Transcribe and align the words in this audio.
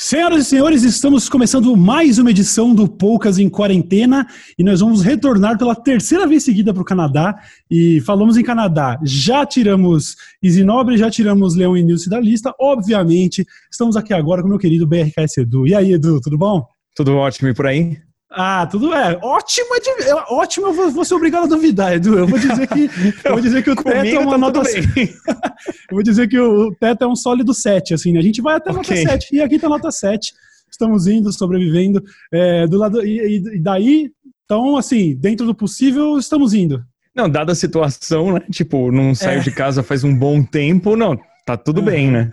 Senhoras 0.00 0.42
e 0.42 0.44
senhores, 0.44 0.84
estamos 0.84 1.28
começando 1.28 1.76
mais 1.76 2.18
uma 2.18 2.30
edição 2.30 2.72
do 2.72 2.86
Poucas 2.86 3.36
em 3.36 3.48
Quarentena 3.48 4.28
e 4.56 4.62
nós 4.62 4.78
vamos 4.78 5.02
retornar 5.02 5.58
pela 5.58 5.74
terceira 5.74 6.24
vez 6.24 6.44
seguida 6.44 6.72
para 6.72 6.80
o 6.80 6.84
Canadá. 6.84 7.36
E 7.68 8.00
falamos 8.02 8.36
em 8.36 8.44
Canadá, 8.44 8.96
já 9.02 9.44
tiramos 9.44 10.14
Isinobre, 10.40 10.96
já 10.96 11.10
tiramos 11.10 11.56
Leão 11.56 11.76
e 11.76 11.82
Nilce 11.82 12.08
da 12.08 12.20
lista. 12.20 12.54
Obviamente, 12.60 13.44
estamos 13.68 13.96
aqui 13.96 14.14
agora 14.14 14.40
com 14.40 14.46
o 14.46 14.50
meu 14.50 14.58
querido 14.60 14.86
BRKS 14.86 15.38
Edu. 15.38 15.66
E 15.66 15.74
aí, 15.74 15.92
Edu, 15.94 16.20
tudo 16.20 16.38
bom? 16.38 16.64
Tudo 16.94 17.16
ótimo 17.16 17.48
e 17.48 17.54
por 17.54 17.66
aí? 17.66 17.98
Ah, 18.30 18.66
tudo 18.66 18.92
é. 18.92 19.18
Ótimo, 19.22 19.68
é, 19.74 20.14
ótimo, 20.32 20.66
eu 20.66 20.72
vou, 20.72 20.90
vou 20.90 21.04
ser 21.04 21.14
obrigado 21.14 21.44
a 21.44 21.46
duvidar, 21.46 21.94
Edu. 21.94 22.18
Eu 22.18 22.26
vou 22.26 22.38
dizer 22.38 22.66
que, 22.66 22.90
eu 23.24 23.32
vou 23.32 23.40
dizer 23.40 23.64
que 23.64 23.70
o 23.70 23.76
teto 23.76 24.06
é 24.06 24.18
uma 24.18 24.32
tá 24.32 24.38
nota. 24.38 24.60
eu 24.68 25.92
vou 25.92 26.02
dizer 26.02 26.28
que 26.28 26.38
o 26.38 26.74
teto 26.74 27.04
é 27.04 27.06
um 27.06 27.16
sólido 27.16 27.54
7, 27.54 27.94
assim, 27.94 28.12
né? 28.12 28.18
A 28.18 28.22
gente 28.22 28.42
vai 28.42 28.56
até 28.56 28.70
okay. 28.70 29.02
nota 29.04 29.12
7 29.12 29.36
e 29.36 29.40
aqui 29.40 29.58
tá 29.58 29.68
nota 29.68 29.90
7. 29.90 30.34
Estamos 30.70 31.06
indo, 31.06 31.32
sobrevivendo. 31.32 32.02
É, 32.30 32.66
do 32.66 32.76
lado, 32.76 33.04
e, 33.04 33.38
e 33.56 33.60
daí, 33.60 34.10
então, 34.44 34.76
assim, 34.76 35.14
dentro 35.14 35.46
do 35.46 35.54
possível, 35.54 36.18
estamos 36.18 36.52
indo. 36.52 36.84
Não, 37.14 37.28
dada 37.28 37.52
a 37.52 37.54
situação, 37.54 38.34
né? 38.34 38.40
Tipo, 38.50 38.92
não 38.92 39.14
saio 39.14 39.40
é. 39.40 39.42
de 39.42 39.50
casa 39.50 39.82
faz 39.82 40.04
um 40.04 40.14
bom 40.14 40.42
tempo, 40.42 40.96
não, 40.96 41.18
tá 41.44 41.56
tudo 41.56 41.82
bem, 41.82 42.10
né? 42.10 42.30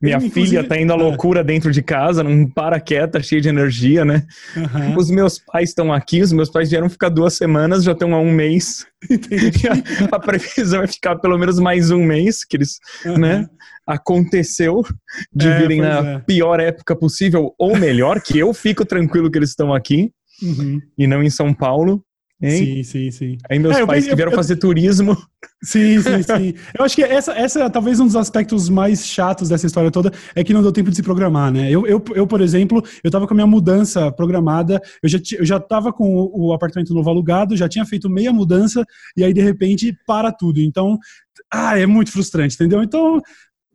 Minha 0.00 0.20
filha 0.20 0.62
tá 0.62 0.80
indo 0.80 0.92
à 0.92 0.96
loucura 0.96 1.42
dentro 1.42 1.72
de 1.72 1.82
casa, 1.82 2.22
não 2.22 2.48
para 2.48 2.80
quieta, 2.80 3.20
cheia 3.20 3.40
de 3.40 3.48
energia, 3.48 4.04
né? 4.04 4.24
Uhum. 4.56 4.96
Os 4.96 5.10
meus 5.10 5.40
pais 5.40 5.70
estão 5.70 5.92
aqui, 5.92 6.22
os 6.22 6.32
meus 6.32 6.48
pais 6.48 6.70
vieram 6.70 6.88
ficar 6.88 7.08
duas 7.08 7.34
semanas, 7.34 7.82
já 7.82 7.92
estão 7.92 8.14
há 8.14 8.20
um 8.20 8.30
mês. 8.30 8.86
a 10.12 10.18
previsão 10.20 10.82
é 10.82 10.86
ficar 10.86 11.16
pelo 11.16 11.36
menos 11.36 11.58
mais 11.58 11.90
um 11.90 12.04
mês, 12.04 12.44
que 12.44 12.56
eles, 12.56 12.78
uhum. 13.04 13.18
né? 13.18 13.46
Aconteceu 13.84 14.82
de 15.34 15.48
é, 15.48 15.58
virem 15.58 15.80
na 15.80 15.98
é. 15.98 16.18
pior 16.20 16.60
época 16.60 16.94
possível, 16.94 17.52
ou 17.58 17.76
melhor, 17.76 18.20
que 18.20 18.38
eu 18.38 18.54
fico 18.54 18.84
tranquilo 18.84 19.30
que 19.30 19.38
eles 19.38 19.50
estão 19.50 19.74
aqui. 19.74 20.12
Uhum. 20.40 20.80
E 20.96 21.06
não 21.08 21.22
em 21.22 21.30
São 21.30 21.52
Paulo. 21.52 22.04
Hein? 22.40 22.50
Sim, 22.50 22.82
sim, 22.84 23.10
sim. 23.10 23.38
Aí 23.50 23.58
meus 23.58 23.76
é, 23.76 23.84
pais 23.84 24.06
que 24.06 24.14
vieram 24.14 24.30
eu, 24.30 24.36
fazer 24.36 24.56
turismo. 24.56 25.16
Sim, 25.60 26.00
sim, 26.00 26.22
sim. 26.22 26.54
eu 26.78 26.84
acho 26.84 26.94
que 26.94 27.02
essa, 27.02 27.32
essa 27.32 27.64
é 27.64 27.68
talvez 27.68 27.98
um 27.98 28.06
dos 28.06 28.14
aspectos 28.14 28.68
mais 28.68 29.04
chatos 29.04 29.48
dessa 29.48 29.66
história 29.66 29.90
toda 29.90 30.12
é 30.32 30.44
que 30.44 30.52
não 30.52 30.62
deu 30.62 30.70
tempo 30.70 30.88
de 30.88 30.94
se 30.94 31.02
programar, 31.02 31.52
né? 31.52 31.68
Eu, 31.68 31.84
eu, 31.84 32.02
eu 32.14 32.28
por 32.28 32.40
exemplo, 32.40 32.80
eu 33.02 33.10
tava 33.10 33.26
com 33.26 33.34
a 33.34 33.36
minha 33.36 33.46
mudança 33.46 34.10
programada, 34.12 34.80
eu 35.02 35.08
já, 35.08 35.18
eu 35.36 35.44
já 35.44 35.58
tava 35.58 35.92
com 35.92 36.14
o, 36.14 36.48
o 36.48 36.52
apartamento 36.52 36.94
novo 36.94 37.10
alugado, 37.10 37.56
já 37.56 37.68
tinha 37.68 37.84
feito 37.84 38.08
meia 38.08 38.32
mudança, 38.32 38.84
e 39.16 39.24
aí 39.24 39.32
de 39.32 39.40
repente 39.40 39.96
para 40.06 40.30
tudo. 40.30 40.60
Então, 40.60 40.96
ah, 41.52 41.76
é 41.78 41.86
muito 41.86 42.12
frustrante, 42.12 42.54
entendeu? 42.54 42.82
Então, 42.82 43.20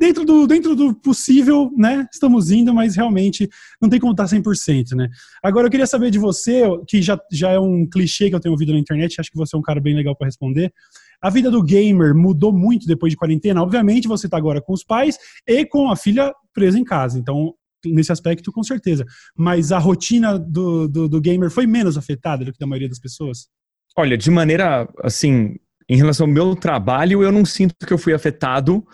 dentro 0.03 0.25
do, 0.25 0.45
dentro 0.45 0.75
do 0.75 0.93
possível, 0.93 1.71
né? 1.77 2.05
Estamos 2.11 2.51
indo, 2.51 2.73
mas 2.73 2.93
realmente 2.93 3.49
não 3.81 3.87
tem 3.87 4.01
como 4.01 4.11
estar 4.11 4.25
100%, 4.25 4.95
né? 4.95 5.07
Agora 5.41 5.67
eu 5.67 5.71
queria 5.71 5.87
saber 5.87 6.11
de 6.11 6.19
você, 6.19 6.63
que 6.85 7.01
já, 7.01 7.17
já 7.31 7.51
é 7.51 7.59
um 7.59 7.87
clichê 7.89 8.29
que 8.29 8.35
eu 8.35 8.39
tenho 8.39 8.51
ouvido 8.51 8.73
na 8.73 8.79
internet, 8.79 9.21
acho 9.21 9.31
que 9.31 9.37
você 9.37 9.55
é 9.55 9.59
um 9.59 9.61
cara 9.61 9.79
bem 9.79 9.95
legal 9.95 10.13
para 10.13 10.27
responder. 10.27 10.73
A 11.21 11.29
vida 11.29 11.49
do 11.49 11.63
gamer 11.63 12.13
mudou 12.13 12.51
muito 12.51 12.85
depois 12.85 13.11
de 13.11 13.17
quarentena. 13.17 13.63
Obviamente 13.63 14.05
você 14.05 14.27
está 14.27 14.35
agora 14.35 14.61
com 14.61 14.73
os 14.73 14.83
pais 14.83 15.17
e 15.47 15.65
com 15.65 15.89
a 15.89 15.95
filha 15.95 16.33
presa 16.53 16.77
em 16.77 16.83
casa, 16.83 17.17
então 17.17 17.53
nesse 17.85 18.11
aspecto 18.11 18.51
com 18.51 18.61
certeza. 18.61 19.05
Mas 19.37 19.71
a 19.71 19.79
rotina 19.79 20.37
do, 20.37 20.85
do, 20.85 21.07
do 21.07 21.21
gamer 21.21 21.49
foi 21.49 21.65
menos 21.65 21.97
afetada 21.97 22.43
do 22.43 22.51
que 22.51 22.59
da 22.59 22.67
maioria 22.67 22.89
das 22.89 22.99
pessoas? 22.99 23.47
Olha, 23.95 24.17
de 24.17 24.29
maneira 24.29 24.85
assim, 25.01 25.55
em 25.87 25.95
relação 25.95 26.25
ao 26.25 26.33
meu 26.33 26.55
trabalho, 26.57 27.23
eu 27.23 27.31
não 27.31 27.45
sinto 27.45 27.73
que 27.85 27.93
eu 27.93 27.97
fui 27.97 28.13
afetado 28.13 28.85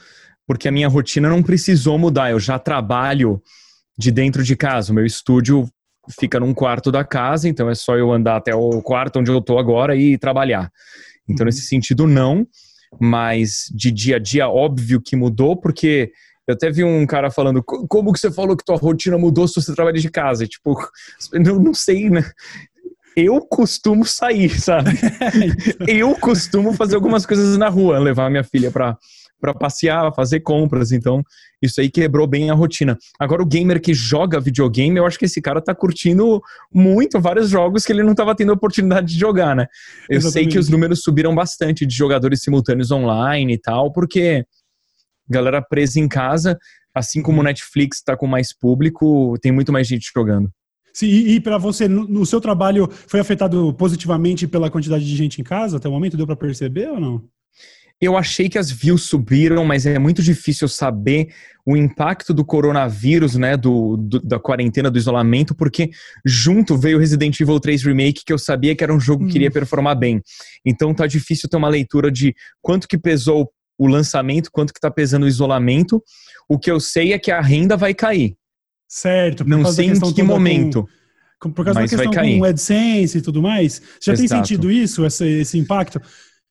porque 0.50 0.68
a 0.68 0.72
minha 0.72 0.88
rotina 0.88 1.30
não 1.30 1.44
precisou 1.44 2.00
mudar. 2.00 2.32
Eu 2.32 2.40
já 2.40 2.58
trabalho 2.58 3.40
de 3.96 4.10
dentro 4.10 4.44
de 4.44 4.56
casa. 4.56 4.92
O 4.92 4.96
meu 4.96 5.06
estúdio 5.06 5.70
fica 6.20 6.40
num 6.40 6.56
quarto 6.56 6.92
da 6.92 7.04
casa, 7.04 7.48
então 7.48 7.70
é 7.70 7.76
só 7.76 7.96
eu 7.96 8.12
andar 8.12 8.38
até 8.38 8.56
o 8.56 8.82
quarto 8.82 9.20
onde 9.20 9.30
eu 9.30 9.38
estou 9.38 9.60
agora 9.60 9.96
e 9.96 10.18
trabalhar. 10.18 10.72
Então, 11.30 11.46
nesse 11.46 11.62
sentido, 11.62 12.08
não. 12.08 12.48
Mas 13.00 13.66
de 13.72 13.92
dia 13.92 14.16
a 14.16 14.20
dia, 14.20 14.50
óbvio 14.50 15.00
que 15.00 15.16
mudou, 15.16 15.56
porque 15.56 16.12
eu 16.48 16.56
até 16.56 16.72
vi 16.72 16.84
um 16.84 17.06
cara 17.06 17.30
falando, 17.30 17.62
como 17.62 18.12
que 18.12 18.20
você 18.20 18.32
falou 18.32 18.58
que 18.58 18.66
tua 18.66 18.76
rotina 18.76 19.20
mudou 19.20 19.48
se 19.48 19.62
você 19.62 19.76
trabalha 19.76 20.00
de 20.00 20.10
casa? 20.10 20.46
E, 20.46 20.48
tipo, 20.48 20.76
não, 21.32 21.60
não 21.60 21.76
sei, 21.76 22.10
né? 22.10 22.28
Eu 23.16 23.40
costumo 23.42 24.04
sair, 24.04 24.60
sabe? 24.60 24.98
eu 25.88 26.16
costumo 26.16 26.74
fazer 26.74 26.96
algumas 26.96 27.24
coisas 27.24 27.56
na 27.56 27.70
rua, 27.70 28.00
levar 28.00 28.32
minha 28.32 28.44
filha 28.44 28.72
para 28.72 28.98
para 29.40 29.54
passear, 29.54 30.14
fazer 30.14 30.42
compras. 30.42 30.92
Então, 30.92 31.24
isso 31.62 31.82
aí 31.82 31.90
quebrou 31.90 32.28
bem 32.28 32.50
a 32.50 32.54
rotina. 32.54 32.98
Agora, 33.20 33.42
o 33.42 33.46
gamer 33.46 33.82
que 33.82 33.94
joga 33.94 34.40
videogame, 34.40 34.98
eu 34.98 35.06
acho 35.06 35.20
que 35.20 35.26
esse 35.26 35.42
cara 35.42 35.62
tá 35.62 35.74
curtindo 35.74 36.42
muito 36.74 37.20
vários 37.20 37.50
jogos 37.50 37.86
que 37.86 37.92
ele 37.92 38.04
não 38.04 38.12
estava 38.12 38.36
tendo 38.36 38.54
oportunidade 38.54 39.08
de 39.08 39.20
jogar, 39.20 39.56
né? 39.56 39.68
Eu 40.10 40.18
Exatamente. 40.18 40.34
sei 40.34 40.48
que 40.48 40.60
os 40.60 40.70
números 40.70 41.02
subiram 41.02 41.34
bastante 41.34 41.86
de 41.86 41.96
jogadores 41.96 42.42
simultâneos 42.42 42.92
online 42.92 43.54
e 43.54 43.58
tal, 43.58 43.92
porque 43.92 44.46
galera 45.30 45.62
presa 45.62 46.00
em 46.00 46.08
casa, 46.08 46.58
assim 46.94 47.22
como 47.22 47.42
o 47.42 47.44
Netflix 47.44 47.98
está 47.98 48.18
com 48.18 48.26
mais 48.26 48.54
público, 48.54 49.38
tem 49.42 49.52
muito 49.52 49.72
mais 49.72 49.88
gente 49.88 50.12
jogando. 50.14 50.50
Sim, 50.94 51.08
e, 51.08 51.36
e 51.36 51.40
para 51.40 51.58
você, 51.58 51.88
no, 51.88 52.08
no, 52.08 52.26
seu 52.26 52.42
trabalho, 52.42 52.90
foi 53.08 53.20
afetado 53.20 53.74
positivamente 53.76 54.48
pela 54.48 54.72
quantidade 54.72 55.06
de 55.06 55.16
gente 55.16 55.40
em 55.40 55.44
casa 55.44 55.78
até 55.78 55.88
o 55.88 55.92
momento? 55.92 56.18
Deu 56.18 56.26
para 56.26 56.36
perceber 56.36 56.90
ou 56.90 57.00
não? 57.00 57.24
Eu 58.02 58.16
achei 58.16 58.48
que 58.48 58.58
as 58.58 58.72
views 58.72 59.04
subiram, 59.04 59.66
mas 59.66 59.86
é 59.86 60.00
muito 60.00 60.24
difícil 60.24 60.68
saber 60.70 61.34
o 61.66 61.76
impacto 61.76 62.34
do 62.34 62.46
coronavírus, 62.46 63.36
né, 63.36 63.58
do, 63.58 63.98
do, 63.98 64.20
da 64.22 64.40
quarentena, 64.40 64.90
do 64.90 64.98
isolamento, 64.98 65.54
porque 65.54 65.92
junto 66.26 66.78
veio 66.78 66.98
Resident 66.98 67.38
Evil 67.40 67.60
3 67.60 67.84
Remake, 67.84 68.24
que 68.26 68.32
eu 68.32 68.40
sabia 68.40 68.74
que 68.76 68.84
era 68.84 68.94
um 68.94 69.00
jogo 69.00 69.28
que 69.28 69.36
iria 69.36 69.50
hum. 69.50 69.54
performar 69.54 69.98
bem. 69.98 70.22
Então 70.66 70.94
tá 70.94 71.06
difícil 71.06 71.50
ter 71.50 71.58
uma 71.58 71.68
leitura 71.68 72.10
de 72.10 72.34
quanto 72.62 72.88
que 72.88 72.98
pesou 72.98 73.52
o 73.78 73.88
lançamento, 73.88 74.50
quanto 74.52 74.74
que 74.74 74.80
tá 74.80 74.90
pesando 74.90 75.24
o 75.24 75.28
isolamento. 75.28 76.04
O 76.48 76.58
que 76.58 76.72
eu 76.72 76.80
sei 76.80 77.14
é 77.14 77.20
que 77.20 77.32
a 77.32 77.42
renda 77.42 77.78
vai 77.78 77.94
cair. 77.94 78.36
Certo. 78.88 79.48
Não 79.48 79.64
sei 79.72 79.88
em 79.88 80.14
que 80.14 80.24
momento. 80.24 80.88
Com, 81.40 81.52
por 81.52 81.64
causa 81.64 81.80
da 81.80 81.88
questão 81.88 82.12
com 82.12 82.40
o 82.40 82.44
AdSense 82.44 83.20
e 83.20 83.22
tudo 83.22 83.42
mais. 83.42 83.82
Já 84.02 84.14
Exato. 84.14 84.18
tem 84.18 84.28
sentido 84.28 84.70
isso, 84.70 85.06
esse, 85.06 85.26
esse 85.26 85.58
impacto? 85.58 86.02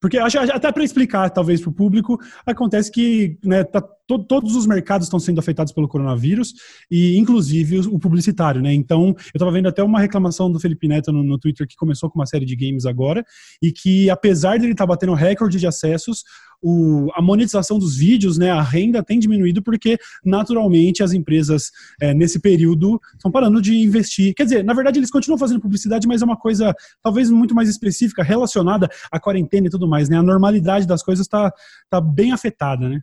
Porque 0.00 0.16
até 0.16 0.70
para 0.70 0.84
explicar, 0.84 1.28
talvez, 1.30 1.60
para 1.60 1.70
o 1.70 1.72
público, 1.72 2.18
acontece 2.46 2.90
que 2.90 3.36
né, 3.44 3.64
tá, 3.64 3.80
to, 3.80 4.18
todos 4.20 4.54
os 4.54 4.66
mercados 4.66 5.06
estão 5.06 5.18
sendo 5.18 5.40
afetados 5.40 5.72
pelo 5.72 5.88
coronavírus, 5.88 6.54
e 6.90 7.18
inclusive 7.18 7.80
o, 7.80 7.94
o 7.94 7.98
publicitário, 7.98 8.62
né? 8.62 8.72
Então, 8.72 9.08
eu 9.08 9.16
estava 9.34 9.50
vendo 9.50 9.68
até 9.68 9.82
uma 9.82 10.00
reclamação 10.00 10.50
do 10.50 10.60
Felipe 10.60 10.86
Neto 10.86 11.12
no, 11.12 11.24
no, 11.24 11.38
Twitter 11.38 11.66
que 11.66 11.76
começou 11.76 12.08
com 12.08 12.18
uma 12.18 12.26
série 12.26 12.46
de 12.46 12.54
games 12.54 12.86
agora, 12.86 13.24
e 13.60 13.72
que 13.72 14.08
apesar 14.08 14.56
de 14.56 14.64
ele 14.64 14.72
estar 14.72 14.84
tá 14.84 14.88
batendo 14.88 15.14
recorde 15.14 15.58
de 15.58 15.66
acessos, 15.66 16.22
o, 16.62 17.08
a 17.14 17.22
monetização 17.22 17.78
dos 17.78 17.96
vídeos, 17.96 18.38
né, 18.38 18.50
a 18.50 18.62
renda 18.62 19.02
tem 19.02 19.18
diminuído 19.18 19.62
porque, 19.62 19.98
naturalmente, 20.24 21.02
as 21.02 21.12
empresas, 21.12 21.70
é, 22.00 22.12
nesse 22.12 22.40
período, 22.40 23.00
estão 23.14 23.30
parando 23.30 23.62
de 23.62 23.76
investir. 23.76 24.34
Quer 24.34 24.44
dizer, 24.44 24.64
na 24.64 24.74
verdade, 24.74 24.98
eles 24.98 25.10
continuam 25.10 25.38
fazendo 25.38 25.60
publicidade, 25.60 26.06
mas 26.06 26.22
é 26.22 26.24
uma 26.24 26.36
coisa 26.36 26.74
talvez 27.02 27.30
muito 27.30 27.54
mais 27.54 27.68
específica, 27.68 28.22
relacionada 28.22 28.88
à 29.10 29.20
quarentena 29.20 29.66
e 29.68 29.70
tudo 29.70 29.88
mais, 29.88 30.08
né? 30.08 30.16
A 30.16 30.22
normalidade 30.22 30.86
das 30.86 31.02
coisas 31.02 31.26
está 31.26 31.52
tá 31.88 32.00
bem 32.00 32.32
afetada, 32.32 32.88
né? 32.88 33.00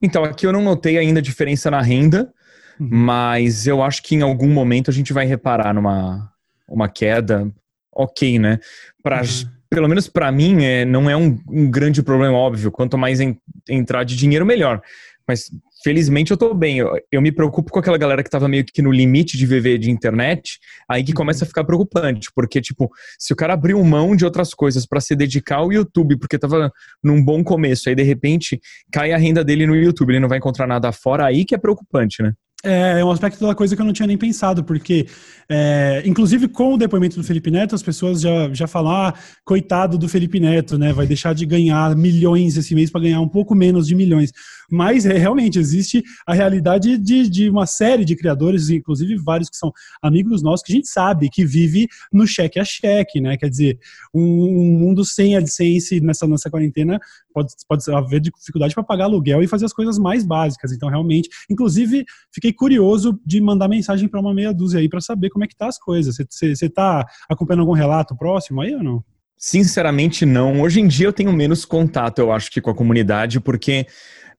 Então, 0.00 0.24
aqui 0.24 0.46
eu 0.46 0.52
não 0.52 0.62
notei 0.62 0.98
ainda 0.98 1.20
diferença 1.22 1.70
na 1.70 1.80
renda, 1.80 2.32
uhum. 2.78 2.88
mas 2.90 3.66
eu 3.66 3.82
acho 3.82 4.02
que 4.02 4.14
em 4.14 4.22
algum 4.22 4.52
momento 4.52 4.90
a 4.90 4.94
gente 4.94 5.12
vai 5.12 5.26
reparar 5.26 5.74
numa 5.74 6.30
uma 6.66 6.88
queda 6.88 7.52
ok, 7.92 8.38
né? 8.38 8.58
Pra, 9.02 9.20
uhum 9.20 9.54
pelo 9.74 9.88
menos 9.88 10.08
para 10.08 10.30
mim, 10.30 10.64
é, 10.64 10.84
não 10.84 11.10
é 11.10 11.16
um, 11.16 11.36
um, 11.48 11.68
grande 11.68 12.00
problema, 12.02 12.36
óbvio. 12.36 12.70
Quanto 12.70 12.96
mais 12.96 13.20
en, 13.20 13.36
entrar 13.68 14.04
de 14.04 14.16
dinheiro, 14.16 14.46
melhor. 14.46 14.80
Mas 15.26 15.50
felizmente 15.82 16.30
eu 16.30 16.36
tô 16.36 16.54
bem. 16.54 16.78
Eu, 16.78 16.92
eu, 17.10 17.20
me 17.20 17.32
preocupo 17.32 17.72
com 17.72 17.80
aquela 17.80 17.98
galera 17.98 18.22
que 18.22 18.30
tava 18.30 18.46
meio 18.46 18.64
que 18.64 18.80
no 18.80 18.92
limite 18.92 19.36
de 19.36 19.44
viver 19.46 19.78
de 19.78 19.90
internet, 19.90 20.60
aí 20.88 21.02
que 21.02 21.12
começa 21.12 21.44
a 21.44 21.48
ficar 21.48 21.64
preocupante, 21.64 22.28
porque 22.34 22.60
tipo, 22.60 22.88
se 23.18 23.32
o 23.32 23.36
cara 23.36 23.54
abriu 23.54 23.82
mão 23.82 24.14
de 24.14 24.24
outras 24.24 24.54
coisas 24.54 24.86
para 24.86 25.00
se 25.00 25.16
dedicar 25.16 25.56
ao 25.56 25.72
YouTube, 25.72 26.18
porque 26.18 26.38
tava 26.38 26.70
num 27.02 27.22
bom 27.22 27.42
começo, 27.42 27.88
aí 27.88 27.94
de 27.96 28.02
repente 28.02 28.60
cai 28.92 29.12
a 29.12 29.18
renda 29.18 29.42
dele 29.42 29.66
no 29.66 29.74
YouTube, 29.74 30.10
ele 30.10 30.20
não 30.20 30.28
vai 30.28 30.38
encontrar 30.38 30.66
nada 30.68 30.92
fora, 30.92 31.26
aí 31.26 31.44
que 31.44 31.54
é 31.54 31.58
preocupante, 31.58 32.22
né? 32.22 32.32
É, 32.64 33.04
um 33.04 33.10
aspecto 33.10 33.46
da 33.46 33.54
coisa 33.54 33.76
que 33.76 33.82
eu 33.82 33.84
não 33.84 33.92
tinha 33.92 34.06
nem 34.06 34.16
pensado, 34.16 34.64
porque, 34.64 35.06
é, 35.48 36.02
inclusive 36.06 36.48
com 36.48 36.72
o 36.72 36.78
depoimento 36.78 37.16
do 37.16 37.22
Felipe 37.22 37.50
Neto, 37.50 37.74
as 37.74 37.82
pessoas 37.82 38.22
já, 38.22 38.52
já 38.54 38.66
falam, 38.66 38.90
ah, 38.90 39.14
coitado 39.44 39.98
do 39.98 40.08
Felipe 40.08 40.40
Neto, 40.40 40.78
né? 40.78 40.90
Vai 40.90 41.06
deixar 41.06 41.34
de 41.34 41.44
ganhar 41.44 41.94
milhões 41.94 42.56
esse 42.56 42.74
mês 42.74 42.90
para 42.90 43.02
ganhar 43.02 43.20
um 43.20 43.28
pouco 43.28 43.54
menos 43.54 43.86
de 43.86 43.94
milhões. 43.94 44.32
Mas 44.70 45.06
é, 45.06 45.16
realmente 45.16 45.58
existe 45.58 46.02
a 46.26 46.34
realidade 46.34 46.98
de, 46.98 47.28
de 47.28 47.48
uma 47.50 47.66
série 47.66 48.04
de 48.04 48.16
criadores, 48.16 48.70
inclusive 48.70 49.16
vários 49.16 49.50
que 49.50 49.56
são 49.56 49.72
amigos 50.02 50.42
nossos, 50.42 50.64
que 50.64 50.72
a 50.72 50.76
gente 50.76 50.88
sabe 50.88 51.28
que 51.30 51.44
vive 51.44 51.88
no 52.12 52.26
cheque 52.26 52.58
a 52.58 52.64
cheque, 52.64 53.20
né? 53.20 53.36
Quer 53.36 53.48
dizer, 53.48 53.78
um, 54.14 54.22
um 54.22 54.78
mundo 54.78 55.04
sem 55.04 55.36
AdSense 55.36 56.00
nessa, 56.00 56.26
nessa 56.26 56.50
quarentena 56.50 57.00
pode, 57.32 57.52
pode 57.68 57.90
haver 57.90 58.20
dificuldade 58.20 58.74
para 58.74 58.84
pagar 58.84 59.04
aluguel 59.04 59.42
e 59.42 59.48
fazer 59.48 59.64
as 59.64 59.72
coisas 59.72 59.98
mais 59.98 60.24
básicas. 60.24 60.72
Então, 60.72 60.88
realmente, 60.88 61.28
inclusive, 61.50 62.04
fiquei 62.32 62.52
curioso 62.52 63.18
de 63.24 63.40
mandar 63.40 63.68
mensagem 63.68 64.08
para 64.08 64.20
uma 64.20 64.34
meia 64.34 64.52
dúzia 64.52 64.80
aí 64.80 64.88
para 64.88 65.00
saber 65.00 65.30
como 65.30 65.44
é 65.44 65.48
que 65.48 65.56
tá 65.56 65.66
as 65.66 65.78
coisas. 65.78 66.16
Você 66.30 66.66
está 66.66 67.04
acompanhando 67.28 67.60
algum 67.60 67.72
relato 67.72 68.16
próximo 68.16 68.60
aí 68.60 68.74
ou 68.74 68.82
não? 68.82 69.04
Sinceramente, 69.36 70.24
não. 70.24 70.62
Hoje 70.62 70.80
em 70.80 70.86
dia 70.86 71.06
eu 71.06 71.12
tenho 71.12 71.32
menos 71.32 71.64
contato, 71.64 72.18
eu 72.18 72.32
acho, 72.32 72.50
que 72.50 72.60
com 72.60 72.70
a 72.70 72.74
comunidade, 72.74 73.40
porque 73.40 73.86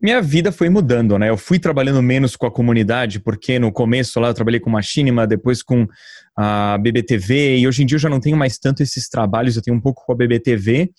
minha 0.02 0.22
vida 0.22 0.52
foi 0.52 0.70
mudando, 0.70 1.18
né? 1.18 1.30
Eu 1.30 1.38
fui 1.38 1.60
trabalhando 1.60 2.02
menos 2.02 2.36
com 2.36 2.46
a 2.46 2.52
comunidade, 2.52 3.20
porque 3.20 3.58
no 3.60 3.72
começo 3.72 4.20
lá 4.20 4.30
eu 4.30 4.34
trabalhei 4.34 4.60
com 4.60 4.70
Machinima, 4.70 5.26
depois 5.26 5.64
com 5.64 5.88
a 6.38 6.78
BBTV, 6.78 7.58
e 7.58 7.68
hoje 7.68 7.84
em 7.84 7.86
dia 7.86 7.96
eu 7.96 8.02
já 8.02 8.10
não 8.10 8.20
tenho 8.20 8.38
mais 8.38 8.58
tanto 8.58 8.84
esses 8.84 9.08
trabalhos, 9.08 9.56
eu 9.56 9.62
tenho 9.62 9.78
um 9.78 9.82
pouco 9.82 10.04
com 10.06 10.12
a 10.12 10.16
BBTV, 10.16 10.92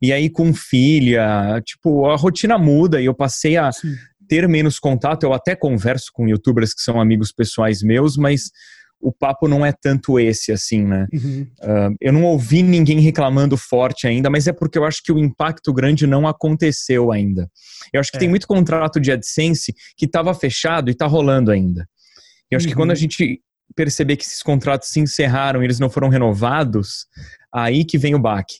e 0.00 0.12
aí 0.12 0.30
com 0.30 0.54
filha, 0.54 1.60
tipo, 1.64 2.06
a 2.06 2.16
rotina 2.16 2.56
muda 2.56 3.00
e 3.00 3.04
eu 3.04 3.14
passei 3.14 3.56
a 3.56 3.70
Sim. 3.70 3.94
ter 4.28 4.48
menos 4.48 4.78
contato, 4.78 5.24
eu 5.24 5.32
até 5.32 5.54
converso 5.54 6.10
com 6.12 6.28
youtubers 6.28 6.72
que 6.72 6.80
são 6.80 7.00
amigos 7.00 7.32
pessoais 7.32 7.82
meus, 7.82 8.16
mas 8.16 8.50
o 9.00 9.12
papo 9.12 9.46
não 9.46 9.64
é 9.64 9.72
tanto 9.72 10.18
esse, 10.18 10.50
assim, 10.50 10.84
né? 10.84 11.06
Uhum. 11.12 11.46
Uh, 11.60 11.96
eu 12.00 12.12
não 12.12 12.24
ouvi 12.24 12.62
ninguém 12.62 13.00
reclamando 13.00 13.56
forte 13.56 14.06
ainda, 14.06 14.28
mas 14.28 14.46
é 14.46 14.52
porque 14.52 14.78
eu 14.78 14.84
acho 14.84 15.02
que 15.02 15.12
o 15.12 15.18
impacto 15.18 15.72
grande 15.72 16.06
não 16.06 16.26
aconteceu 16.26 17.12
ainda. 17.12 17.48
Eu 17.92 18.00
acho 18.00 18.10
que 18.10 18.16
é. 18.16 18.20
tem 18.20 18.28
muito 18.28 18.46
contrato 18.46 19.00
de 19.00 19.12
AdSense 19.12 19.72
que 19.96 20.06
estava 20.06 20.34
fechado 20.34 20.88
e 20.88 20.92
está 20.92 21.06
rolando 21.06 21.50
ainda. 21.50 21.88
Eu 22.50 22.56
acho 22.56 22.66
uhum. 22.66 22.70
que 22.70 22.76
quando 22.76 22.90
a 22.90 22.94
uhum. 22.94 23.00
gente 23.00 23.40
perceber 23.76 24.16
que 24.16 24.24
esses 24.24 24.42
contratos 24.42 24.88
se 24.88 24.98
encerraram 24.98 25.62
e 25.62 25.66
eles 25.66 25.78
não 25.78 25.90
foram 25.90 26.08
renovados, 26.08 27.06
aí 27.52 27.84
que 27.84 27.98
vem 27.98 28.14
o 28.14 28.18
baque. 28.18 28.56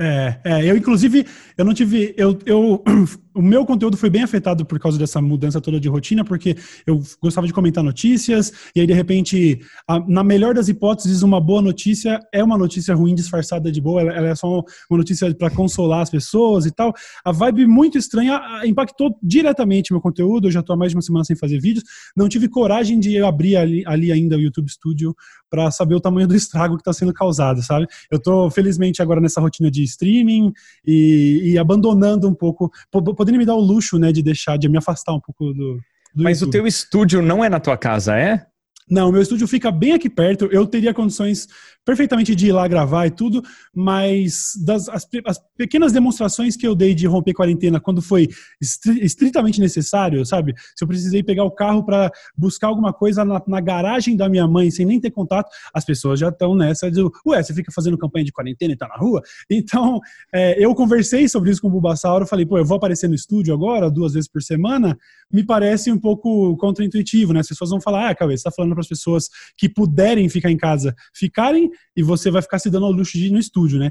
É, 0.00 0.40
é, 0.44 0.64
eu 0.64 0.76
inclusive, 0.76 1.26
eu 1.56 1.64
não 1.64 1.74
tive, 1.74 2.14
eu, 2.16 2.38
eu 2.46 2.82
o 3.34 3.42
meu 3.42 3.66
conteúdo 3.66 3.96
foi 3.96 4.08
bem 4.08 4.22
afetado 4.22 4.64
por 4.64 4.78
causa 4.78 4.98
dessa 4.98 5.20
mudança 5.20 5.60
toda 5.60 5.80
de 5.80 5.88
rotina, 5.88 6.24
porque 6.24 6.56
eu 6.86 7.02
gostava 7.20 7.46
de 7.46 7.52
comentar 7.52 7.82
notícias, 7.82 8.52
e 8.74 8.80
aí 8.80 8.86
de 8.86 8.92
repente, 8.92 9.60
a, 9.88 9.98
na 10.00 10.22
melhor 10.22 10.54
das 10.54 10.68
hipóteses, 10.68 11.22
uma 11.22 11.40
boa 11.40 11.60
notícia 11.60 12.20
é 12.32 12.42
uma 12.42 12.56
notícia 12.56 12.94
ruim 12.94 13.14
disfarçada 13.14 13.70
de 13.72 13.80
boa, 13.80 14.00
ela, 14.00 14.12
ela 14.12 14.28
é 14.28 14.34
só 14.34 14.62
uma 14.90 14.98
notícia 14.98 15.34
para 15.34 15.50
consolar 15.50 16.02
as 16.02 16.10
pessoas 16.10 16.66
e 16.66 16.70
tal. 16.70 16.92
A 17.24 17.32
vibe 17.32 17.66
muito 17.66 17.98
estranha 17.98 18.40
impactou 18.64 19.18
diretamente 19.22 19.92
meu 19.92 20.00
conteúdo, 20.00 20.48
eu 20.48 20.52
já 20.52 20.60
estou 20.60 20.74
há 20.74 20.76
mais 20.76 20.92
de 20.92 20.96
uma 20.96 21.02
semana 21.02 21.24
sem 21.24 21.36
fazer 21.36 21.60
vídeos, 21.60 21.84
não 22.16 22.28
tive 22.28 22.48
coragem 22.48 22.98
de 23.00 23.18
abrir 23.18 23.56
ali, 23.56 23.82
ali 23.86 24.12
ainda 24.12 24.36
o 24.36 24.40
YouTube 24.40 24.70
Studio 24.70 25.14
para 25.50 25.70
saber 25.70 25.94
o 25.94 26.00
tamanho 26.00 26.26
do 26.26 26.34
estrago 26.34 26.74
que 26.74 26.80
está 26.80 26.92
sendo 26.92 27.12
causado, 27.12 27.62
sabe? 27.62 27.86
Eu 28.10 28.18
estou 28.18 28.50
felizmente 28.50 29.00
agora 29.00 29.20
nessa 29.20 29.40
rotina 29.40 29.70
de 29.70 29.82
streaming 29.84 30.52
e, 30.84 31.52
e 31.52 31.58
abandonando 31.58 32.28
um 32.28 32.34
pouco, 32.34 32.70
podendo 33.24 33.38
me 33.38 33.46
dar 33.46 33.54
o 33.54 33.60
luxo, 33.60 33.98
né, 33.98 34.12
de 34.12 34.22
deixar, 34.22 34.58
de 34.58 34.68
me 34.68 34.76
afastar 34.76 35.14
um 35.14 35.20
pouco 35.20 35.52
do. 35.54 35.80
do 36.14 36.22
Mas 36.22 36.40
YouTube. 36.40 36.48
o 36.48 36.52
teu 36.52 36.66
estúdio 36.66 37.22
não 37.22 37.42
é 37.42 37.48
na 37.48 37.58
tua 37.58 37.76
casa, 37.76 38.16
é? 38.16 38.46
Não, 38.88 39.10
meu 39.10 39.22
estúdio 39.22 39.48
fica 39.48 39.70
bem 39.70 39.92
aqui 39.92 40.10
perto. 40.10 40.44
Eu 40.46 40.66
teria 40.66 40.92
condições 40.92 41.48
perfeitamente 41.84 42.34
de 42.34 42.48
ir 42.48 42.52
lá 42.52 42.66
gravar 42.66 43.06
e 43.06 43.10
tudo, 43.10 43.42
mas 43.74 44.52
das 44.64 44.88
as, 44.88 45.06
as 45.26 45.40
pequenas 45.56 45.92
demonstrações 45.92 46.56
que 46.56 46.66
eu 46.66 46.74
dei 46.74 46.94
de 46.94 47.06
romper 47.06 47.34
quarentena 47.34 47.78
quando 47.78 48.00
foi 48.00 48.28
estritamente 49.00 49.60
necessário, 49.60 50.24
sabe? 50.24 50.54
Se 50.74 50.82
eu 50.82 50.88
precisei 50.88 51.22
pegar 51.22 51.44
o 51.44 51.50
carro 51.50 51.84
para 51.84 52.10
buscar 52.36 52.68
alguma 52.68 52.92
coisa 52.92 53.24
na, 53.24 53.42
na, 53.46 53.60
garagem 53.60 54.16
da 54.16 54.28
minha 54.28 54.46
mãe 54.46 54.70
sem 54.70 54.86
nem 54.86 55.00
ter 55.00 55.10
contato, 55.10 55.50
as 55.74 55.84
pessoas 55.84 56.20
já 56.20 56.28
estão 56.28 56.54
nessa 56.54 56.90
de, 56.90 57.02
ué, 57.26 57.42
você 57.42 57.52
fica 57.52 57.70
fazendo 57.70 57.98
campanha 57.98 58.24
de 58.24 58.32
quarentena 58.32 58.72
e 58.72 58.76
tá 58.76 58.88
na 58.88 58.96
rua? 58.96 59.22
Então, 59.50 60.00
é, 60.32 60.62
eu 60.62 60.74
conversei 60.74 61.28
sobre 61.28 61.50
isso 61.50 61.60
com 61.60 61.68
o 61.68 61.70
Bulbasauro, 61.70 62.26
falei, 62.26 62.46
pô, 62.46 62.58
eu 62.58 62.64
vou 62.64 62.76
aparecer 62.76 63.08
no 63.08 63.14
estúdio 63.14 63.52
agora, 63.54 63.90
duas 63.90 64.14
vezes 64.14 64.28
por 64.28 64.42
semana, 64.42 64.96
me 65.30 65.44
parece 65.44 65.92
um 65.92 65.98
pouco 65.98 66.56
contraintuitivo, 66.56 67.32
né? 67.32 67.40
As 67.40 67.48
pessoas 67.48 67.70
vão 67.70 67.80
falar, 67.80 68.10
ah, 68.10 68.14
Cauê, 68.14 68.36
você 68.36 68.44
tá 68.44 68.50
falando 68.50 68.73
para 68.74 68.82
as 68.82 68.88
pessoas 68.88 69.28
que 69.56 69.68
puderem 69.68 70.28
ficar 70.28 70.50
em 70.50 70.56
casa 70.56 70.94
ficarem 71.14 71.70
e 71.96 72.02
você 72.02 72.30
vai 72.30 72.42
ficar 72.42 72.58
se 72.58 72.70
dando 72.70 72.86
ao 72.86 72.92
luxo 72.92 73.16
de 73.16 73.26
ir 73.26 73.30
no 73.30 73.38
estúdio, 73.38 73.78
né? 73.78 73.90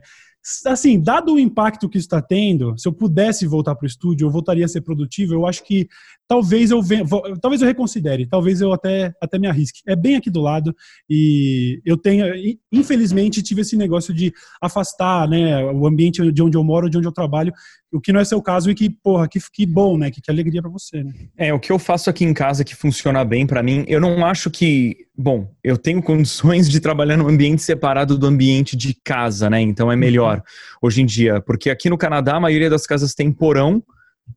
Assim, 0.65 1.01
dado 1.01 1.35
o 1.35 1.39
impacto 1.39 1.87
que 1.87 1.97
está 1.97 2.21
tendo, 2.21 2.77
se 2.77 2.85
eu 2.85 2.91
pudesse 2.91 3.47
voltar 3.47 3.75
para 3.75 3.85
o 3.85 3.87
estúdio, 3.87 4.25
eu 4.25 4.31
voltaria 4.31 4.65
a 4.65 4.67
ser 4.67 4.81
produtivo. 4.81 5.33
Eu 5.33 5.45
acho 5.45 5.63
que 5.63 5.87
talvez 6.27 6.69
eu 6.69 6.81
venha, 6.81 7.05
talvez 7.41 7.61
eu 7.61 7.67
reconsidere, 7.67 8.27
talvez 8.27 8.59
eu 8.59 8.73
até, 8.73 9.13
até 9.21 9.39
me 9.39 9.47
arrisque. 9.47 9.79
É 9.87 9.95
bem 9.95 10.17
aqui 10.17 10.29
do 10.29 10.41
lado 10.41 10.75
e 11.09 11.81
eu 11.85 11.95
tenho, 11.95 12.25
infelizmente, 12.69 13.41
tive 13.41 13.61
esse 13.61 13.77
negócio 13.77 14.13
de 14.13 14.33
afastar, 14.61 15.29
né, 15.29 15.63
o 15.63 15.87
ambiente 15.87 16.29
de 16.29 16.43
onde 16.43 16.57
eu 16.57 16.63
moro, 16.63 16.89
de 16.89 16.97
onde 16.97 17.07
eu 17.07 17.13
trabalho, 17.13 17.53
o 17.93 18.01
que 18.01 18.11
não 18.11 18.19
é 18.19 18.25
seu 18.25 18.41
caso 18.41 18.71
e 18.71 18.75
que, 18.75 18.89
porra, 18.89 19.27
que, 19.27 19.39
que 19.51 19.65
bom, 19.65 19.97
né, 19.97 20.09
que, 20.09 20.19
que 20.19 20.31
alegria 20.31 20.61
para 20.61 20.71
você, 20.71 21.03
né? 21.03 21.13
É, 21.37 21.53
o 21.53 21.59
que 21.59 21.71
eu 21.71 21.77
faço 21.77 22.09
aqui 22.09 22.25
em 22.25 22.33
casa 22.33 22.63
que 22.63 22.75
funciona 22.75 23.23
bem 23.23 23.45
para 23.45 23.61
mim, 23.61 23.85
eu 23.87 24.01
não 24.01 24.25
acho 24.25 24.49
que, 24.49 24.97
bom, 25.15 25.49
eu 25.63 25.77
tenho 25.77 26.01
condições 26.01 26.69
de 26.69 26.79
trabalhar 26.79 27.17
num 27.17 27.27
ambiente 27.27 27.61
separado 27.61 28.17
do 28.17 28.25
ambiente 28.25 28.75
de 28.75 28.95
casa, 29.03 29.49
né? 29.49 29.61
Então 29.61 29.91
é 29.91 29.95
melhor 29.95 30.37
uhum. 30.37 30.43
hoje 30.81 31.01
em 31.01 31.05
dia, 31.05 31.39
porque 31.39 31.69
aqui 31.69 31.89
no 31.89 31.97
Canadá 31.97 32.35
a 32.35 32.39
maioria 32.39 32.69
das 32.69 32.87
casas 32.87 33.13
tem 33.13 33.31
porão, 33.31 33.83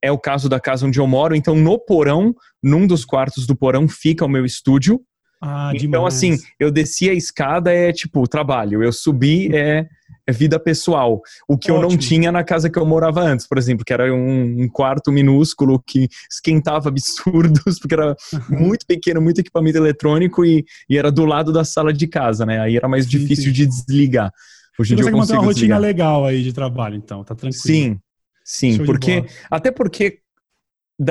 é 0.02 0.12
o 0.12 0.18
caso 0.18 0.48
da 0.48 0.60
casa 0.60 0.86
onde 0.86 1.00
eu 1.00 1.06
moro. 1.06 1.34
Então, 1.34 1.54
no 1.54 1.78
porão, 1.78 2.34
num 2.62 2.86
dos 2.86 3.04
quartos 3.04 3.46
do 3.46 3.56
porão, 3.56 3.88
fica 3.88 4.24
o 4.24 4.28
meu 4.28 4.44
estúdio. 4.44 5.00
Ah, 5.40 5.70
então, 5.74 6.06
assim, 6.06 6.36
eu 6.58 6.70
desci 6.70 7.08
a 7.08 7.14
escada 7.14 7.72
é 7.72 7.92
tipo 7.92 8.26
trabalho, 8.26 8.82
eu 8.82 8.92
subi 8.92 9.54
é 9.54 9.86
vida 10.32 10.58
pessoal. 10.58 11.20
O 11.48 11.56
que 11.56 11.70
Ótimo. 11.70 11.84
eu 11.84 11.90
não 11.90 11.96
tinha 11.96 12.32
na 12.32 12.42
casa 12.42 12.68
que 12.68 12.78
eu 12.78 12.86
morava 12.86 13.20
antes, 13.20 13.46
por 13.46 13.58
exemplo, 13.58 13.84
que 13.84 13.92
era 13.92 14.12
um, 14.12 14.62
um 14.62 14.68
quarto 14.68 15.12
minúsculo 15.12 15.82
que 15.84 16.08
esquentava 16.30 16.88
absurdos, 16.90 17.78
porque 17.78 17.94
era 17.94 18.16
uhum. 18.32 18.58
muito 18.66 18.86
pequeno, 18.86 19.20
muito 19.20 19.40
equipamento 19.40 19.78
eletrônico 19.78 20.44
e, 20.44 20.64
e, 20.88 20.96
era 20.98 21.10
do 21.10 21.24
lado 21.24 21.52
da 21.52 21.64
sala 21.64 21.92
de 21.92 22.06
casa, 22.06 22.44
né? 22.44 22.60
Aí 22.60 22.76
era 22.76 22.88
mais 22.88 23.04
sim, 23.04 23.10
difícil 23.10 23.46
sim. 23.46 23.52
de 23.52 23.66
desligar. 23.66 24.32
Hoje 24.78 24.92
em 24.92 24.96
dia 24.96 25.06
eu 25.06 25.12
consigo 25.12 25.18
manter 25.18 25.32
uma 25.32 25.46
rotina 25.46 25.54
desligar. 25.54 25.80
legal 25.80 26.26
aí 26.26 26.42
de 26.42 26.52
trabalho, 26.52 26.96
então, 26.96 27.24
tá 27.24 27.34
tranquilo. 27.34 27.62
Sim, 27.62 27.98
Sim, 28.46 28.76
Show 28.76 28.86
porque 28.86 29.24
até 29.50 29.72
porque 29.72 30.20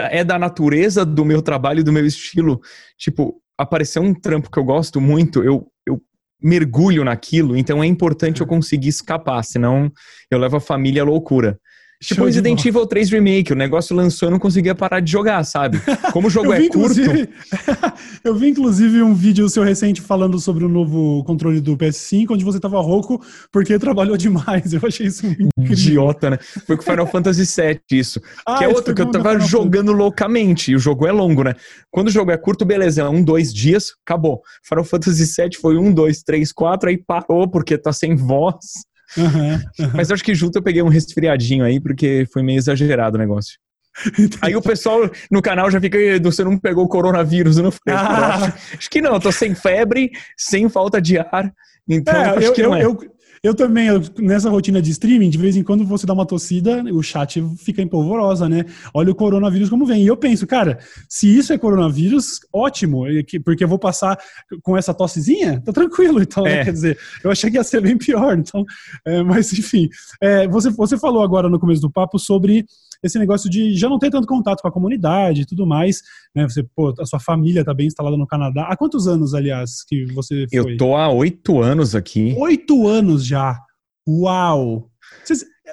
é 0.10 0.24
da 0.24 0.40
natureza 0.40 1.06
do 1.06 1.26
meu 1.26 1.42
trabalho 1.42 1.82
e 1.82 1.84
do 1.84 1.92
meu 1.92 2.06
estilo. 2.06 2.62
Tipo, 2.98 3.42
aparecer 3.58 4.00
um 4.00 4.14
trampo 4.14 4.50
que 4.50 4.58
eu 4.58 4.64
gosto 4.64 5.02
muito, 5.02 5.44
eu, 5.44 5.70
eu 5.86 6.02
mergulho 6.42 7.04
naquilo, 7.04 7.56
então 7.58 7.84
é 7.84 7.88
importante 7.88 8.42
eu 8.42 8.48
conseguir 8.48 8.90
escapar, 8.90 9.44
senão 9.44 9.92
eu 10.30 10.38
levo 10.38 10.58
a 10.58 10.62
família 10.62 11.02
à 11.02 11.06
loucura. 11.06 11.60
Tipo 12.02 12.16
Show 12.16 12.26
Resident 12.26 12.66
Evil 12.66 12.86
3 12.86 13.10
Remake, 13.10 13.54
o 13.54 13.56
negócio 13.56 13.96
lançou 13.96 14.28
e 14.28 14.32
não 14.32 14.38
conseguia 14.38 14.76
parar 14.76 15.00
de 15.00 15.10
jogar, 15.10 15.44
sabe? 15.46 15.82
Como 16.12 16.28
o 16.28 16.30
jogo 16.32 16.52
é 16.52 16.68
curto. 16.68 17.00
eu 18.24 18.36
vi, 18.36 18.50
inclusive, 18.50 19.02
um 19.02 19.14
vídeo 19.14 19.48
seu 19.48 19.64
recente 19.64 20.02
falando 20.02 20.38
sobre 20.40 20.66
o 20.66 20.70
novo 20.70 21.24
controle 21.24 21.62
do 21.62 21.78
PS5, 21.78 22.32
onde 22.32 22.44
você 22.44 22.60
tava 22.60 22.82
rouco 22.82 23.24
porque 23.52 23.80
trabalhou 23.80 24.18
demais. 24.18 24.74
Eu 24.74 24.82
achei 24.84 25.08
isso 25.08 25.26
incrível. 25.26 25.72
Idiota, 25.72 26.32
né? 26.32 26.38
Foi 26.68 26.76
com 26.76 26.84
Final 26.84 27.08
Fantasy 27.08 27.46
VII 27.62 28.00
isso. 28.00 28.22
Ah, 28.46 28.58
que 28.58 28.66
é 28.66 28.68
outro 28.68 28.94
que 28.94 29.02
eu 29.02 29.10
tava 29.10 29.40
jogando 29.40 29.94
loucamente. 29.94 30.72
E 30.72 30.76
o 30.76 30.80
jogo 30.80 31.08
é 31.08 31.12
longo, 31.12 31.44
né? 31.44 31.56
Quando 31.90 32.10
o 32.10 32.12
jogo 32.12 32.30
é 32.30 32.38
curto, 32.38 32.66
beleza, 32.66 33.02
é 33.02 33.10
um, 33.10 33.24
dois 33.24 33.54
dias, 33.54 33.94
acabou. 34.06 34.42
Final 34.68 34.84
Fantasy 34.84 35.24
VII 35.26 35.56
foi 35.62 35.78
um, 35.78 35.94
dois, 35.94 36.22
três, 36.24 36.52
quatro, 36.52 36.90
aí 36.90 36.98
parou 36.98 37.50
porque 37.50 37.78
tá 37.78 37.94
sem 37.94 38.16
voz. 38.16 38.58
Uhum, 39.18 39.54
uhum. 39.54 39.92
Mas 39.94 40.12
acho 40.12 40.24
que 40.24 40.36
junto 40.36 40.58
eu 40.58 40.64
peguei 40.64 40.82
um 40.82 40.88
resfriadinho 40.88 41.64
aí, 41.64 41.80
porque 41.80 42.28
foi 42.32 42.44
meio 42.44 42.58
exagerado 42.58 43.18
o 43.18 43.20
negócio. 43.20 43.58
Entendi. 44.08 44.38
Aí 44.42 44.56
o 44.56 44.62
pessoal 44.62 45.10
no 45.32 45.42
canal 45.42 45.72
já 45.72 45.80
fica, 45.80 45.98
você 46.22 46.44
não 46.44 46.58
pegou 46.58 46.84
o 46.84 46.90
coronavírus, 46.90 47.58
não 47.58 47.72
foi? 47.72 47.94
Ah. 47.94 48.54
Acho 48.78 48.90
que 48.90 49.02
não, 49.02 49.20
tô 49.20 49.32
sem 49.32 49.56
febre, 49.56 50.12
sem 50.38 50.68
falta 50.68 51.02
de 51.02 51.18
ar, 51.18 51.54
então 51.88 52.14
é, 52.14 52.30
acho 52.30 52.48
eu, 52.48 52.54
que 52.54 52.64
não 52.64 52.78
eu, 52.78 52.80
é. 52.80 52.86
Eu, 52.86 53.15
eu 53.46 53.54
também, 53.54 53.90
nessa 54.18 54.50
rotina 54.50 54.82
de 54.82 54.90
streaming, 54.90 55.30
de 55.30 55.38
vez 55.38 55.56
em 55.56 55.62
quando 55.62 55.86
você 55.86 56.08
dá 56.08 56.14
uma 56.14 56.26
tossida, 56.26 56.84
o 56.92 57.04
chat 57.04 57.40
fica 57.60 57.80
empolvorosa, 57.80 58.50
né? 58.50 58.66
Olha 58.92 59.12
o 59.12 59.16
coronavírus 59.16 59.70
como 59.70 59.86
vem. 59.86 60.04
E 60.04 60.08
eu 60.08 60.18
penso, 60.18 60.48
cara, 60.48 60.80
se 61.08 61.28
isso 61.28 61.54
é 61.54 61.58
coronavírus, 61.58 62.40
ótimo, 62.52 63.04
porque 63.44 63.64
eu 63.64 63.68
vou 63.68 63.78
passar 63.78 64.18
com 64.64 64.76
essa 64.76 64.96
tossezinha, 64.96 65.62
tá 65.64 65.72
tranquilo. 65.72 66.24
Então, 66.24 66.44
né? 66.44 66.54
é. 66.54 66.56
né? 66.58 66.66
quer 66.66 66.74
dizer, 66.74 66.98
eu 67.24 67.30
achei 67.30 67.52
que 67.52 67.58
ia 67.58 67.64
ser 67.64 67.82
bem 67.82 67.96
pior. 67.96 68.36
Então, 68.36 68.66
é, 69.06 69.22
mas 69.22 69.54
enfim, 69.54 69.90
é, 70.20 70.48
você, 70.48 70.72
você 70.72 70.98
falou 70.98 71.22
agora 71.22 71.48
no 71.48 71.60
começo 71.60 71.82
do 71.82 71.92
papo 71.92 72.18
sobre 72.18 72.66
esse 73.06 73.20
negócio 73.20 73.50
de 73.50 73.76
já 73.76 73.88
não 73.88 74.00
ter 74.00 74.10
tanto 74.10 74.28
contato 74.28 74.62
com 74.62 74.68
a 74.68 74.72
comunidade 74.72 75.42
e 75.42 75.46
tudo 75.46 75.66
mais, 75.66 76.02
né? 76.36 76.44
Você, 76.44 76.64
pô, 76.76 76.94
a 77.00 77.06
sua 77.06 77.20
família 77.20 77.64
tá 77.64 77.74
bem 77.74 77.88
instalada 77.88 78.18
no 78.18 78.28
Canadá. 78.28 78.68
Há 78.70 78.76
quantos 78.76 79.08
anos, 79.08 79.34
aliás, 79.34 79.84
que 79.88 80.06
você 80.14 80.46
foi? 80.50 80.60
Eu 80.60 80.78
tô 80.78 80.96
há 80.96 81.10
oito 81.10 81.62
anos 81.62 81.96
aqui. 81.96 82.36
Oito 82.38 82.88
anos 82.88 83.26
já. 83.26 83.60
Uau! 84.08 84.90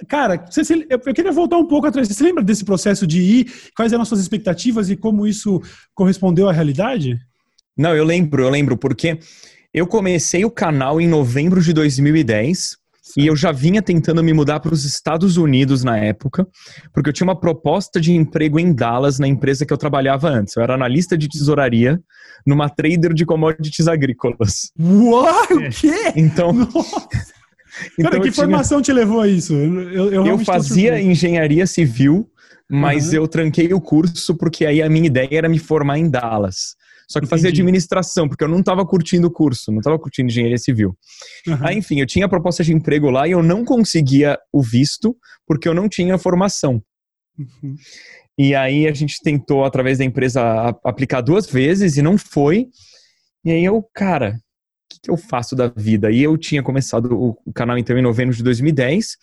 cara, 0.08 0.44
você, 0.50 0.86
eu 0.88 1.14
queria 1.14 1.32
voltar 1.32 1.58
um 1.58 1.66
pouco 1.66 1.86
atrás. 1.86 2.08
Você 2.08 2.24
lembra 2.24 2.42
desse 2.42 2.64
processo 2.64 3.06
de 3.06 3.20
ir? 3.20 3.52
Quais 3.76 3.92
eram 3.92 4.02
as 4.02 4.08
suas 4.08 4.20
expectativas 4.20 4.90
e 4.90 4.96
como 4.96 5.26
isso 5.26 5.60
correspondeu 5.94 6.48
à 6.48 6.52
realidade? 6.52 7.18
Não, 7.76 7.94
eu 7.94 8.04
lembro, 8.04 8.42
eu 8.42 8.50
lembro, 8.50 8.76
porque 8.76 9.18
eu 9.72 9.86
comecei 9.86 10.44
o 10.44 10.50
canal 10.50 11.00
em 11.00 11.08
novembro 11.08 11.62
de 11.62 11.72
2010 11.72 12.81
E 13.16 13.26
eu 13.26 13.36
já 13.36 13.52
vinha 13.52 13.82
tentando 13.82 14.22
me 14.22 14.32
mudar 14.32 14.60
para 14.60 14.72
os 14.72 14.84
Estados 14.84 15.36
Unidos 15.36 15.84
na 15.84 15.98
época, 15.98 16.46
porque 16.92 17.10
eu 17.10 17.12
tinha 17.12 17.26
uma 17.26 17.38
proposta 17.38 18.00
de 18.00 18.12
emprego 18.12 18.58
em 18.58 18.72
Dallas, 18.72 19.18
na 19.18 19.28
empresa 19.28 19.66
que 19.66 19.72
eu 19.72 19.78
trabalhava 19.78 20.28
antes. 20.28 20.56
Eu 20.56 20.62
era 20.62 20.74
analista 20.74 21.16
de 21.16 21.28
tesouraria 21.28 22.00
numa 22.46 22.68
trader 22.68 23.12
de 23.12 23.24
commodities 23.24 23.86
agrícolas. 23.86 24.72
Uau, 24.80 25.34
o 25.50 25.70
quê? 25.70 26.12
Então. 26.16 26.52
então 27.98 28.10
Cara, 28.10 28.16
que 28.16 28.30
tinha... 28.30 28.32
formação 28.32 28.80
te 28.80 28.92
levou 28.92 29.20
a 29.20 29.28
isso? 29.28 29.54
Eu, 29.54 30.12
eu, 30.12 30.26
eu 30.26 30.38
fazia 30.38 31.00
engenharia 31.00 31.66
civil, 31.66 32.28
mas 32.70 33.08
uhum. 33.08 33.16
eu 33.16 33.28
tranquei 33.28 33.72
o 33.74 33.80
curso 33.80 34.34
porque 34.36 34.64
aí 34.64 34.82
a 34.82 34.88
minha 34.88 35.06
ideia 35.06 35.28
era 35.32 35.48
me 35.48 35.58
formar 35.58 35.98
em 35.98 36.08
Dallas. 36.08 36.74
Só 37.08 37.20
que 37.20 37.26
fazia 37.26 37.50
administração, 37.50 38.28
porque 38.28 38.44
eu 38.44 38.48
não 38.48 38.60
estava 38.60 38.84
curtindo 38.86 39.26
o 39.26 39.30
curso, 39.30 39.70
não 39.70 39.78
estava 39.78 39.98
curtindo 39.98 40.28
engenharia 40.28 40.58
civil. 40.58 40.96
Uhum. 41.46 41.58
Aí, 41.60 41.76
enfim, 41.76 42.00
eu 42.00 42.06
tinha 42.06 42.28
proposta 42.28 42.64
de 42.64 42.72
emprego 42.72 43.10
lá 43.10 43.26
e 43.28 43.32
eu 43.32 43.42
não 43.42 43.64
conseguia 43.64 44.38
o 44.52 44.62
visto 44.62 45.16
porque 45.46 45.68
eu 45.68 45.74
não 45.74 45.88
tinha 45.88 46.18
formação. 46.18 46.82
Uhum. 47.38 47.76
E 48.38 48.54
aí 48.54 48.86
a 48.86 48.92
gente 48.92 49.20
tentou, 49.22 49.64
através 49.64 49.98
da 49.98 50.04
empresa, 50.04 50.76
aplicar 50.84 51.20
duas 51.20 51.46
vezes 51.46 51.96
e 51.96 52.02
não 52.02 52.16
foi. 52.16 52.68
E 53.44 53.50
aí 53.50 53.64
eu, 53.64 53.82
cara, 53.94 54.36
o 54.36 54.94
que, 54.94 55.00
que 55.02 55.10
eu 55.10 55.16
faço 55.16 55.54
da 55.54 55.68
vida? 55.68 56.10
E 56.10 56.22
eu 56.22 56.36
tinha 56.38 56.62
começado 56.62 57.12
o 57.12 57.52
canal, 57.52 57.76
então, 57.76 57.96
em 57.98 58.02
novembro 58.02 58.34
de 58.34 58.42
2010 58.42 59.16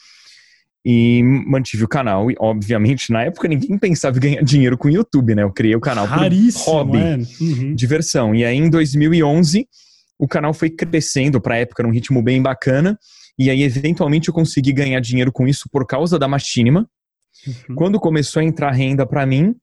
e 0.86 1.22
mantive 1.24 1.84
o 1.84 1.88
canal. 1.88 2.30
E, 2.32 2.36
obviamente, 2.40 3.12
na 3.12 3.24
época, 3.24 3.48
ninguém 3.48 3.78
pensava 3.78 4.18
em 4.18 4.22
ganhar 4.22 4.44
dinheiro 4.44 4.78
com 4.78 4.88
o 4.88 4.92
YouTube, 4.92 5.36
né? 5.36 5.44
Eu 5.44 5.52
criei 5.52 5.76
o 5.76 5.80
canal 5.80 6.08
por 6.08 6.18
hobby, 6.66 6.98
uhum. 7.42 7.76
diversão. 7.76 8.34
E 8.34 8.46
aí, 8.46 8.58
em 8.58 8.70
2011, 8.70 9.68
o 10.18 10.28
canal 10.28 10.54
foi 10.54 10.70
crescendo 10.70 11.40
para 11.40 11.56
a 11.56 11.58
época 11.60 11.84
num 11.84 11.92
ritmo 11.92 12.22
bem 12.22 12.42
bacana. 12.42 12.98
E 13.38 13.50
aí, 13.50 13.64
eventualmente, 13.64 14.30
eu 14.30 14.34
consegui 14.34 14.74
ganhar 14.74 15.00
dinheiro 15.00 15.32
com 15.32 15.48
isso 15.48 15.70
por 15.72 15.86
causa 15.86 16.20
da 16.20 16.28
Machinima. 16.28 16.88
Uhum. 17.48 17.76
Quando 17.76 18.00
começou 18.00 18.42
a 18.42 18.44
entrar 18.44 18.72
renda 18.72 19.06
para 19.06 19.26
mim, 19.26 19.56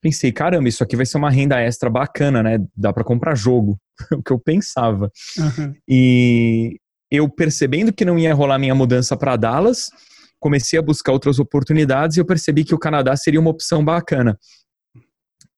pensei, 0.00 0.32
caramba, 0.32 0.68
isso 0.68 0.82
aqui 0.82 0.96
vai 0.96 1.06
ser 1.06 1.18
uma 1.18 1.30
renda 1.30 1.60
extra 1.60 1.88
bacana, 1.88 2.42
né? 2.42 2.58
Dá 2.76 2.92
para 2.92 3.04
comprar 3.04 3.36
jogo. 3.36 3.78
o 4.12 4.22
que 4.22 4.32
eu 4.32 4.38
pensava. 4.38 5.10
Uhum. 5.38 5.74
E 5.88 6.76
eu 7.10 7.28
percebendo 7.28 7.92
que 7.92 8.04
não 8.04 8.18
ia 8.18 8.34
rolar 8.34 8.58
minha 8.58 8.74
mudança 8.74 9.16
para 9.16 9.36
Dallas, 9.36 9.90
comecei 10.40 10.78
a 10.78 10.82
buscar 10.82 11.12
outras 11.12 11.38
oportunidades 11.38 12.16
e 12.16 12.20
eu 12.20 12.24
percebi 12.24 12.64
que 12.64 12.74
o 12.74 12.78
Canadá 12.78 13.14
seria 13.16 13.38
uma 13.38 13.50
opção 13.50 13.84
bacana. 13.84 14.38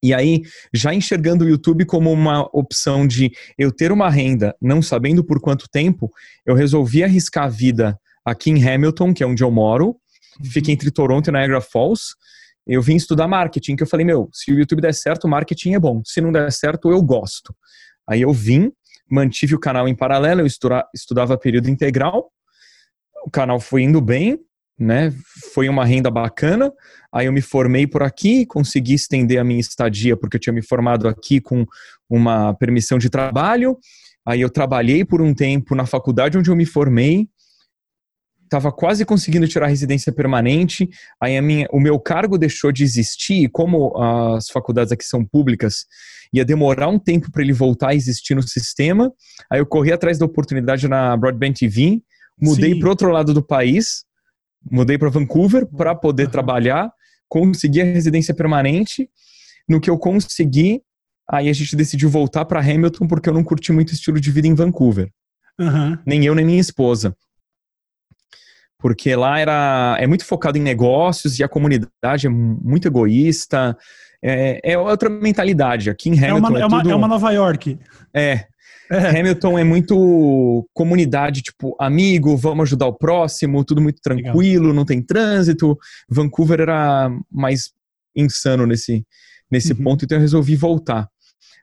E 0.05 0.13
aí, 0.13 0.43
já 0.75 0.93
enxergando 0.93 1.45
o 1.45 1.49
YouTube 1.49 1.87
como 1.87 2.11
uma 2.11 2.49
opção 2.53 3.07
de 3.07 3.31
eu 3.57 3.71
ter 3.71 3.93
uma 3.93 4.11
renda, 4.11 4.55
não 4.61 4.83
sabendo 4.83 5.23
por 5.23 5.41
quanto 5.41 5.69
tempo, 5.71 6.11
eu 6.45 6.57
resolvi 6.57 7.05
arriscar 7.05 7.45
a 7.45 7.49
vida 7.49 7.97
aqui 8.25 8.51
em 8.51 8.69
Hamilton, 8.69 9.15
que 9.15 9.23
é 9.23 9.27
onde 9.27 9.45
eu 9.45 9.51
moro, 9.51 9.97
uhum. 10.41 10.51
fica 10.51 10.73
entre 10.73 10.91
Toronto 10.91 11.29
e 11.29 11.33
Niagara 11.33 11.61
Falls. 11.61 12.17
Eu 12.67 12.83
vim 12.83 12.97
estudar 12.97 13.29
marketing, 13.29 13.77
que 13.77 13.85
eu 13.85 13.87
falei, 13.87 14.05
meu, 14.05 14.29
se 14.33 14.53
o 14.53 14.59
YouTube 14.59 14.83
der 14.83 14.93
certo, 14.95 15.29
marketing 15.29 15.75
é 15.75 15.79
bom. 15.79 16.03
Se 16.05 16.21
não 16.21 16.33
der 16.33 16.51
certo, 16.51 16.91
eu 16.91 17.01
gosto. 17.01 17.55
Aí 18.09 18.23
eu 18.23 18.33
vim, 18.33 18.73
mantive 19.09 19.55
o 19.55 19.61
canal 19.61 19.87
em 19.87 19.95
paralelo, 19.95 20.41
eu 20.41 20.47
estudava 20.93 21.39
período 21.39 21.71
integral, 21.71 22.29
o 23.25 23.31
canal 23.31 23.61
foi 23.61 23.83
indo 23.83 24.01
bem, 24.01 24.39
né? 24.79 25.13
Foi 25.53 25.69
uma 25.69 25.85
renda 25.85 26.11
bacana. 26.11 26.73
Aí 27.13 27.27
eu 27.27 27.33
me 27.33 27.43
formei 27.43 27.87
por 27.87 28.03
aqui, 28.03 28.47
consegui 28.47 28.95
estender 28.95 29.39
a 29.39 29.45
minha 29.45 29.61
estadia 29.61 30.17
porque 30.17 30.37
eu 30.37 30.41
tinha 30.41 30.53
me 30.53 30.63
formado 30.63 31.07
aqui 31.07 31.41
com 31.41 31.65
uma 32.09 32.55
permissão 32.55 32.99
de 32.99 33.11
trabalho. 33.11 33.79
Aí 34.27 34.41
eu 34.41 34.51
trabalhei 34.51 35.05
por 35.05 35.21
um 35.21 35.35
tempo 35.35 35.75
na 35.75 35.87
faculdade 35.87 36.39
onde 36.39 36.51
eu 36.51 36.57
me 36.57 36.67
formei. 36.67 37.29
Estava 38.45 38.71
quase 38.71 39.05
conseguindo 39.05 39.49
tirar 39.49 39.67
a 39.67 39.69
residência 39.69 40.13
permanente. 40.13 40.89
Aí 41.21 41.37
a 41.37 41.43
minha, 41.43 41.67
o 41.73 41.81
meu 41.81 41.99
cargo 41.99 42.37
deixou 42.37 42.71
de 42.71 42.85
existir. 42.85 43.45
E 43.45 43.49
como 43.49 43.97
as 43.97 44.49
faculdades 44.49 44.93
aqui 44.93 45.05
são 45.05 45.25
públicas, 45.25 45.87
ia 46.33 46.45
demorar 46.45 46.89
um 46.89 46.99
tempo 46.99 47.31
para 47.31 47.43
ele 47.43 47.53
voltar 47.53 47.91
a 47.91 47.95
existir 47.95 48.35
no 48.35 48.43
sistema. 48.43 49.11
Aí 49.51 49.59
eu 49.59 49.67
corri 49.67 49.93
atrás 49.93 50.19
da 50.19 50.27
oportunidade 50.27 50.87
na 50.87 51.17
Broadband 51.17 51.55
TV, 51.55 52.03
mudei 52.41 52.79
para 52.79 52.91
outro 52.91 53.11
lado 53.11 53.33
do 53.33 53.43
país 53.43 54.05
mudei 54.71 54.99
para 54.99 55.11
Vancouver 55.11 55.67
para 55.67 55.95
poder 55.95 56.29
trabalhar, 56.29 56.91
consegui 57.29 57.81
a 57.81 57.85
residência 57.85 58.35
permanente. 58.35 59.09
No 59.69 59.81
que 59.81 59.89
eu 59.89 59.99
consegui, 59.99 60.83
aí 61.31 61.49
a 61.49 61.53
gente 61.53 61.77
decidiu 61.77 62.11
voltar 62.11 62.45
para 62.45 62.61
Hamilton 62.61 63.07
porque 63.07 63.29
eu 63.29 63.35
não 63.35 63.45
curti 63.45 63.73
muito 63.73 63.91
o 63.91 63.95
estilo 63.95 64.21
de 64.21 64.31
vida 64.31 64.49
em 64.49 64.55
Vancouver. 64.55 65.11
Uhum. 65.59 65.97
Nem 66.07 66.25
eu, 66.25 66.35
nem 66.35 66.45
minha 66.45 66.61
esposa. 66.61 67.17
Porque 68.79 69.15
lá 69.15 69.39
era, 69.39 69.97
é 70.01 70.07
muito 70.07 70.25
focado 70.25 70.59
em 70.59 70.61
negócios 70.61 71.39
e 71.39 71.45
a 71.45 71.49
comunidade 71.49 72.27
é 72.27 72.29
muito 72.29 72.89
egoísta. 72.89 73.77
É, 74.21 74.73
é 74.73 74.79
outra 74.79 75.09
mentalidade. 75.09 75.89
Aqui 75.89 76.11
em 76.11 76.19
Hamilton. 76.19 76.37
É 76.37 76.51
uma, 76.51 76.59
é, 76.59 76.63
é 76.63 76.67
uma, 76.67 76.83
tudo... 76.83 76.91
é 76.91 76.95
uma 76.97 77.09
Nova 77.09 77.31
York. 77.31 77.79
É, 78.13 78.23
é. 78.23 78.47
Hamilton 79.19 79.59
é 79.59 79.65
muito 79.65 80.69
comunidade, 80.75 81.43
tipo, 81.43 81.75
amigo, 81.81 82.37
vamos 82.37 82.65
ajudar 82.65 82.87
o 82.87 82.95
próximo, 82.95 83.65
tudo 83.65 83.81
muito 83.81 84.01
tranquilo, 84.03 84.65
Legal. 84.65 84.75
não 84.75 84.85
tem 84.85 85.03
trânsito. 85.03 85.79
Vancouver 86.09 86.61
era 86.61 87.11
mais 87.31 87.71
insano 88.15 88.67
nesse, 88.67 89.05
nesse 89.51 89.73
uhum. 89.73 89.83
ponto, 89.83 90.05
então 90.05 90.19
eu 90.19 90.23
resolvi 90.23 90.57
voltar. 90.57 91.09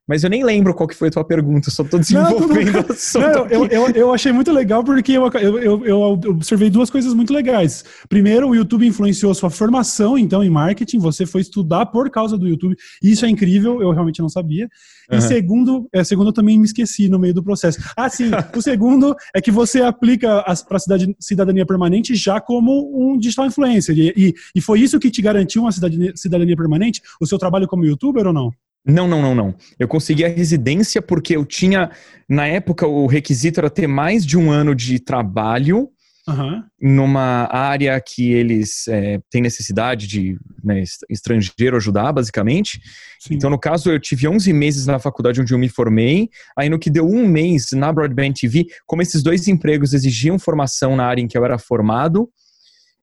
Mas 0.09 0.23
eu 0.23 0.29
nem 0.31 0.43
lembro 0.43 0.73
qual 0.73 0.87
que 0.87 0.95
foi 0.95 1.09
a 1.09 1.11
tua 1.11 1.23
pergunta, 1.23 1.69
só 1.69 1.83
tô 1.83 1.99
desenvolvendo 1.99 2.71
não, 3.13 3.21
não, 3.21 3.45
eu, 3.45 3.67
eu, 3.67 3.89
eu, 3.89 4.11
achei 4.11 4.31
muito 4.31 4.51
legal 4.51 4.83
porque 4.83 5.11
eu, 5.11 5.27
eu, 5.37 5.85
eu, 5.85 6.01
observei 6.01 6.67
duas 6.67 6.89
coisas 6.89 7.13
muito 7.13 7.31
legais. 7.31 7.85
Primeiro, 8.09 8.49
o 8.49 8.55
YouTube 8.55 8.87
influenciou 8.87 9.31
sua 9.35 9.51
formação, 9.51 10.17
então, 10.17 10.43
em 10.43 10.49
marketing. 10.49 10.97
Você 10.97 11.27
foi 11.27 11.41
estudar 11.41 11.85
por 11.85 12.09
causa 12.09 12.39
do 12.39 12.47
YouTube. 12.47 12.75
Isso 13.03 13.23
é 13.23 13.29
incrível, 13.29 13.83
eu 13.83 13.91
realmente 13.91 14.19
não 14.19 14.29
sabia. 14.29 14.67
E 15.11 15.15
uhum. 15.15 15.21
segundo, 15.21 15.89
é, 15.93 16.03
segundo, 16.03 16.29
eu 16.29 16.33
também 16.33 16.57
me 16.57 16.65
esqueci 16.65 17.07
no 17.07 17.19
meio 17.19 17.35
do 17.35 17.43
processo. 17.43 17.79
Ah, 17.95 18.09
sim, 18.09 18.31
o 18.57 18.61
segundo 18.63 19.15
é 19.31 19.39
que 19.39 19.51
você 19.51 19.83
aplica 19.83 20.43
para 20.67 20.79
cidadania 21.19 21.67
permanente 21.67 22.15
já 22.15 22.41
como 22.41 22.91
um 22.95 23.15
digital 23.15 23.45
influencer. 23.45 23.95
E, 23.95 24.13
e, 24.17 24.33
e 24.55 24.59
foi 24.59 24.79
isso 24.79 24.99
que 24.99 25.11
te 25.11 25.21
garantiu 25.21 25.61
uma 25.61 25.71
cidadania, 25.71 26.13
cidadania 26.15 26.57
permanente? 26.57 26.99
O 27.21 27.27
seu 27.27 27.37
trabalho 27.37 27.67
como 27.67 27.85
youtuber 27.85 28.25
ou 28.25 28.33
não? 28.33 28.51
Não, 28.89 29.07
não, 29.07 29.21
não, 29.21 29.35
não. 29.35 29.55
Eu 29.77 29.87
consegui 29.87 30.25
a 30.25 30.29
residência 30.29 31.01
porque 31.01 31.35
eu 31.35 31.45
tinha, 31.45 31.91
na 32.27 32.47
época, 32.47 32.87
o 32.87 33.05
requisito 33.05 33.59
era 33.59 33.69
ter 33.69 33.87
mais 33.87 34.25
de 34.25 34.37
um 34.37 34.51
ano 34.51 34.73
de 34.73 34.99
trabalho 34.99 35.89
uhum. 36.27 36.63
numa 36.81 37.47
área 37.51 37.99
que 38.01 38.31
eles 38.31 38.87
é, 38.87 39.19
têm 39.29 39.41
necessidade 39.41 40.07
de 40.07 40.37
né, 40.63 40.83
estrangeiro 41.09 41.77
ajudar, 41.77 42.11
basicamente. 42.11 42.81
Sim. 43.19 43.35
Então, 43.35 43.49
no 43.49 43.59
caso, 43.59 43.91
eu 43.91 43.99
tive 43.99 44.27
11 44.27 44.51
meses 44.53 44.85
na 44.85 44.99
faculdade 44.99 45.41
onde 45.41 45.53
eu 45.53 45.59
me 45.59 45.69
formei. 45.69 46.29
Aí, 46.57 46.69
no 46.69 46.79
que 46.79 46.89
deu 46.89 47.07
um 47.07 47.27
mês 47.27 47.71
na 47.73 47.91
Broadband 47.91 48.33
TV, 48.33 48.67
como 48.85 49.01
esses 49.01 49.21
dois 49.21 49.47
empregos 49.47 49.93
exigiam 49.93 50.39
formação 50.39 50.95
na 50.95 51.05
área 51.05 51.21
em 51.21 51.27
que 51.27 51.37
eu 51.37 51.45
era 51.45 51.57
formado, 51.57 52.29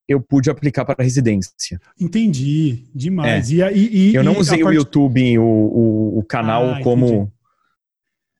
eu 0.09 0.21
pude 0.21 0.51
aplicar 0.51 0.85
para 0.85 1.03
residência. 1.03 1.81
Entendi, 2.01 2.85
demais. 2.95 3.53
É. 3.53 3.73
E, 3.73 4.11
e, 4.11 4.15
eu 4.15 4.23
não 4.23 4.39
usei 4.39 4.63
o 4.63 4.73
YouTube, 4.73 5.39
o, 5.39 5.43
o, 5.43 6.19
o 6.19 6.23
canal, 6.25 6.71
ah, 6.71 6.81
como. 6.83 7.07
Entendi. 7.07 7.31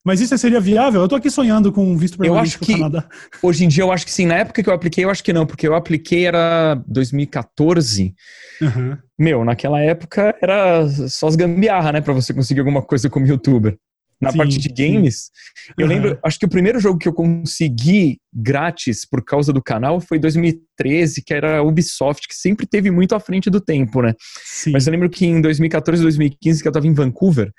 Mas 0.05 0.21
isso 0.21 0.39
seria 0.39 0.61
viável? 0.61 1.01
Eu 1.01 1.09
tô 1.09 1.17
aqui 1.17 1.29
sonhando 1.29 1.73
com 1.73 1.85
um 1.85 1.97
visto 1.97 2.17
permanente 2.17 2.55
eu 2.55 2.61
acho 2.61 2.61
que, 2.61 2.75
Canadá. 2.75 3.09
Hoje 3.43 3.65
em 3.65 3.69
dia 3.69 3.83
eu 3.83 3.91
acho 3.91 4.05
que 4.05 4.13
sim. 4.13 4.25
Na 4.25 4.37
época 4.37 4.63
que 4.63 4.71
eu 4.71 4.73
apliquei, 4.73 5.05
eu 5.05 5.11
acho 5.11 5.25
que 5.25 5.33
não, 5.33 5.45
porque 5.45 5.67
eu 5.67 5.75
apliquei 5.75 6.27
era 6.27 6.81
2014. 6.87 8.15
Uhum. 8.63 8.97
Meu, 9.19 9.45
naquela 9.45 9.81
época 9.81 10.33
era 10.41 10.87
só 11.09 11.27
as 11.27 11.35
gambiarra, 11.35 11.91
né, 11.91 12.01
para 12.01 12.13
você 12.13 12.33
conseguir 12.33 12.61
alguma 12.61 12.83
coisa 12.83 13.11
como 13.11 13.27
youtuber 13.27 13.77
na 14.21 14.33
sim, 14.33 14.39
parte 14.39 14.59
de 14.59 14.69
games. 14.69 15.31
Sim. 15.57 15.73
Eu 15.79 15.87
uhum. 15.87 15.93
lembro, 15.93 16.19
acho 16.25 16.39
que 16.39 16.47
o 16.47 16.49
primeiro 16.49 16.81
jogo 16.81 16.99
que 16.99 17.09
eu 17.09 17.13
consegui 17.13 18.19
grátis 18.33 19.05
por 19.05 19.25
causa 19.25 19.53
do 19.53 19.63
canal 19.63 20.01
foi 20.01 20.19
2013, 20.19 21.23
que 21.23 21.35
era 21.35 21.63
Ubisoft, 21.63 22.27
que 22.29 22.35
sempre 22.35 22.67
teve 22.67 22.91
muito 22.91 23.15
à 23.15 23.21
frente 23.21 23.51
do 23.51 23.61
tempo, 23.61 24.03
né? 24.03 24.15
Sim. 24.45 24.73
Mas 24.73 24.87
eu 24.87 24.91
lembro 24.91 25.11
que 25.11 25.27
em 25.27 25.41
2014, 25.41 26.03
2015, 26.03 26.63
que 26.63 26.69
eu 26.69 26.73
tava 26.73 26.87
em 26.87 26.95
Vancouver, 26.95 27.53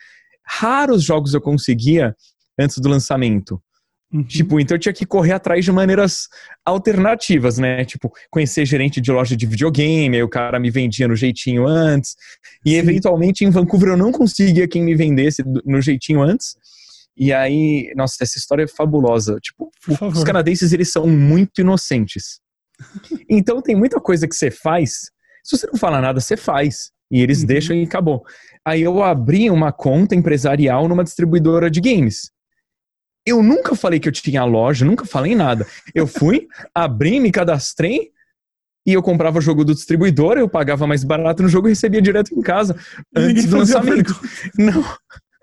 raros 0.45 1.03
jogos 1.03 1.33
eu 1.33 1.41
conseguia 1.41 2.15
antes 2.59 2.77
do 2.79 2.89
lançamento. 2.89 3.61
Uhum. 4.11 4.23
Tipo, 4.23 4.59
então 4.59 4.75
eu 4.75 4.79
tinha 4.79 4.93
que 4.93 5.05
correr 5.05 5.33
atrás 5.33 5.65
de 5.65 5.71
maneiras 5.71 6.29
alternativas, 6.65 7.57
né? 7.57 7.83
Tipo, 7.83 8.11
conhecer 8.29 8.65
gerente 8.65 9.01
de 9.01 9.11
loja 9.11 9.35
de 9.35 9.45
videogame, 9.45 10.15
aí 10.15 10.23
o 10.23 10.29
cara 10.29 10.59
me 10.59 10.69
vendia 10.69 11.07
no 11.07 11.15
jeitinho 11.15 11.67
antes. 11.67 12.15
E 12.65 12.71
Sim. 12.71 12.77
eventualmente 12.77 13.43
em 13.43 13.49
Vancouver 13.49 13.89
eu 13.89 13.97
não 13.97 14.11
conseguia 14.11 14.67
quem 14.67 14.81
me 14.81 14.95
vendesse 14.95 15.43
no 15.65 15.81
jeitinho 15.81 16.21
antes. 16.21 16.55
E 17.17 17.33
aí, 17.33 17.91
nossa, 17.95 18.17
essa 18.21 18.37
história 18.37 18.63
é 18.63 18.67
fabulosa. 18.67 19.37
Tipo, 19.41 19.69
os 20.13 20.23
canadenses 20.23 20.71
eles 20.71 20.91
são 20.91 21.07
muito 21.07 21.61
inocentes. 21.61 22.39
Então 23.29 23.61
tem 23.61 23.75
muita 23.75 23.99
coisa 23.99 24.27
que 24.27 24.35
você 24.35 24.49
faz, 24.51 25.11
se 25.43 25.57
você 25.57 25.67
não 25.67 25.77
fala 25.77 25.99
nada, 25.99 26.21
você 26.21 26.37
faz. 26.37 26.91
E 27.11 27.21
eles 27.21 27.41
uhum. 27.41 27.47
deixam 27.47 27.75
e 27.75 27.83
acabou. 27.83 28.23
Aí 28.63 28.83
eu 28.83 29.01
abri 29.01 29.49
uma 29.49 29.71
conta 29.71 30.15
empresarial 30.15 30.87
numa 30.87 31.03
distribuidora 31.03 31.71
de 31.71 31.81
games 31.81 32.31
Eu 33.27 33.43
nunca 33.43 33.75
falei 33.75 33.99
que 33.99 34.07
eu 34.07 34.11
tinha 34.13 34.45
loja, 34.45 34.85
nunca 34.85 35.05
falei 35.05 35.35
nada. 35.35 35.67
Eu 35.93 36.07
fui, 36.07 36.47
abri, 36.73 37.19
me 37.19 37.29
cadastrei 37.29 38.09
e 38.85 38.93
eu 38.93 39.03
comprava 39.03 39.37
o 39.37 39.41
jogo 39.41 39.65
do 39.65 39.75
distribuidor, 39.75 40.37
eu 40.37 40.47
pagava 40.47 40.87
mais 40.87 41.03
barato 41.03 41.43
no 41.43 41.49
jogo 41.49 41.67
e 41.67 41.71
recebia 41.71 42.01
direto 42.01 42.33
em 42.33 42.41
casa 42.41 42.73
antes 43.13 43.45
do 43.45 43.57
lançamento. 43.57 44.17
Não. 44.57 44.81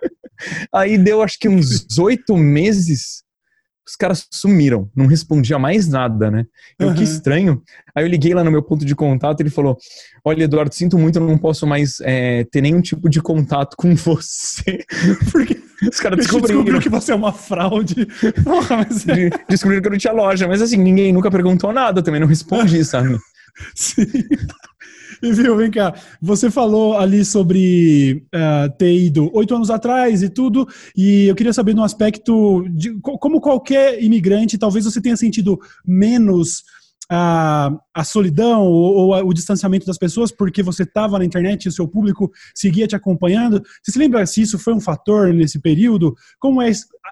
Aí 0.75 0.97
deu 0.97 1.23
acho 1.23 1.39
que 1.39 1.47
uns 1.47 1.99
oito 1.99 2.35
meses 2.39 3.23
os 3.87 3.97
caras 3.97 4.27
sumiram, 4.33 4.91
não 4.97 5.07
respondia 5.07 5.59
mais 5.59 5.87
nada, 5.87 6.31
né? 6.31 6.47
Eu, 6.79 6.89
uhum. 6.89 6.95
que 6.95 7.03
estranho. 7.03 7.63
Aí 7.95 8.03
eu 8.03 8.09
liguei 8.09 8.33
lá 8.33 8.43
no 8.43 8.51
meu 8.51 8.63
ponto 8.63 8.83
de 8.83 8.95
contato 8.95 9.41
e 9.41 9.43
ele 9.43 9.51
falou: 9.51 9.77
Olha, 10.25 10.45
Eduardo, 10.45 10.75
sinto 10.75 10.99
muito, 10.99 11.19
eu 11.19 11.27
não 11.27 11.37
posso 11.37 11.67
mais 11.67 12.01
é, 12.01 12.45
ter 12.45 12.63
nenhum 12.63 12.81
tipo 12.81 13.11
de 13.11 13.21
contato 13.21 13.77
com 13.77 13.93
você. 13.95 14.85
Porque 15.31 15.61
os 15.89 16.01
caras 16.01 16.19
descobriram. 16.19 16.57
descobriram 16.57 16.81
que 16.81 16.89
você 16.89 17.13
é 17.13 17.15
uma 17.15 17.33
fraude. 17.33 18.07
Porra, 18.45 18.79
mas 18.79 19.07
é... 19.09 19.31
Descobriram 19.49 19.83
que 19.83 19.89
eu 19.89 19.93
não 19.93 19.99
tinha 19.99 20.13
loja, 20.13 20.49
mas 20.49 20.63
assim, 20.63 20.77
ninguém 20.77 21.13
nunca 21.13 21.31
perguntou 21.31 21.73
nada, 21.73 22.03
também 22.03 22.21
não 22.21 22.27
respondi, 22.27 22.83
sabe? 22.85 23.19
Sim. 23.75 24.07
E 25.23 25.33
viu, 25.33 25.57
vem 25.57 25.71
cá, 25.71 25.95
você 26.21 26.51
falou 26.51 26.99
ali 26.99 27.25
sobre 27.25 28.27
uh, 28.35 28.71
ter 28.77 28.93
ido 28.93 29.31
oito 29.35 29.55
anos 29.55 29.71
atrás 29.71 30.23
e 30.23 30.29
tudo, 30.29 30.69
e 30.95 31.29
eu 31.29 31.35
queria 31.35 31.53
saber 31.53 31.75
no 31.75 31.85
aspecto 31.85 32.67
de 32.69 32.93
como 33.01 33.41
qualquer 33.41 34.03
imigrante, 34.03 34.59
talvez 34.59 34.85
você 34.85 35.01
tenha 35.01 35.17
sentido 35.17 35.59
menos 35.87 36.63
a, 37.11 37.71
a 37.93 38.05
solidão 38.05 38.63
ou, 38.63 38.95
ou 38.95 39.15
a, 39.15 39.23
o 39.23 39.33
distanciamento 39.33 39.87
das 39.87 39.99
pessoas 39.99 40.33
porque 40.33 40.63
você 40.63 40.85
estava 40.85 41.19
na 41.19 41.25
internet 41.25 41.65
e 41.65 41.69
o 41.69 41.73
seu 41.73 41.87
público 41.87 42.31
seguia 42.55 42.87
te 42.87 42.97
acompanhando. 42.97 43.63
Você 43.83 43.93
se 43.93 43.99
lembra 43.99 44.25
se 44.27 44.43
isso 44.43 44.59
foi 44.59 44.75
um 44.75 44.81
fator 44.81 45.33
nesse 45.33 45.61
período? 45.61 46.15
Como 46.39 46.63
é, 46.63 46.71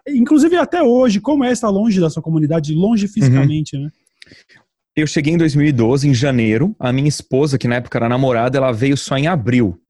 inclusive 0.09 0.57
até 0.57 0.83
hoje, 0.83 1.21
como 1.21 1.45
é 1.45 1.53
estar 1.53 1.69
longe 1.69 2.01
da 2.01 2.11
sua 2.11 2.23
comunidade, 2.23 2.75
longe 2.75 3.07
fisicamente, 3.09 3.77
uhum. 3.77 3.85
né? 3.85 3.91
Eu 4.95 5.07
cheguei 5.07 5.33
em 5.33 5.39
2012, 5.39 6.07
em 6.07 6.15
janeiro. 6.15 6.77
A 6.79 6.93
minha 6.93 7.09
esposa, 7.09 7.57
que 7.57 7.67
na 7.67 7.77
época 7.77 7.99
era 7.99 8.09
namorada, 8.09 8.59
ela 8.59 8.73
veio 8.73 8.97
só 8.97 9.17
em 9.17 9.27
abril. 9.27 9.82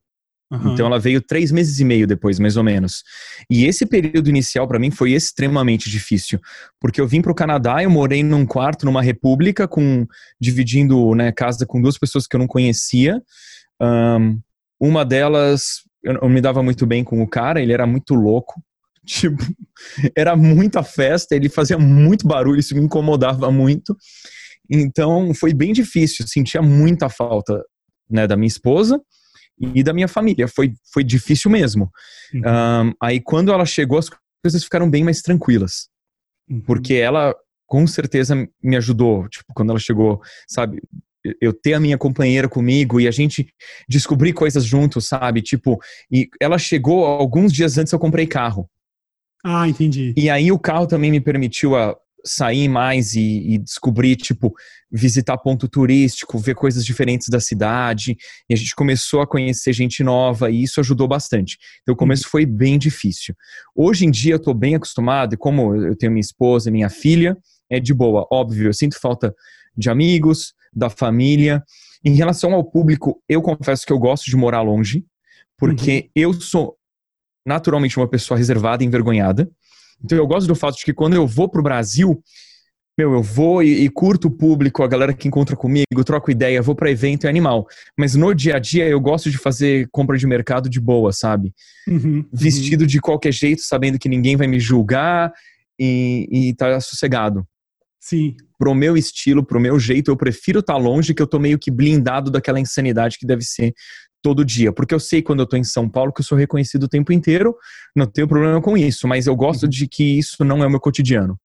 Uhum. 0.53 0.75
Então 0.75 0.85
ela 0.85 0.99
veio 0.99 1.23
três 1.23 1.51
meses 1.51 1.81
e 1.81 1.85
meio 1.85 2.07
depois, 2.07 2.39
mais 2.39 2.59
ou 2.59 2.63
menos. 2.63 3.03
E 3.49 3.65
esse 3.65 3.87
período 3.87 4.29
inicial 4.29 4.69
para 4.69 4.79
mim 4.79 4.91
foi 4.91 5.13
extremamente 5.13 5.89
difícil, 5.89 6.39
porque 6.79 7.01
eu 7.01 7.09
vim 7.09 7.23
para 7.23 7.33
o 7.33 7.35
Canadá, 7.35 7.83
eu 7.83 7.89
morei 7.89 8.23
num 8.23 8.45
quarto 8.45 8.85
numa 8.85 9.01
república, 9.01 9.67
com 9.67 10.07
dividindo 10.39 11.15
né, 11.15 11.33
casa 11.33 11.65
com 11.65 11.81
duas 11.81 11.97
pessoas 11.97 12.27
que 12.27 12.37
eu 12.37 12.41
não 12.41 12.47
conhecia. 12.47 13.23
Um, 13.81 14.39
uma 14.79 15.07
delas 15.07 15.81
eu, 16.05 16.19
eu 16.21 16.29
me 16.29 16.41
dava 16.41 16.63
muito 16.63 16.87
bem 16.87 17.03
com 17.03 17.23
o 17.23 17.29
cara, 17.29 17.61
ele 17.61 17.73
era 17.73 17.87
muito 17.87 18.15
louco. 18.15 18.63
Tipo, 19.05 19.43
era 20.17 20.37
muita 20.37 20.85
festa, 20.85 21.35
ele 21.35 21.49
fazia 21.49 21.77
muito 21.77 22.25
barulho, 22.25 22.61
isso 22.61 22.75
me 22.75 22.83
incomodava 22.83 23.51
muito. 23.51 23.97
Então 24.71 25.35
foi 25.35 25.53
bem 25.53 25.73
difícil, 25.73 26.25
sentia 26.29 26.63
muita 26.63 27.09
falta 27.09 27.61
né, 28.09 28.29
da 28.29 28.37
minha 28.37 28.47
esposa 28.47 29.01
e 29.59 29.83
da 29.83 29.93
minha 29.93 30.09
família. 30.09 30.49
Foi, 30.49 30.73
foi 30.93 31.05
difícil 31.05 31.51
mesmo. 31.51 31.91
Uhum. 32.35 32.41
Um, 32.41 32.93
aí 33.01 33.21
quando 33.21 33.53
ela 33.53 33.65
chegou, 33.65 33.99
as 33.99 34.11
coisas 34.45 34.65
ficaram 34.65 34.91
bem 34.91 35.05
mais 35.05 35.23
tranquilas. 35.23 35.89
Uhum. 36.51 36.61
Porque 36.61 36.95
ela 36.95 37.35
com 37.67 37.87
certeza 37.87 38.35
me 38.63 38.77
ajudou. 38.77 39.29
Tipo, 39.29 39.53
quando 39.55 39.71
ela 39.71 39.79
chegou, 39.79 40.21
sabe? 40.47 40.83
Eu 41.41 41.53
ter 41.53 41.75
a 41.75 41.81
minha 41.81 41.97
companheira 41.97 42.49
comigo 42.49 43.01
e 43.01 43.07
a 43.07 43.11
gente 43.11 43.47
descobrir 43.89 44.33
coisas 44.33 44.65
juntos, 44.65 45.07
sabe? 45.07 45.41
Tipo, 45.41 45.79
e 46.11 46.29
ela 46.41 46.59
chegou 46.59 47.05
alguns 47.05 47.53
dias 47.53 47.79
antes 47.79 47.93
eu 47.93 47.99
comprei 47.99 48.27
carro. 48.27 48.69
Ah, 49.45 49.69
entendi. 49.69 50.13
E 50.17 50.29
aí 50.29 50.53
o 50.53 50.59
carro 50.59 50.87
também 50.87 51.11
me 51.11 51.21
permitiu 51.21 51.77
a, 51.77 51.97
sair 52.25 52.69
mais 52.69 53.15
e, 53.15 53.55
e, 53.55 53.59
descobrir, 53.59 54.17
tipo, 54.17 54.53
visitar 54.91 55.37
ponto 55.39 55.69
turístico, 55.69 56.39
ver 56.39 56.55
coisas 56.55 56.85
diferentes 56.85 57.29
da 57.29 57.41
cidade. 57.41 58.17
E 58.49 58.55
a 58.55 58.57
gente 58.57 58.75
começou 58.75 59.21
a 59.21 59.27
conhecer 59.27 59.73
gente 59.73 60.05
nova 60.05 60.51
e 60.51 60.63
isso 60.63 60.81
ajudou 60.81 61.09
bastante. 61.09 61.57
Então, 61.83 61.95
o 61.95 61.97
começo 61.97 62.29
foi 62.29 62.47
bem 62.47 62.79
difícil. 62.79 63.35
Hoje 63.75 64.07
em 64.07 64.11
dia, 64.11 64.35
eu 64.35 64.37
estou 64.37 64.55
bem 64.55 64.75
acostumado, 64.75 65.35
e 65.35 65.37
como 65.37 65.75
eu 65.75 65.97
tenho 65.97 66.13
minha 66.13 66.21
esposa 66.21 66.69
e 66.69 66.73
minha 66.73 66.91
filha, 66.91 67.37
é 67.71 67.81
de 67.81 67.95
boa. 67.95 68.27
Óbvio, 68.31 68.69
eu 68.69 68.75
sinto 68.75 68.99
falta 69.01 69.35
de 69.77 69.91
amigos, 69.91 70.55
da 70.73 70.89
família. 70.89 71.63
Em 72.05 72.15
relação 72.15 72.53
ao 72.55 72.65
público, 72.65 73.23
eu 73.29 73.43
confesso 73.43 73.87
que 73.87 73.93
eu 73.93 73.99
gosto 73.99 74.25
de 74.25 74.37
morar 74.37 74.63
longe, 74.63 75.05
porque 75.57 75.93
uhum. 75.93 76.09
eu 76.15 76.33
sou 76.35 76.77
naturalmente 77.47 77.97
uma 77.97 78.09
pessoa 78.09 78.39
reservada 78.39 78.83
e 78.83 78.87
envergonhada. 78.87 79.51
Então 80.05 80.17
eu 80.17 80.27
gosto 80.27 80.47
do 80.47 80.55
fato 80.55 80.77
de 80.77 80.85
que 80.85 80.93
quando 80.93 81.15
eu 81.15 81.27
vou 81.27 81.49
pro 81.49 81.63
Brasil, 81.63 82.23
meu, 82.97 83.15
eu 83.15 83.23
vou 83.23 83.63
e, 83.63 83.85
e, 83.85 83.89
curto 83.89 84.29
o 84.29 84.31
público, 84.31 84.83
a 84.83 84.87
galera 84.87 85.15
que 85.15 85.27
encontra 85.27 85.57
comigo, 85.57 86.05
troco 86.05 86.31
ideia, 86.31 86.61
vou 86.61 86.75
para 86.75 86.91
evento, 86.91 87.27
é 87.27 87.31
animal. 87.31 87.67
Mas 87.99 88.15
no 88.15 88.35
dia 88.35 88.57
a 88.57 88.59
dia 88.59 88.87
eu 88.87 89.01
gosto 89.01 89.31
de 89.31 89.39
fazer 89.39 89.89
compra 89.91 90.19
de 90.19 90.27
mercado 90.27 90.69
de 90.69 90.79
boa, 90.79 91.11
sabe? 91.13 91.55
Uhum. 91.89 92.25
Vestido 92.31 92.83
uhum. 92.83 92.87
de 92.87 93.01
qualquer 93.01 93.33
jeito, 93.33 93.63
sabendo 93.63 93.99
que 93.99 94.09
ninguém 94.09 94.37
vai 94.37 94.47
me 94.47 94.61
julgar 94.61 95.33
e, 95.81 96.29
e 96.31 96.55
tá 96.55 96.79
sossegado. 96.81 97.47
Sim. 97.99 98.37
Pro 98.59 98.75
meu 98.75 98.97
estilo, 98.97 99.45
pro 99.45 99.61
meu 99.61 99.79
jeito, 99.79 100.11
eu 100.11 100.17
prefiro 100.17 100.61
estar 100.61 100.75
tá 100.75 100.79
longe, 100.79 101.15
que 101.15 101.23
eu 101.23 101.27
tô 101.27 101.39
meio 101.39 101.59
que 101.59 101.71
blindado 101.71 102.31
daquela 102.31 102.61
insanidade 102.61 103.17
que 103.19 103.27
deve 103.27 103.43
ser 103.43 103.73
todo 104.23 104.45
dia, 104.45 104.73
porque 104.73 104.95
eu 104.95 105.01
sei 105.01 105.21
quando 105.21 105.41
eu 105.41 105.45
estou 105.45 105.59
em 105.59 105.65
São 105.65 105.89
Paulo 105.89 106.13
que 106.13 106.21
eu 106.21 106.25
sou 106.25 106.39
reconhecido 106.39 106.85
o 106.85 106.89
tempo 106.89 107.13
inteiro, 107.13 107.55
não 107.95 108.07
tenho 108.07 108.29
problema 108.29 108.61
com 108.63 108.77
isso, 108.77 109.09
mas 109.09 109.27
eu 109.27 109.35
gosto 109.35 109.65
uhum. 109.65 109.69
de 109.69 109.89
que 109.89 110.19
isso 110.19 110.45
não 110.45 110.63
é 110.63 110.67
o 110.67 110.71
meu 110.71 110.81
cotidiano. 110.81 111.37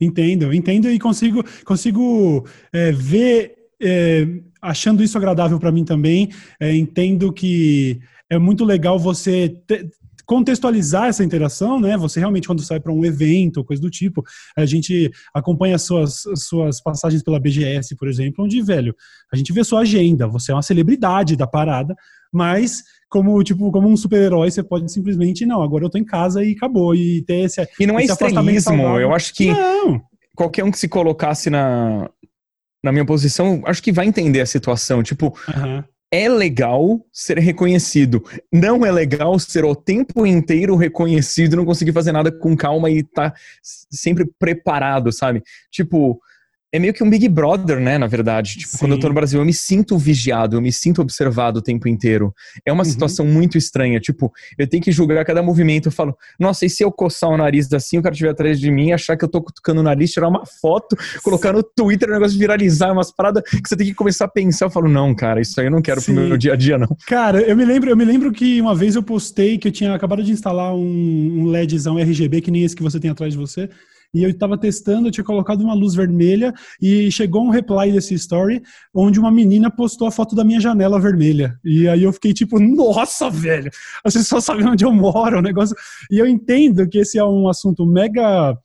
Entendo, 0.00 0.52
entendo 0.54 0.90
e 0.90 0.98
consigo, 0.98 1.44
consigo 1.64 2.46
é, 2.72 2.90
ver, 2.92 3.54
é, 3.82 4.26
achando 4.60 5.02
isso 5.02 5.18
agradável 5.18 5.58
para 5.58 5.72
mim 5.72 5.84
também. 5.84 6.30
É, 6.58 6.74
entendo 6.74 7.32
que 7.32 8.00
é 8.28 8.38
muito 8.38 8.64
legal 8.64 8.98
você 8.98 9.54
ter, 9.66 9.90
contextualizar 10.30 11.08
essa 11.08 11.24
interação, 11.24 11.80
né? 11.80 11.96
Você 11.96 12.20
realmente, 12.20 12.46
quando 12.46 12.62
sai 12.62 12.78
para 12.78 12.92
um 12.92 13.04
evento, 13.04 13.64
coisa 13.64 13.82
do 13.82 13.90
tipo, 13.90 14.22
a 14.56 14.64
gente 14.64 15.10
acompanha 15.34 15.76
suas, 15.76 16.22
suas 16.36 16.80
passagens 16.80 17.20
pela 17.20 17.40
BGS, 17.40 17.96
por 17.96 18.06
exemplo, 18.06 18.44
onde, 18.44 18.62
velho, 18.62 18.94
a 19.32 19.36
gente 19.36 19.52
vê 19.52 19.64
sua 19.64 19.80
agenda, 19.80 20.28
você 20.28 20.52
é 20.52 20.54
uma 20.54 20.62
celebridade 20.62 21.34
da 21.34 21.48
parada, 21.48 21.96
mas 22.32 22.84
como 23.08 23.42
tipo 23.42 23.72
como 23.72 23.88
um 23.88 23.96
super-herói 23.96 24.52
você 24.52 24.62
pode 24.62 24.92
simplesmente 24.92 25.44
não 25.44 25.62
agora 25.62 25.84
eu 25.84 25.90
tô 25.90 25.98
em 25.98 26.04
casa 26.04 26.44
e 26.44 26.52
acabou 26.52 26.94
e 26.94 27.22
ter 27.22 27.40
esse 27.40 27.60
e 27.80 27.84
não 27.84 27.98
é 27.98 28.04
estrelismo 28.04 29.00
eu 29.00 29.12
acho 29.12 29.34
que 29.34 29.52
não. 29.52 30.00
qualquer 30.36 30.62
um 30.62 30.70
que 30.70 30.78
se 30.78 30.86
colocasse 30.86 31.50
na 31.50 32.08
na 32.84 32.92
minha 32.92 33.04
posição 33.04 33.62
acho 33.66 33.82
que 33.82 33.90
vai 33.90 34.06
entender 34.06 34.40
a 34.40 34.46
situação 34.46 35.02
tipo 35.02 35.34
uhum 35.48 35.82
é 36.10 36.28
legal 36.28 37.00
ser 37.12 37.38
reconhecido. 37.38 38.24
Não 38.52 38.84
é 38.84 38.90
legal 38.90 39.38
ser 39.38 39.64
o 39.64 39.76
tempo 39.76 40.26
inteiro 40.26 40.74
reconhecido, 40.74 41.56
não 41.56 41.64
conseguir 41.64 41.92
fazer 41.92 42.12
nada 42.12 42.32
com 42.32 42.56
calma 42.56 42.90
e 42.90 43.02
tá 43.02 43.32
sempre 43.62 44.26
preparado, 44.38 45.12
sabe? 45.12 45.42
Tipo, 45.70 46.20
é 46.72 46.78
meio 46.78 46.94
que 46.94 47.02
um 47.02 47.10
Big 47.10 47.28
Brother, 47.28 47.80
né, 47.80 47.98
na 47.98 48.06
verdade. 48.06 48.56
Tipo, 48.58 48.72
Sim. 48.72 48.78
quando 48.78 48.92
eu 48.92 49.00
tô 49.00 49.08
no 49.08 49.14
Brasil, 49.14 49.40
eu 49.40 49.44
me 49.44 49.52
sinto 49.52 49.98
vigiado, 49.98 50.56
eu 50.56 50.60
me 50.60 50.72
sinto 50.72 51.02
observado 51.02 51.58
o 51.58 51.62
tempo 51.62 51.88
inteiro. 51.88 52.32
É 52.64 52.72
uma 52.72 52.84
uhum. 52.84 52.90
situação 52.90 53.26
muito 53.26 53.58
estranha. 53.58 53.98
Tipo, 53.98 54.32
eu 54.56 54.68
tenho 54.68 54.82
que 54.82 54.92
julgar 54.92 55.24
cada 55.24 55.42
movimento. 55.42 55.86
Eu 55.86 55.92
falo, 55.92 56.16
nossa, 56.38 56.64
e 56.64 56.70
se 56.70 56.84
eu 56.84 56.92
coçar 56.92 57.30
o 57.30 57.36
nariz 57.36 57.72
assim, 57.72 57.98
o 57.98 58.02
cara 58.02 58.12
estiver 58.12 58.30
atrás 58.30 58.60
de 58.60 58.70
mim, 58.70 58.92
achar 58.92 59.16
que 59.16 59.24
eu 59.24 59.28
tô 59.28 59.42
cutucando 59.42 59.80
o 59.80 59.82
nariz, 59.82 60.12
tirar 60.12 60.28
uma 60.28 60.44
foto, 60.46 60.96
colocar 61.24 61.52
no 61.52 61.62
Twitter, 61.62 62.08
o 62.08 62.12
negócio 62.12 62.32
de 62.32 62.38
viralizar, 62.38 62.92
umas 62.92 63.10
paradas 63.10 63.42
que 63.42 63.68
você 63.68 63.76
tem 63.76 63.86
que 63.86 63.94
começar 63.94 64.26
a 64.26 64.28
pensar. 64.28 64.66
Eu 64.66 64.70
falo, 64.70 64.88
não, 64.88 65.14
cara, 65.14 65.40
isso 65.40 65.60
aí 65.60 65.66
eu 65.66 65.70
não 65.70 65.82
quero 65.82 66.00
Sim. 66.00 66.14
pro 66.14 66.24
meu 66.24 66.36
dia 66.36 66.52
a 66.52 66.56
dia, 66.56 66.78
não. 66.78 66.96
Cara, 67.06 67.40
eu 67.40 67.56
me 67.56 67.64
lembro, 67.64 67.90
eu 67.90 67.96
me 67.96 68.04
lembro 68.04 68.30
que 68.30 68.60
uma 68.60 68.74
vez 68.74 68.94
eu 68.94 69.02
postei 69.02 69.58
que 69.58 69.66
eu 69.66 69.72
tinha 69.72 69.92
acabado 69.92 70.22
de 70.22 70.30
instalar 70.30 70.72
um, 70.74 71.40
um 71.40 71.46
LEDzão 71.46 71.98
RGB, 71.98 72.40
que 72.40 72.50
nem 72.50 72.62
esse 72.62 72.76
que 72.76 72.82
você 72.82 73.00
tem 73.00 73.10
atrás 73.10 73.32
de 73.32 73.38
você 73.38 73.68
e 74.12 74.22
eu 74.22 74.30
estava 74.30 74.58
testando, 74.58 75.08
eu 75.08 75.12
tinha 75.12 75.24
colocado 75.24 75.60
uma 75.60 75.74
luz 75.74 75.94
vermelha 75.94 76.52
e 76.80 77.10
chegou 77.12 77.44
um 77.44 77.50
reply 77.50 77.92
desse 77.92 78.14
story 78.14 78.62
onde 78.92 79.20
uma 79.20 79.30
menina 79.30 79.70
postou 79.70 80.08
a 80.08 80.10
foto 80.10 80.34
da 80.34 80.44
minha 80.44 80.60
janela 80.60 81.00
vermelha. 81.00 81.58
E 81.64 81.88
aí 81.88 82.02
eu 82.02 82.12
fiquei 82.12 82.32
tipo, 82.32 82.58
nossa, 82.58 83.30
velho, 83.30 83.70
as 84.04 84.14
pessoas 84.14 84.44
sabem 84.44 84.66
onde 84.66 84.84
eu 84.84 84.92
moro, 84.92 85.38
o 85.38 85.42
negócio. 85.42 85.76
E 86.10 86.18
eu 86.18 86.26
entendo 86.26 86.88
que 86.88 86.98
esse 86.98 87.18
é 87.18 87.24
um 87.24 87.48
assunto 87.48 87.86
mega 87.86 88.56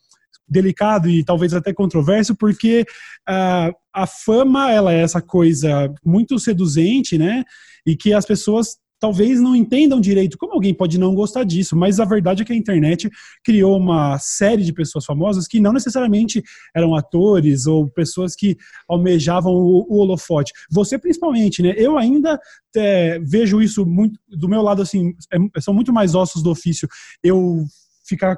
delicado 0.48 1.10
e 1.10 1.24
talvez 1.24 1.54
até 1.54 1.74
controverso, 1.74 2.36
porque 2.36 2.86
uh, 3.28 3.74
a 3.94 4.08
fama 4.08 4.72
ela 4.72 4.94
é 4.94 5.02
essa 5.02 5.22
coisa 5.22 5.92
muito 6.04 6.38
seduzente, 6.40 7.18
né? 7.18 7.44
E 7.86 7.96
que 7.96 8.14
as 8.14 8.26
pessoas 8.26 8.78
talvez 9.00 9.40
não 9.42 9.56
entendam 9.56 10.00
direito 10.00 10.38
como 10.38 10.54
alguém 10.54 10.74
pode 10.74 10.98
não 10.98 11.14
gostar 11.14 11.44
disso, 11.44 11.76
mas 11.76 12.00
a 12.00 12.06
verdade 12.06 12.42
é 12.42 12.46
que 12.46 12.54
a 12.54 12.56
internet 12.56 13.10
criou 13.44 13.78
uma 13.78 14.18
série 14.20 14.64
de 14.64 14.74
pessoas 14.74 15.06
famosas 15.06 15.48
que 15.48 15.60
não 15.60 15.74
necessariamente 15.74 16.42
eram 16.76 16.96
atores 16.96 17.66
ou 17.66 17.90
pessoas 17.90 18.36
que 18.36 18.58
almejavam 18.88 19.54
o, 19.54 19.86
o 19.90 19.98
holofote. 19.98 20.52
Você 20.72 20.98
principalmente, 20.98 21.62
né? 21.62 21.74
Eu 21.78 21.98
ainda 21.98 22.40
é, 22.76 23.20
vejo 23.20 23.62
isso 23.62 23.86
muito 23.86 24.20
do 24.28 24.50
meu 24.50 24.62
lado 24.62 24.82
assim, 24.82 25.14
é, 25.32 25.62
são 25.62 25.74
muito 25.74 25.94
mais 25.94 26.16
ossos 26.16 26.42
do 26.42 26.52
ofício. 26.52 26.88
Eu 27.24 27.66
ficar 28.08 28.38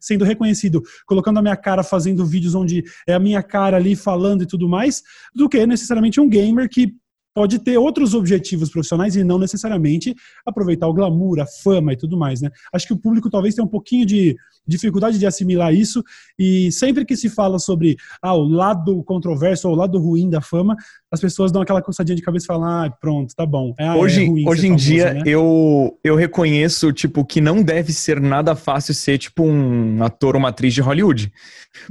sendo 0.00 0.24
reconhecido, 0.24 0.82
colocando 1.06 1.38
a 1.38 1.42
minha 1.42 1.56
cara 1.56 1.82
fazendo 1.82 2.26
vídeos 2.26 2.54
onde 2.54 2.84
é 3.06 3.14
a 3.14 3.20
minha 3.20 3.42
cara 3.42 3.76
ali 3.76 3.94
falando 3.94 4.42
e 4.42 4.46
tudo 4.46 4.68
mais, 4.68 5.02
do 5.34 5.48
que 5.48 5.64
necessariamente 5.64 6.20
um 6.20 6.28
gamer 6.28 6.68
que 6.68 6.92
pode 7.34 7.58
ter 7.60 7.78
outros 7.78 8.14
objetivos 8.14 8.70
profissionais 8.70 9.16
e 9.16 9.24
não 9.24 9.38
necessariamente 9.38 10.14
aproveitar 10.44 10.88
o 10.88 10.94
glamour, 10.94 11.40
a 11.40 11.46
fama 11.46 11.92
e 11.92 11.96
tudo 11.96 12.18
mais, 12.18 12.40
né? 12.40 12.50
Acho 12.72 12.86
que 12.86 12.92
o 12.92 12.98
público 12.98 13.30
talvez 13.30 13.54
tenha 13.54 13.64
um 13.64 13.68
pouquinho 13.68 14.04
de 14.04 14.36
dificuldade 14.66 15.18
de 15.18 15.26
assimilar 15.26 15.74
isso 15.74 16.02
e 16.38 16.70
sempre 16.70 17.04
que 17.04 17.16
se 17.16 17.28
fala 17.28 17.58
sobre 17.58 17.96
ah, 18.22 18.34
o 18.34 18.42
lado 18.42 19.02
controverso 19.04 19.68
ou 19.68 19.74
o 19.74 19.76
lado 19.76 19.98
ruim 19.98 20.28
da 20.28 20.40
fama, 20.40 20.76
as 21.10 21.20
pessoas 21.20 21.50
dão 21.50 21.62
aquela 21.62 21.82
coçadinha 21.82 22.14
de 22.14 22.22
cabeça 22.22 22.44
e 22.44 22.48
falam, 22.48 22.64
ah, 22.64 22.90
pronto, 23.00 23.34
tá 23.34 23.44
bom. 23.44 23.74
É, 23.78 23.92
hoje 23.92 24.24
é 24.24 24.28
ruim 24.28 24.48
hoje 24.48 24.66
em 24.66 24.70
famoso, 24.70 24.84
dia 24.84 25.14
né? 25.14 25.22
eu, 25.26 25.98
eu 26.04 26.14
reconheço, 26.14 26.92
tipo, 26.92 27.24
que 27.24 27.40
não 27.40 27.62
deve 27.62 27.92
ser 27.92 28.20
nada 28.20 28.54
fácil 28.54 28.94
ser, 28.94 29.18
tipo, 29.18 29.42
um 29.42 30.02
ator 30.02 30.34
ou 30.34 30.38
uma 30.38 30.50
atriz 30.50 30.72
de 30.72 30.80
Hollywood. 30.80 31.32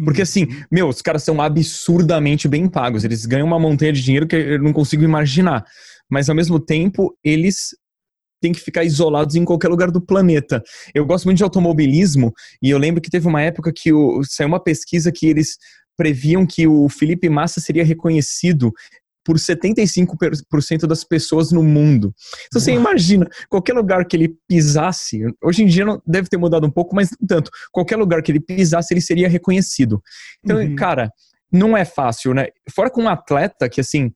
Porque, 0.03 0.21
assim, 0.21 0.43
uhum. 0.43 0.63
meu, 0.71 0.87
os 0.87 1.01
caras 1.01 1.23
são 1.23 1.41
absurdamente 1.41 2.47
bem 2.47 2.67
pagos. 2.67 3.03
Eles 3.03 3.25
ganham 3.25 3.47
uma 3.47 3.59
montanha 3.59 3.91
de 3.91 4.01
dinheiro 4.01 4.27
que 4.27 4.35
eu 4.35 4.61
não 4.61 4.73
consigo 4.73 5.03
imaginar. 5.03 5.28
Mas, 6.09 6.29
ao 6.29 6.35
mesmo 6.35 6.59
tempo, 6.59 7.15
eles 7.23 7.69
têm 8.41 8.53
que 8.53 8.59
ficar 8.59 8.83
isolados 8.83 9.35
em 9.35 9.45
qualquer 9.45 9.67
lugar 9.67 9.91
do 9.91 10.01
planeta. 10.01 10.63
Eu 10.93 11.05
gosto 11.05 11.25
muito 11.25 11.37
de 11.37 11.43
automobilismo 11.43 12.33
e 12.61 12.69
eu 12.69 12.77
lembro 12.77 13.01
que 13.01 13.09
teve 13.09 13.27
uma 13.27 13.41
época 13.41 13.71
que 13.75 13.91
o, 13.91 14.21
saiu 14.23 14.47
uma 14.47 14.63
pesquisa 14.63 15.11
que 15.11 15.27
eles 15.27 15.57
previam 15.97 16.45
que 16.45 16.65
o 16.65 16.87
Felipe 16.87 17.29
Massa 17.29 17.59
seria 17.59 17.83
reconhecido 17.83 18.71
por 19.25 19.35
75% 19.35 20.87
das 20.87 21.03
pessoas 21.03 21.51
no 21.51 21.61
mundo. 21.61 22.13
Então 22.47 22.59
você 22.59 22.71
imagina, 22.71 23.29
qualquer 23.49 23.73
lugar 23.73 24.05
que 24.05 24.15
ele 24.15 24.35
pisasse, 24.47 25.21
hoje 25.43 25.63
em 25.63 25.67
dia 25.67 25.85
não 25.85 26.01
deve 26.07 26.29
ter 26.29 26.37
mudado 26.37 26.65
um 26.65 26.71
pouco, 26.71 26.95
mas 26.95 27.09
não 27.19 27.27
tanto. 27.27 27.51
Qualquer 27.71 27.97
lugar 27.97 28.23
que 28.23 28.31
ele 28.31 28.39
pisasse, 28.39 28.93
ele 28.93 29.01
seria 29.01 29.27
reconhecido. 29.27 30.01
Então, 30.43 30.57
uhum. 30.57 30.75
cara, 30.75 31.11
não 31.51 31.75
é 31.75 31.83
fácil, 31.83 32.33
né? 32.33 32.47
Fora 32.73 32.89
com 32.89 33.03
um 33.03 33.09
atleta 33.09 33.67
que 33.69 33.81
assim, 33.81 34.11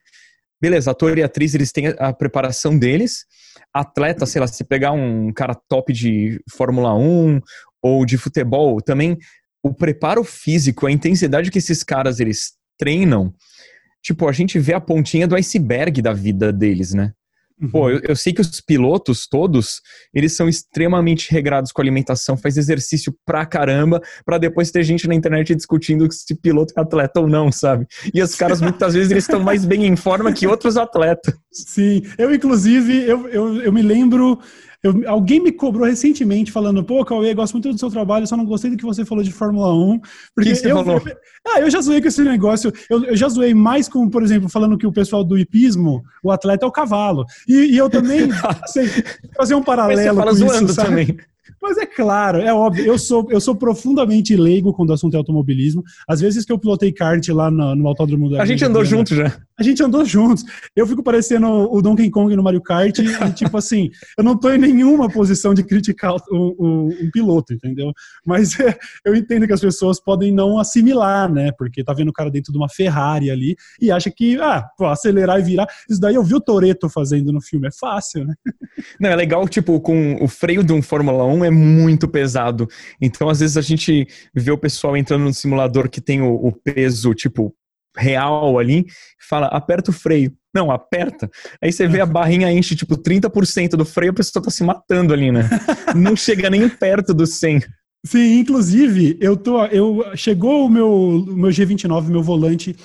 beleza, 0.64 0.92
ator 0.92 1.18
e 1.18 1.22
atriz, 1.22 1.54
eles 1.54 1.74
têm 1.74 1.88
a 2.00 2.14
preparação 2.14 2.80
deles. 2.80 3.26
Atleta, 3.74 4.26
sei 4.26 4.40
lá, 4.40 4.48
se 4.48 4.64
pegar 4.64 4.94
um 4.94 5.30
cara 5.34 5.54
top 5.54 5.92
de 5.92 6.42
Fórmula 6.50 6.96
1 6.96 7.42
ou 7.82 8.06
de 8.06 8.18
futebol, 8.18 8.80
também 8.80 9.18
o 9.62 9.74
preparo 9.74 10.24
físico, 10.24 10.88
a 10.88 10.92
intensidade 10.92 11.52
que 11.52 11.58
esses 11.58 11.84
caras 11.84 12.22
eles 12.22 12.54
treinam, 12.78 13.34
tipo, 14.02 14.26
a 14.26 14.32
gente 14.32 14.58
vê 14.58 14.74
a 14.74 14.80
pontinha 14.80 15.28
do 15.28 15.36
iceberg 15.36 16.02
da 16.02 16.14
vida 16.14 16.54
deles, 16.54 16.94
né? 16.94 17.12
Uhum. 17.64 17.70
Pô, 17.70 17.90
eu, 17.90 18.02
eu, 18.04 18.16
sei 18.16 18.34
que 18.34 18.42
os 18.42 18.60
pilotos 18.60 19.26
todos, 19.26 19.82
eles 20.14 20.36
são 20.36 20.50
extremamente 20.50 21.32
regrados 21.32 21.72
com 21.72 21.82
alimentação, 21.82 22.36
faz 22.36 22.58
exercício 22.58 23.16
pra 23.26 23.46
caramba, 23.46 24.02
pra 24.26 24.38
depois 24.38 24.70
ter 24.70 24.84
gente 24.84 25.08
na 25.08 25.16
internet 25.16 25.56
discutindo 25.56 26.12
se 26.12 26.36
piloto 26.36 26.74
é 26.76 26.82
atleta 26.82 27.22
ou 27.22 27.28
não, 27.28 27.52
sabe? 27.52 27.88
E 28.14 28.22
os 28.22 28.36
caras, 28.36 28.60
muitas 28.60 28.94
vezes, 28.94 29.12
eles 29.12 29.24
estão 29.24 29.40
mais 29.40 29.64
bem 29.64 29.86
em 29.86 29.96
forma 29.96 30.34
que 30.34 30.46
outros 30.46 30.76
atletas. 30.76 31.34
Sim, 31.52 32.02
eu, 32.18 32.34
inclusive, 32.34 33.08
eu, 33.08 33.30
eu, 33.30 33.62
eu 33.62 33.72
me 33.72 33.82
lembro 33.82 34.40
eu, 34.84 35.02
alguém 35.10 35.40
me 35.40 35.50
cobrou 35.50 35.88
recentemente 35.88 36.52
falando, 36.52 36.84
pô, 36.84 37.06
Cauê, 37.06 37.34
gosto 37.34 37.54
muito 37.54 37.72
do 37.72 37.80
seu 37.80 37.90
trabalho, 37.90 38.28
só 38.28 38.36
não 38.36 38.46
gostei 38.46 38.70
do 38.70 38.76
que 38.76 38.84
você 38.84 39.06
falou 39.06 39.24
de 39.24 39.32
Fórmula 39.32 39.74
1. 39.74 40.00
Porque 40.36 40.54
que, 40.54 40.62
que 40.62 40.68
eu, 40.68 40.84
falou? 40.84 41.02
ah, 41.48 41.62
eu 41.62 41.70
já 41.70 41.80
zoei 41.80 42.02
com 42.02 42.10
esse 42.10 42.22
negócio. 42.22 42.72
Eu, 42.90 43.04
eu, 43.06 43.16
já 43.16 43.30
zoei 43.30 43.54
mais 43.54 43.88
com, 43.88 44.10
por 44.10 44.22
exemplo, 44.22 44.50
falando 44.50 44.78
que 44.78 44.86
o 44.86 44.92
pessoal 44.92 45.24
do 45.24 45.38
hipismo, 45.38 46.04
o 46.22 46.32
atleta 46.32 46.66
é 46.66 46.68
o 46.68 46.72
cavalo. 46.72 47.26
E, 47.48 47.74
e 47.74 47.78
eu 47.78 47.90
também 47.90 48.30
sei, 48.66 48.88
fazer 49.38 49.56
um 49.56 49.64
paralelo 49.64 49.96
Mas 49.96 50.06
você 50.06 50.20
fala 50.20 50.32
com 50.32 50.38
zoando 50.38 50.72
isso, 50.72 50.84
também. 50.84 51.18
Mas 51.64 51.78
é 51.78 51.86
claro, 51.86 52.40
é 52.40 52.54
óbvio. 52.54 52.86
Eu 52.86 53.00
sou, 53.00 53.26
eu 53.32 53.40
sou 53.40 53.56
profundamente 53.56 54.36
leigo 54.36 54.74
quando 54.74 54.90
o 54.90 54.94
assunto 54.94 55.14
é 55.14 55.18
automobilismo. 55.18 55.82
Às 56.06 56.20
vezes 56.20 56.44
que 56.44 56.52
eu 56.52 56.60
pilotei 56.60 56.92
kart 56.92 57.26
lá 57.30 57.50
no, 57.50 57.74
no 57.74 57.88
autódromo 57.88 58.30
da. 58.30 58.42
A 58.42 58.46
gente 58.46 58.66
andou 58.66 58.84
junto 58.84 59.16
já. 59.16 59.34
A 59.58 59.64
gente 59.64 59.82
andou 59.82 60.04
juntos. 60.04 60.44
Eu 60.76 60.86
fico 60.86 61.02
parecendo 61.02 61.48
o 61.48 61.82
Donkey 61.82 62.10
Kong 62.10 62.36
no 62.36 62.44
Mario 62.44 62.62
Kart 62.62 63.00
e, 63.00 63.34
tipo 63.34 63.56
assim, 63.56 63.90
eu 64.18 64.24
não 64.24 64.38
tô 64.38 64.52
em 64.52 64.58
nenhuma 64.58 65.10
posição 65.10 65.54
de 65.54 65.64
criticar 65.64 66.16
um, 66.30 66.90
um 67.02 67.12
piloto, 67.12 67.54
entendeu? 67.54 67.94
Mas 68.26 68.60
é, 68.60 68.78
eu 69.06 69.16
entendo 69.16 69.48
que 69.48 69.54
as 69.54 69.62
pessoas 69.62 70.02
podem 70.02 70.34
não 70.34 70.60
assimilar, 70.60 71.32
né? 71.32 71.52
Porque 71.58 71.82
tá 71.82 71.94
vendo 71.94 72.10
o 72.10 72.14
cara 72.14 72.30
dentro 72.30 72.52
de 72.52 72.58
uma 72.58 72.68
Ferrari 72.68 73.32
ali 73.32 73.56
e 73.80 73.90
acha 73.90 74.12
que, 74.12 74.36
ah, 74.42 74.66
pô, 74.78 74.88
acelerar 74.88 75.40
e 75.40 75.44
virar. 75.44 75.68
Isso 75.90 76.02
daí 76.02 76.16
eu 76.16 76.24
vi 76.24 76.36
o 76.36 76.42
Toreto 76.42 76.90
fazendo 76.90 77.32
no 77.32 77.40
filme. 77.40 77.68
É 77.68 77.72
fácil, 77.72 78.26
né? 78.26 78.34
Não, 79.00 79.10
é 79.10 79.16
legal, 79.16 79.48
tipo, 79.48 79.80
com 79.80 80.18
o 80.22 80.28
freio 80.28 80.64
de 80.64 80.74
um 80.74 80.82
Fórmula 80.82 81.24
1 81.24 81.46
é 81.46 81.53
muito 81.54 82.08
pesado. 82.08 82.68
Então, 83.02 83.30
às 83.30 83.40
vezes, 83.40 83.58
a 83.58 83.62
gente 83.62 84.08
vê 84.34 84.52
o 84.52 84.58
pessoal 84.58 84.98
entrando 84.98 85.24
no 85.24 85.34
simulador 85.34 85.90
que 85.90 86.02
tem 86.02 86.22
o, 86.22 86.34
o 86.34 86.52
peso, 86.52 87.14
tipo, 87.14 87.56
real 87.96 88.58
ali, 88.58 88.86
fala, 89.30 89.48
aperta 89.48 89.92
o 89.92 89.94
freio. 89.94 90.34
Não, 90.54 90.70
aperta. 90.72 91.30
Aí 91.62 91.72
você 91.72 91.88
vê 91.88 92.02
a 92.02 92.06
barrinha 92.06 92.52
enche, 92.52 92.76
tipo, 92.76 92.96
30% 92.98 93.70
do 93.70 93.86
freio, 93.86 94.12
a 94.12 94.16
pessoa 94.16 94.44
tá 94.44 94.52
se 94.52 94.64
matando 94.64 95.14
ali, 95.14 95.32
né? 95.32 95.50
Não 95.96 96.16
chega 96.16 96.50
nem 96.50 96.68
perto 96.70 97.14
do 97.14 97.26
100. 97.26 97.62
Sim, 98.06 98.40
inclusive, 98.40 99.18
eu 99.22 99.38
tô, 99.38 99.66
eu 99.68 100.04
chegou 100.16 100.66
o 100.66 100.70
meu, 100.70 100.90
o 100.92 101.36
meu 101.36 101.50
G29, 101.50 102.10
meu 102.10 102.22
volante 102.22 102.76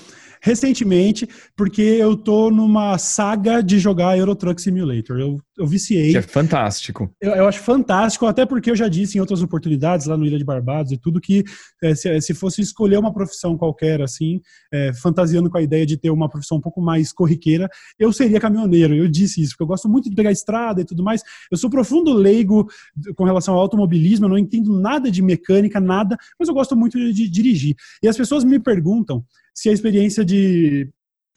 recentemente, 0.43 1.29
porque 1.57 1.83
eu 1.83 2.17
tô 2.17 2.51
numa 2.51 2.99
saga 2.99 3.63
de 3.63 3.79
jogar 3.79 4.19
Euro 4.19 4.35
Truck 4.35 4.61
Simulator. 4.61 5.19
Eu, 5.19 5.39
eu 5.57 5.67
viciei. 5.67 6.13
Que 6.13 6.19
é 6.19 6.23
fantástico. 6.23 7.11
Eu, 7.21 7.33
eu, 7.33 7.49
acho 7.49 7.61
fantástico, 7.61 8.27
até 8.27 8.47
porque 8.47 8.71
eu 8.71 8.77
já 8.77 8.89
disse 8.89 9.19
em 9.19 9.21
outras 9.21 9.43
oportunidades, 9.43 10.07
lá 10.07 10.17
no 10.17 10.25
Ilha 10.25 10.39
de 10.39 10.45
Barbados 10.45 10.93
e 10.93 10.97
tudo, 10.99 11.21
que 11.21 11.45
é, 11.83 11.95
se, 11.95 12.21
se, 12.21 12.35
fosse 12.35 12.61
escolher 12.61 12.99
uma 12.99 13.13
profissão 13.13 13.57
qualquer, 13.57 14.01
assim, 14.01 14.41
é, 14.73 14.93
fantasiando 14.95 15.51
com 15.51 15.59
a 15.59 15.63
ideia 15.63 15.85
de 15.85 15.97
ter 15.97 16.11
uma 16.11 16.29
profissão 16.29 16.59
um 16.59 16.61
pouco 16.61 16.81
mais 16.81 17.13
corriqueira, 17.13 17.69
eu 17.99 18.13
seria 18.13 18.41
caminhoneiro. 18.41 18.95
Eu 18.95 19.09
disse 19.09 19.41
isso, 19.41 19.53
porque 19.53 19.65
eu 19.65 19.69
gosto 19.69 19.89
muito 19.89 20.09
de 20.09 20.17
pegar 20.17 20.31
estrada 20.31 20.81
e 20.81 20.85
tudo 20.85 21.03
mais. 21.03 21.23
Eu 21.51 21.59
sou 21.59 21.71
profundo 21.71 22.13
leigo 22.13 22.69
com 23.17 23.25
relação 23.25 23.55
ao 23.55 23.61
automobilismo, 23.61 24.27
eu 24.27 24.31
não 24.31 24.39
entendo 24.39 24.79
nada 24.79 25.11
de 25.11 25.23
mecânica, 25.23 25.81
nada, 25.81 26.17
mas 26.39 26.49
eu 26.49 26.55
gosto 26.55 26.77
muito 26.77 26.99
de, 26.99 27.13
de 27.13 27.29
dirigir. 27.29 27.75
E 28.03 28.09
as 28.09 28.17
pessoas 28.17 28.45
me 28.45 28.59
perguntam 28.59 29.25
se 29.59 29.69
a 29.69 29.73
experiência 29.73 30.25
de 30.25 30.89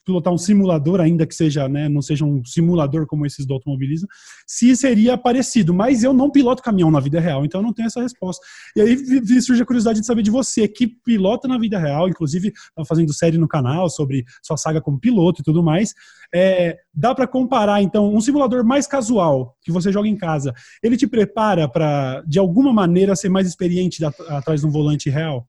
pilotar 0.04 0.32
um 0.32 0.38
simulador, 0.38 1.00
ainda 1.00 1.26
que 1.26 1.34
seja, 1.34 1.68
né, 1.68 1.88
não 1.88 2.00
seja 2.00 2.24
um 2.24 2.44
simulador 2.44 3.04
como 3.04 3.26
esses 3.26 3.44
do 3.44 3.54
automobilismo, 3.54 4.06
se 4.46 4.76
seria 4.76 5.18
parecido. 5.18 5.74
Mas 5.74 6.04
eu 6.04 6.12
não 6.12 6.30
piloto 6.30 6.62
caminhão 6.62 6.88
na 6.88 7.00
vida 7.00 7.18
real, 7.18 7.44
então 7.44 7.60
eu 7.60 7.64
não 7.64 7.72
tenho 7.72 7.86
essa 7.86 8.00
resposta. 8.00 8.44
E 8.76 8.80
aí 8.80 9.42
surge 9.42 9.60
a 9.60 9.66
curiosidade 9.66 10.00
de 10.00 10.06
saber 10.06 10.22
de 10.22 10.30
você, 10.30 10.68
que 10.68 10.86
pilota 10.86 11.48
na 11.48 11.58
vida 11.58 11.80
real, 11.80 12.08
inclusive 12.08 12.52
fazendo 12.86 13.12
série 13.12 13.38
no 13.38 13.48
canal 13.48 13.90
sobre 13.90 14.24
sua 14.40 14.56
saga 14.56 14.80
como 14.80 15.00
piloto 15.00 15.40
e 15.40 15.44
tudo 15.44 15.60
mais. 15.60 15.92
É, 16.32 16.78
dá 16.94 17.16
para 17.16 17.26
comparar, 17.26 17.82
então, 17.82 18.14
um 18.14 18.20
simulador 18.20 18.64
mais 18.64 18.86
casual, 18.86 19.56
que 19.62 19.72
você 19.72 19.90
joga 19.90 20.06
em 20.06 20.16
casa, 20.16 20.54
ele 20.80 20.96
te 20.96 21.08
prepara 21.08 21.68
para, 21.68 22.22
de 22.24 22.38
alguma 22.38 22.72
maneira, 22.72 23.16
ser 23.16 23.28
mais 23.28 23.48
experiente 23.48 24.04
atrás 24.04 24.60
de 24.60 24.66
um 24.66 24.70
volante 24.70 25.10
real? 25.10 25.48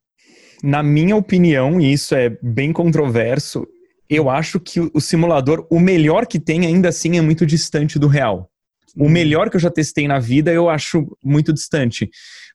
Na 0.64 0.82
minha 0.82 1.18
opinião, 1.18 1.82
e 1.82 1.92
isso 1.92 2.16
é 2.16 2.38
bem 2.42 2.72
controverso, 2.72 3.68
eu 4.10 4.30
acho 4.30 4.62
que 4.62 4.80
o 4.80 5.02
simulador, 5.02 5.68
o 5.70 5.78
melhor 5.78 6.26
que 6.26 6.40
tem, 6.40 6.66
ainda 6.66 6.88
assim, 6.88 7.18
é 7.18 7.22
muito 7.22 7.46
distante 7.46 8.00
do 8.00 8.08
real. 8.08 8.50
O 8.96 9.10
melhor 9.10 9.50
que 9.50 9.58
eu 9.58 9.60
já 9.60 9.70
testei 9.70 10.08
na 10.08 10.20
vida, 10.20 10.54
eu 10.54 10.70
acho 10.70 11.06
muito 11.22 11.52
distante. 11.52 12.10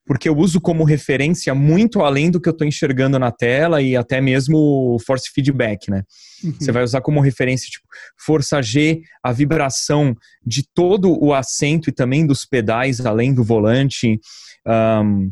Porque 0.07 0.27
eu 0.27 0.37
uso 0.37 0.59
como 0.59 0.85
referência 0.85 1.55
muito 1.55 2.01
além 2.01 2.31
do 2.31 2.41
que 2.41 2.49
eu 2.49 2.53
estou 2.53 2.67
enxergando 2.67 3.19
na 3.19 3.31
tela 3.31 3.83
e 3.83 3.95
até 3.95 4.23
mesmo 4.23 4.97
force 5.05 5.29
feedback, 5.35 5.91
né? 5.91 6.03
Uhum. 6.43 6.55
Você 6.59 6.73
vai 6.73 6.83
usar 6.83 7.03
como 7.03 7.21
referência, 7.21 7.69
tipo, 7.69 7.87
força 8.25 8.63
G, 8.63 9.03
a 9.23 9.33
vibração 9.33 10.17
de 10.47 10.63
todo 10.73 11.23
o 11.23 11.35
assento 11.35 11.91
e 11.91 11.93
também 11.93 12.27
dos 12.27 12.47
pedais, 12.47 13.05
além 13.05 13.35
do 13.35 13.45
volante. 13.45 14.19
Um, 14.67 15.31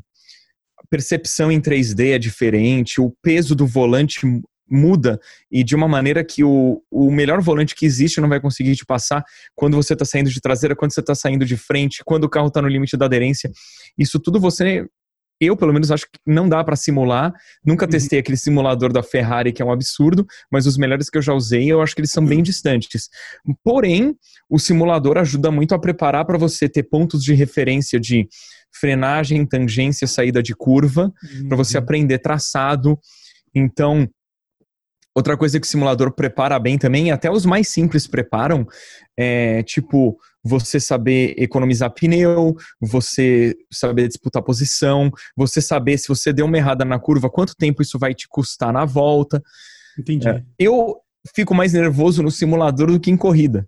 percepção 0.89 1.51
em 1.51 1.61
3D 1.61 2.15
é 2.15 2.19
diferente, 2.19 3.01
o 3.01 3.13
peso 3.23 3.55
do 3.55 3.67
volante 3.67 4.21
muda 4.69 5.21
e 5.51 5.63
de 5.63 5.77
uma 5.77 5.87
maneira 5.87 6.25
que 6.25 6.43
o, 6.43 6.83
o 6.91 7.11
melhor 7.11 7.41
volante 7.41 7.75
que 7.75 7.87
existe 7.87 8.21
não 8.21 8.29
vai 8.29 8.41
conseguir 8.41 8.75
te 8.75 8.85
passar 8.85 9.25
quando 9.55 9.77
você 9.77 9.93
está 9.93 10.05
saindo 10.05 10.29
de 10.29 10.41
traseira, 10.41 10.75
quando 10.75 10.93
você 10.93 11.01
está 11.01 11.15
saindo 11.15 11.45
de 11.45 11.57
frente, 11.57 12.03
quando 12.05 12.25
o 12.25 12.29
carro 12.29 12.49
está 12.49 12.61
no 12.61 12.69
limite 12.69 12.97
da 12.97 13.07
aderência. 13.07 13.51
Isso 13.97 14.19
tudo 14.19 14.41
você 14.41 14.87
eu, 15.41 15.57
pelo 15.57 15.73
menos, 15.73 15.91
acho 15.91 16.07
que 16.07 16.19
não 16.27 16.49
dá 16.49 16.65
para 16.65 16.77
simular. 16.77 17.33
Nunca 17.65 17.85
uhum. 17.85 17.91
testei 17.91 18.19
aquele 18.19 18.39
simulador 18.39 18.93
da 18.93 19.03
Ferrari, 19.03 19.53
que 19.53 19.61
é 19.61 19.65
um 19.65 19.71
absurdo, 19.71 20.27
mas 20.51 20.67
os 20.67 20.79
melhores 20.79 21.11
que 21.11 21.19
eu 21.19 21.23
já 21.23 21.35
usei, 21.35 21.71
eu 21.71 21.83
acho 21.83 21.95
que 21.95 22.01
eles 22.01 22.11
são 22.11 22.25
bem 22.25 22.43
distantes. 22.43 23.11
Porém, 23.63 24.17
o 24.49 24.59
simulador 24.59 25.19
ajuda 25.19 25.51
muito 25.51 25.75
a 25.75 25.79
preparar 25.79 26.25
para 26.25 26.39
você 26.39 26.69
ter 26.69 26.85
pontos 26.85 27.23
de 27.23 27.35
referência 27.35 28.01
de 28.01 28.27
frenagem, 28.79 29.47
tangência, 29.47 30.07
saída 30.07 30.43
de 30.43 30.55
curva, 30.55 31.13
uhum. 31.23 31.49
para 31.49 31.57
você 31.57 31.79
aprender 31.79 32.19
traçado. 32.19 32.99
Então, 33.55 34.09
Outra 35.17 35.35
coisa 35.35 35.59
que 35.59 35.67
o 35.67 35.71
simulador 35.71 36.13
prepara 36.13 36.59
bem 36.59 36.77
também, 36.77 37.11
até 37.11 37.31
os 37.31 37.47
mais 37.47 37.69
simples 37.69 38.07
preparam, 38.07 38.67
é 39.17 39.63
tipo 39.63 40.19
você 40.45 40.79
saber 40.79 41.35
economizar 41.39 41.91
pneu, 41.91 42.55
você 42.79 43.57
saber 43.73 44.09
disputar 44.09 44.43
posição, 44.43 45.11
você 45.35 45.63
saber 45.63 45.97
se 45.97 46.07
você 46.07 46.35
deu 46.35 46.45
uma 46.45 46.59
errada 46.59 46.85
na 46.85 46.99
curva, 46.99 47.31
quanto 47.31 47.57
tempo 47.57 47.81
isso 47.81 47.99
vai 47.99 48.13
te 48.13 48.29
custar 48.29 48.75
na 48.75 48.85
volta. 48.85 49.43
Entendi. 49.99 50.29
É, 50.29 50.43
eu 50.59 50.97
fico 51.35 51.55
mais 51.55 51.73
nervoso 51.73 52.23
no 52.23 52.31
simulador 52.31 52.93
do 52.93 53.01
que 53.01 53.11
em 53.11 53.17
corrida. 53.17 53.67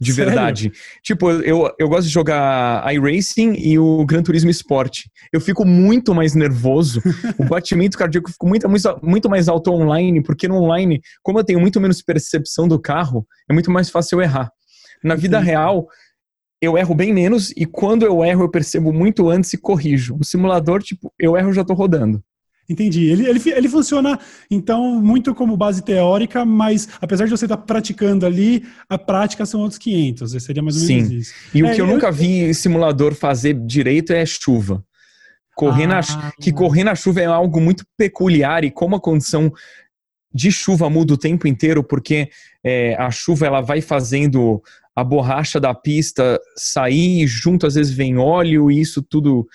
De 0.00 0.12
Sério? 0.12 0.30
verdade. 0.32 0.72
Tipo, 1.02 1.30
eu, 1.30 1.74
eu 1.78 1.88
gosto 1.88 2.04
de 2.04 2.12
jogar 2.12 2.84
iRacing 2.94 3.54
e 3.58 3.78
o 3.78 4.04
Gran 4.04 4.22
Turismo 4.22 4.50
Sport. 4.50 5.06
Eu 5.32 5.40
fico 5.40 5.64
muito 5.64 6.14
mais 6.14 6.34
nervoso. 6.34 7.02
o 7.36 7.44
batimento 7.48 7.98
cardíaco 7.98 8.30
fica 8.30 8.46
muito, 8.46 8.68
muito, 8.68 9.00
muito 9.02 9.28
mais 9.28 9.48
alto 9.48 9.72
online, 9.72 10.22
porque 10.22 10.46
no 10.46 10.56
online, 10.56 11.00
como 11.22 11.38
eu 11.40 11.44
tenho 11.44 11.60
muito 11.60 11.80
menos 11.80 12.00
percepção 12.00 12.68
do 12.68 12.78
carro, 12.78 13.26
é 13.50 13.52
muito 13.52 13.70
mais 13.70 13.90
fácil 13.90 14.18
eu 14.18 14.22
errar. 14.22 14.52
Na 15.02 15.14
vida 15.14 15.38
real, 15.38 15.88
eu 16.60 16.76
erro 16.76 16.94
bem 16.94 17.12
menos 17.12 17.50
e 17.56 17.64
quando 17.64 18.04
eu 18.04 18.24
erro, 18.24 18.44
eu 18.44 18.50
percebo 18.50 18.92
muito 18.92 19.28
antes 19.28 19.52
e 19.52 19.58
corrijo. 19.58 20.16
O 20.20 20.24
simulador, 20.24 20.82
tipo, 20.82 21.12
eu 21.18 21.36
erro 21.36 21.52
já 21.52 21.64
tô 21.64 21.74
rodando. 21.74 22.22
Entendi. 22.68 23.06
Ele, 23.06 23.26
ele, 23.26 23.40
ele 23.50 23.68
funciona, 23.68 24.18
então, 24.50 25.00
muito 25.00 25.34
como 25.34 25.56
base 25.56 25.82
teórica, 25.82 26.44
mas 26.44 26.88
apesar 27.00 27.24
de 27.24 27.30
você 27.30 27.46
estar 27.46 27.56
praticando 27.56 28.26
ali, 28.26 28.62
a 28.88 28.98
prática 28.98 29.46
são 29.46 29.60
outros 29.60 29.78
500. 29.78 30.42
Seria 30.42 30.62
mais 30.62 30.76
ou 30.76 30.86
menos 30.86 31.08
Sim. 31.08 31.16
isso. 31.16 31.32
E 31.54 31.60
é, 31.60 31.64
o 31.64 31.74
que 31.74 31.80
eu, 31.80 31.86
eu, 31.86 31.92
nunca 31.92 32.12
vi 32.12 32.52
simulador 32.52 33.14
fazer 33.14 33.54
direito 33.54 34.12
é 34.12 34.26
chuva. 34.26 34.84
Correr 35.56 35.84
ah, 35.84 35.88
na, 35.88 36.32
que 36.40 36.52
correr 36.52 36.84
na 36.84 36.94
chuva 36.94 37.20
é 37.20 37.24
algo 37.24 37.60
muito 37.60 37.84
peculiar 37.96 38.62
e 38.62 38.70
como 38.70 38.96
a 38.96 39.00
condição 39.00 39.52
de 40.32 40.52
chuva 40.52 40.90
muda 40.90 41.14
o 41.14 41.18
tempo 41.18 41.48
inteiro, 41.48 41.82
porque 41.82 42.28
é, 42.62 42.94
a 42.96 43.10
chuva 43.10 43.46
ela 43.46 43.60
vai 43.62 43.80
fazendo 43.80 44.62
a 44.94 45.02
borracha 45.02 45.58
da 45.58 45.74
pista 45.74 46.38
sair, 46.56 47.26
junto 47.26 47.66
às 47.66 47.76
vezes 47.76 47.92
vem 47.92 48.18
óleo 48.18 48.70
e 48.70 48.80
isso 48.80 49.02
tudo 49.02 49.48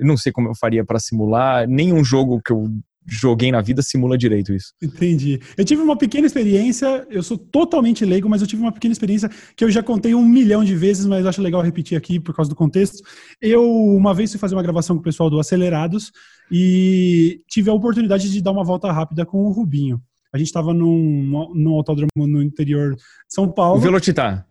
não 0.00 0.16
sei 0.16 0.32
como 0.32 0.48
eu 0.48 0.54
faria 0.54 0.84
para 0.84 0.98
simular. 0.98 1.68
Nenhum 1.68 2.02
jogo 2.04 2.40
que 2.44 2.52
eu 2.52 2.68
joguei 3.06 3.50
na 3.50 3.60
vida 3.60 3.82
simula 3.82 4.16
direito 4.16 4.52
isso. 4.52 4.72
Entendi. 4.80 5.40
Eu 5.56 5.64
tive 5.64 5.82
uma 5.82 5.96
pequena 5.96 6.26
experiência, 6.26 7.06
eu 7.10 7.22
sou 7.22 7.36
totalmente 7.36 8.04
leigo, 8.04 8.28
mas 8.28 8.40
eu 8.40 8.46
tive 8.46 8.62
uma 8.62 8.72
pequena 8.72 8.92
experiência 8.92 9.28
que 9.56 9.64
eu 9.64 9.70
já 9.70 9.82
contei 9.82 10.14
um 10.14 10.24
milhão 10.24 10.62
de 10.62 10.76
vezes, 10.76 11.06
mas 11.06 11.26
acho 11.26 11.42
legal 11.42 11.62
repetir 11.62 11.96
aqui 11.96 12.20
por 12.20 12.34
causa 12.34 12.48
do 12.48 12.54
contexto. 12.54 13.02
Eu, 13.40 13.64
uma 13.64 14.14
vez, 14.14 14.30
fui 14.30 14.38
fazer 14.38 14.54
uma 14.54 14.62
gravação 14.62 14.96
com 14.96 15.00
o 15.00 15.04
pessoal 15.04 15.30
do 15.30 15.40
Acelerados 15.40 16.12
e 16.50 17.40
tive 17.48 17.70
a 17.70 17.74
oportunidade 17.74 18.30
de 18.30 18.40
dar 18.42 18.52
uma 18.52 18.64
volta 18.64 18.92
rápida 18.92 19.24
com 19.26 19.44
o 19.44 19.50
Rubinho. 19.50 20.00
A 20.32 20.38
gente 20.38 20.46
estava 20.46 20.72
num, 20.72 21.50
num 21.54 21.74
autódromo 21.74 22.08
no 22.16 22.40
interior 22.40 22.94
de 22.94 23.02
São 23.28 23.50
Paulo. 23.50 23.78
O 23.78 23.80
Velocitar. 23.80 24.46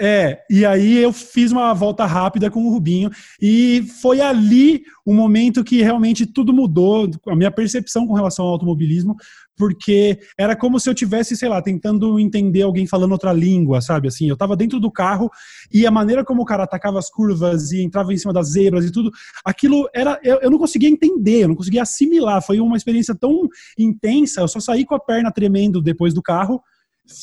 É, 0.00 0.38
e 0.48 0.64
aí 0.64 0.98
eu 0.98 1.12
fiz 1.12 1.50
uma 1.50 1.74
volta 1.74 2.06
rápida 2.06 2.48
com 2.48 2.64
o 2.64 2.70
Rubinho 2.70 3.10
e 3.42 3.84
foi 4.00 4.20
ali 4.20 4.84
o 5.04 5.12
momento 5.12 5.64
que 5.64 5.82
realmente 5.82 6.24
tudo 6.24 6.52
mudou, 6.52 7.10
a 7.26 7.34
minha 7.34 7.50
percepção 7.50 8.06
com 8.06 8.14
relação 8.14 8.44
ao 8.44 8.52
automobilismo, 8.52 9.16
porque 9.56 10.20
era 10.38 10.54
como 10.54 10.78
se 10.78 10.88
eu 10.88 10.94
tivesse, 10.94 11.36
sei 11.36 11.48
lá, 11.48 11.60
tentando 11.60 12.20
entender 12.20 12.62
alguém 12.62 12.86
falando 12.86 13.10
outra 13.10 13.32
língua, 13.32 13.80
sabe? 13.80 14.06
Assim, 14.06 14.28
eu 14.28 14.36
tava 14.36 14.54
dentro 14.54 14.78
do 14.78 14.88
carro 14.88 15.28
e 15.72 15.84
a 15.84 15.90
maneira 15.90 16.24
como 16.24 16.42
o 16.42 16.44
cara 16.44 16.62
atacava 16.62 17.00
as 17.00 17.10
curvas 17.10 17.72
e 17.72 17.82
entrava 17.82 18.14
em 18.14 18.18
cima 18.18 18.32
das 18.32 18.52
zebras 18.52 18.84
e 18.84 18.92
tudo, 18.92 19.10
aquilo 19.44 19.88
era 19.92 20.20
eu, 20.22 20.38
eu 20.42 20.50
não 20.50 20.58
conseguia 20.58 20.88
entender, 20.88 21.42
eu 21.42 21.48
não 21.48 21.56
conseguia 21.56 21.82
assimilar, 21.82 22.40
foi 22.40 22.60
uma 22.60 22.76
experiência 22.76 23.16
tão 23.16 23.48
intensa, 23.76 24.42
eu 24.42 24.48
só 24.48 24.60
saí 24.60 24.84
com 24.84 24.94
a 24.94 25.00
perna 25.00 25.32
tremendo 25.32 25.82
depois 25.82 26.14
do 26.14 26.22
carro 26.22 26.62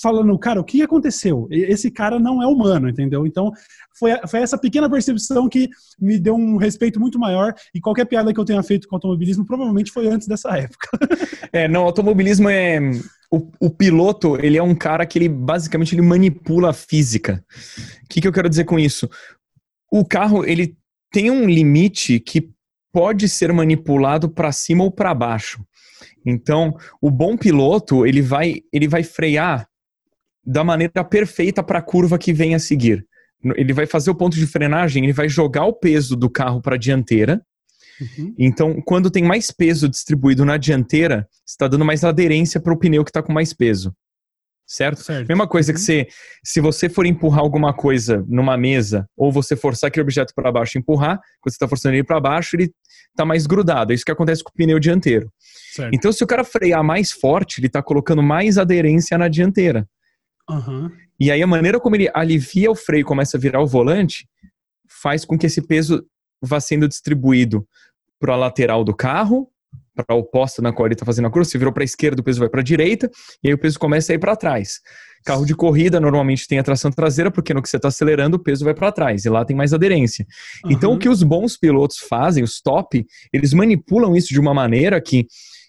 falando, 0.01 0.37
cara, 0.37 0.59
o 0.59 0.63
que 0.63 0.81
aconteceu? 0.81 1.47
Esse 1.51 1.91
cara 1.91 2.19
não 2.19 2.41
é 2.41 2.47
humano, 2.47 2.89
entendeu? 2.89 3.25
Então, 3.25 3.51
foi, 3.97 4.11
foi 4.27 4.41
essa 4.41 4.57
pequena 4.57 4.89
percepção 4.89 5.47
que 5.47 5.69
me 5.99 6.19
deu 6.19 6.35
um 6.35 6.57
respeito 6.57 6.99
muito 6.99 7.19
maior 7.19 7.53
e 7.73 7.79
qualquer 7.79 8.05
piada 8.05 8.33
que 8.33 8.39
eu 8.39 8.45
tenha 8.45 8.63
feito 8.63 8.87
com 8.87 8.95
automobilismo 8.95 9.45
provavelmente 9.45 9.91
foi 9.91 10.07
antes 10.07 10.27
dessa 10.27 10.57
época. 10.57 10.89
É, 11.51 11.69
não, 11.69 11.83
automobilismo 11.83 12.49
é... 12.49 12.79
O, 13.31 13.49
o 13.61 13.69
piloto, 13.69 14.37
ele 14.43 14.57
é 14.57 14.63
um 14.63 14.75
cara 14.75 15.05
que 15.05 15.17
ele, 15.17 15.29
basicamente, 15.29 15.95
ele 15.95 16.01
manipula 16.01 16.71
a 16.71 16.73
física. 16.73 17.43
O 18.03 18.07
que, 18.09 18.19
que 18.19 18.27
eu 18.27 18.31
quero 18.31 18.49
dizer 18.49 18.65
com 18.65 18.77
isso? 18.77 19.09
O 19.91 20.03
carro, 20.03 20.43
ele 20.45 20.77
tem 21.11 21.31
um 21.31 21.45
limite 21.45 22.19
que 22.19 22.49
pode 22.91 23.29
ser 23.29 23.51
manipulado 23.53 24.29
para 24.29 24.51
cima 24.51 24.83
ou 24.83 24.91
para 24.91 25.13
baixo. 25.13 25.65
Então, 26.25 26.75
o 27.01 27.11
bom 27.11 27.37
piloto, 27.37 28.05
ele 28.05 28.21
vai, 28.21 28.61
ele 28.71 28.87
vai 28.87 29.03
frear 29.03 29.67
da 30.45 30.63
maneira 30.63 31.03
perfeita 31.03 31.63
para 31.63 31.79
a 31.79 31.81
curva 31.81 32.17
que 32.17 32.33
vem 32.33 32.53
a 32.53 32.59
seguir. 32.59 33.05
Ele 33.55 33.73
vai 33.73 33.85
fazer 33.85 34.09
o 34.09 34.15
ponto 34.15 34.35
de 34.35 34.47
frenagem, 34.47 35.03
ele 35.03 35.13
vai 35.13 35.29
jogar 35.29 35.65
o 35.65 35.73
peso 35.73 36.15
do 36.15 36.29
carro 36.29 36.61
para 36.61 36.75
a 36.75 36.79
dianteira. 36.79 37.41
Uhum. 37.99 38.33
Então, 38.37 38.81
quando 38.81 39.11
tem 39.11 39.23
mais 39.23 39.51
peso 39.51 39.87
distribuído 39.87 40.43
na 40.43 40.57
dianteira, 40.57 41.27
está 41.45 41.67
dando 41.67 41.85
mais 41.85 42.03
aderência 42.03 42.59
para 42.59 42.73
o 42.73 42.77
pneu 42.77 43.03
que 43.03 43.09
está 43.09 43.21
com 43.21 43.31
mais 43.31 43.53
peso. 43.53 43.95
Certo? 44.67 45.03
certo? 45.03 45.27
Mesma 45.27 45.47
coisa 45.47 45.71
uhum. 45.71 45.75
que 45.75 45.81
você, 45.81 46.07
se 46.43 46.59
você 46.59 46.89
for 46.89 47.05
empurrar 47.05 47.41
alguma 47.41 47.73
coisa 47.73 48.25
numa 48.27 48.57
mesa, 48.57 49.07
ou 49.15 49.31
você 49.31 49.55
forçar 49.55 49.89
aquele 49.89 50.01
objeto 50.03 50.33
para 50.35 50.51
baixo 50.51 50.77
e 50.77 50.79
empurrar, 50.79 51.17
quando 51.39 51.51
você 51.51 51.55
está 51.55 51.67
forçando 51.67 51.95
ele 51.95 52.03
para 52.03 52.19
baixo, 52.19 52.55
ele 52.55 52.71
está 53.11 53.23
mais 53.23 53.45
grudado. 53.45 53.91
É 53.91 53.95
isso 53.95 54.03
que 54.03 54.11
acontece 54.11 54.43
com 54.43 54.49
o 54.49 54.53
pneu 54.53 54.79
dianteiro. 54.79 55.31
Certo. 55.73 55.93
Então, 55.93 56.11
se 56.11 56.23
o 56.23 56.27
cara 56.27 56.43
frear 56.43 56.83
mais 56.83 57.11
forte, 57.11 57.59
ele 57.59 57.67
está 57.67 57.81
colocando 57.81 58.23
mais 58.23 58.57
aderência 58.57 59.17
na 59.17 59.27
dianteira. 59.27 59.87
Uhum. 60.49 60.91
E 61.19 61.31
aí 61.31 61.41
a 61.41 61.47
maneira 61.47 61.79
como 61.79 61.95
ele 61.95 62.09
alivia 62.13 62.69
o 62.69 62.75
freio 62.75 63.01
e 63.01 63.05
começa 63.05 63.37
a 63.37 63.39
virar 63.39 63.61
o 63.61 63.67
volante 63.67 64.27
faz 64.87 65.25
com 65.25 65.37
que 65.37 65.45
esse 65.45 65.61
peso 65.61 66.05
vá 66.41 66.59
sendo 66.59 66.87
distribuído 66.87 67.67
para 68.19 68.33
a 68.33 68.37
lateral 68.37 68.83
do 68.83 68.95
carro, 68.95 69.49
para 69.95 70.05
a 70.09 70.15
oposta 70.15 70.61
na 70.61 70.73
qual 70.73 70.87
ele 70.87 70.93
está 70.93 71.05
fazendo 71.05 71.27
a 71.27 71.31
curva. 71.31 71.49
Se 71.49 71.57
virou 71.57 71.73
para 71.73 71.83
a 71.83 71.85
esquerda, 71.85 72.21
o 72.21 72.23
peso 72.23 72.39
vai 72.39 72.49
para 72.49 72.61
a 72.61 72.63
direita, 72.63 73.09
e 73.43 73.47
aí 73.47 73.53
o 73.53 73.57
peso 73.57 73.79
começa 73.79 74.11
a 74.11 74.15
ir 74.15 74.19
para 74.19 74.35
trás. 74.35 74.81
Carro 75.23 75.45
de 75.45 75.55
corrida 75.55 75.99
normalmente 75.99 76.47
tem 76.47 76.59
a 76.59 76.63
tração 76.63 76.91
traseira, 76.91 77.31
porque 77.31 77.53
no 77.53 77.61
que 77.61 77.69
você 77.69 77.77
está 77.77 77.87
acelerando, 77.87 78.37
o 78.37 78.39
peso 78.39 78.63
vai 78.65 78.73
para 78.73 78.91
trás, 78.91 79.25
e 79.25 79.29
lá 79.29 79.43
tem 79.43 79.55
mais 79.55 79.73
aderência. 79.73 80.25
Uhum. 80.63 80.71
Então, 80.71 80.93
o 80.93 80.99
que 80.99 81.09
os 81.09 81.23
bons 81.23 81.57
pilotos 81.57 81.97
fazem, 81.97 82.43
os 82.43 82.61
top, 82.61 83.05
eles 83.33 83.53
manipulam 83.53 84.15
isso 84.15 84.29
de 84.29 84.39
uma 84.39 84.53
maneira 84.53 85.01
que 85.01 85.25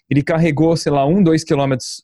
ele 0.09 0.21
carregou, 0.21 0.75
sei 0.77 0.91
lá, 0.91 1.05
um, 1.05 1.23
dois 1.23 1.43
quilômetros 1.43 2.03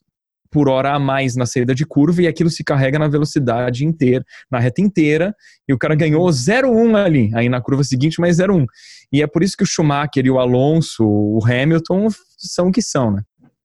por 0.54 0.68
hora 0.68 0.94
a 0.94 1.00
mais 1.00 1.34
na 1.34 1.46
saída 1.46 1.74
de 1.74 1.84
curva 1.84 2.22
e 2.22 2.28
aquilo 2.28 2.48
se 2.48 2.62
carrega 2.62 2.96
na 2.96 3.08
velocidade 3.08 3.84
inteira, 3.84 4.24
na 4.48 4.60
reta 4.60 4.80
inteira, 4.80 5.34
e 5.68 5.74
o 5.74 5.78
cara 5.78 5.96
ganhou 5.96 6.24
0,1 6.28 6.94
ali, 6.94 7.28
aí 7.34 7.48
na 7.48 7.60
curva 7.60 7.82
seguinte 7.82 8.20
mais 8.20 8.38
0,1. 8.38 8.64
E 9.12 9.20
é 9.20 9.26
por 9.26 9.42
isso 9.42 9.56
que 9.56 9.64
o 9.64 9.66
Schumacher 9.66 10.24
e 10.24 10.30
o 10.30 10.38
Alonso, 10.38 11.04
o 11.04 11.40
Hamilton 11.44 12.06
são 12.38 12.68
o 12.68 12.72
que 12.72 12.80
são, 12.80 13.10
né? 13.10 13.22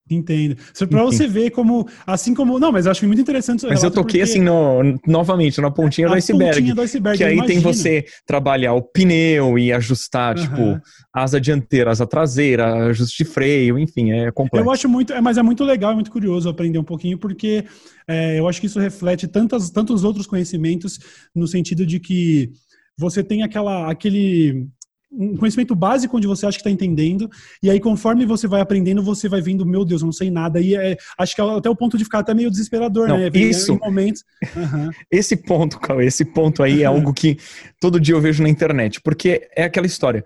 Entendo. 0.09 0.57
Para 0.89 1.03
você 1.03 1.27
ver 1.27 1.51
como, 1.51 1.87
assim 2.05 2.33
como. 2.33 2.57
Não, 2.59 2.71
mas 2.71 2.85
eu 2.85 2.91
acho 2.91 3.05
muito 3.05 3.21
interessante. 3.21 3.65
Mas 3.67 3.83
eu 3.83 3.91
toquei 3.91 4.21
assim, 4.21 4.41
no, 4.41 4.97
novamente, 5.05 5.61
na 5.61 5.69
pontinha 5.69 6.07
do 6.07 6.15
iceberg. 6.15 6.55
Pontinha 6.55 6.75
do 6.75 6.81
iceberg. 6.81 7.17
Que 7.17 7.23
aí 7.23 7.33
imagina. 7.35 7.53
tem 7.53 7.59
você 7.59 8.05
trabalhar 8.25 8.73
o 8.73 8.81
pneu 8.81 9.59
e 9.59 9.71
ajustar, 9.71 10.35
uhum. 10.35 10.43
tipo, 10.43 10.81
asa 11.13 11.39
dianteira, 11.39 11.91
asa 11.91 12.07
traseira, 12.07 12.87
ajuste 12.87 13.23
de 13.23 13.29
freio, 13.29 13.77
enfim, 13.77 14.11
é 14.11 14.31
complexo. 14.31 14.67
Eu 14.67 14.71
acho 14.71 14.89
muito, 14.89 15.13
é, 15.13 15.21
mas 15.21 15.37
é 15.37 15.43
muito 15.43 15.63
legal, 15.63 15.91
é 15.91 15.95
muito 15.95 16.11
curioso 16.11 16.49
aprender 16.49 16.79
um 16.79 16.83
pouquinho, 16.83 17.17
porque 17.17 17.65
é, 18.07 18.39
eu 18.39 18.47
acho 18.47 18.59
que 18.59 18.67
isso 18.67 18.79
reflete 18.79 19.27
tantas, 19.27 19.69
tantos 19.69 20.03
outros 20.03 20.25
conhecimentos, 20.25 20.99
no 21.35 21.47
sentido 21.47 21.85
de 21.85 21.99
que 21.99 22.51
você 22.97 23.23
tem 23.23 23.43
aquela, 23.43 23.89
aquele 23.89 24.67
um 25.11 25.35
conhecimento 25.37 25.75
básico 25.75 26.15
onde 26.15 26.27
você 26.27 26.45
acha 26.45 26.57
que 26.57 26.61
está 26.61 26.69
entendendo, 26.69 27.29
e 27.63 27.69
aí 27.69 27.79
conforme 27.79 28.25
você 28.25 28.47
vai 28.47 28.61
aprendendo, 28.61 29.01
você 29.01 29.27
vai 29.27 29.41
vendo, 29.41 29.65
meu 29.65 29.83
Deus, 29.83 30.01
eu 30.01 30.05
não 30.05 30.13
sei 30.13 30.29
nada, 30.29 30.61
e 30.61 30.75
é, 30.75 30.97
acho 31.17 31.35
que 31.35 31.41
é 31.41 31.57
até 31.57 31.69
o 31.69 31.75
ponto 31.75 31.97
de 31.97 32.03
ficar 32.03 32.19
até 32.19 32.33
meio 32.33 32.51
desesperador, 32.51 33.07
não, 33.07 33.17
né? 33.17 33.29
Isso. 33.33 33.73
Em 33.73 33.79
momentos... 33.79 34.23
Uhum. 34.55 34.91
Esse 35.11 35.35
ponto, 35.35 35.79
Cauê, 35.79 36.05
esse 36.05 36.23
ponto 36.23 36.61
aí 36.61 36.83
é 36.83 36.85
algo 36.85 37.13
que 37.13 37.37
todo 37.79 37.99
dia 37.99 38.13
eu 38.13 38.21
vejo 38.21 38.43
na 38.43 38.49
internet, 38.49 39.01
porque 39.01 39.49
é 39.55 39.63
aquela 39.63 39.87
história. 39.87 40.23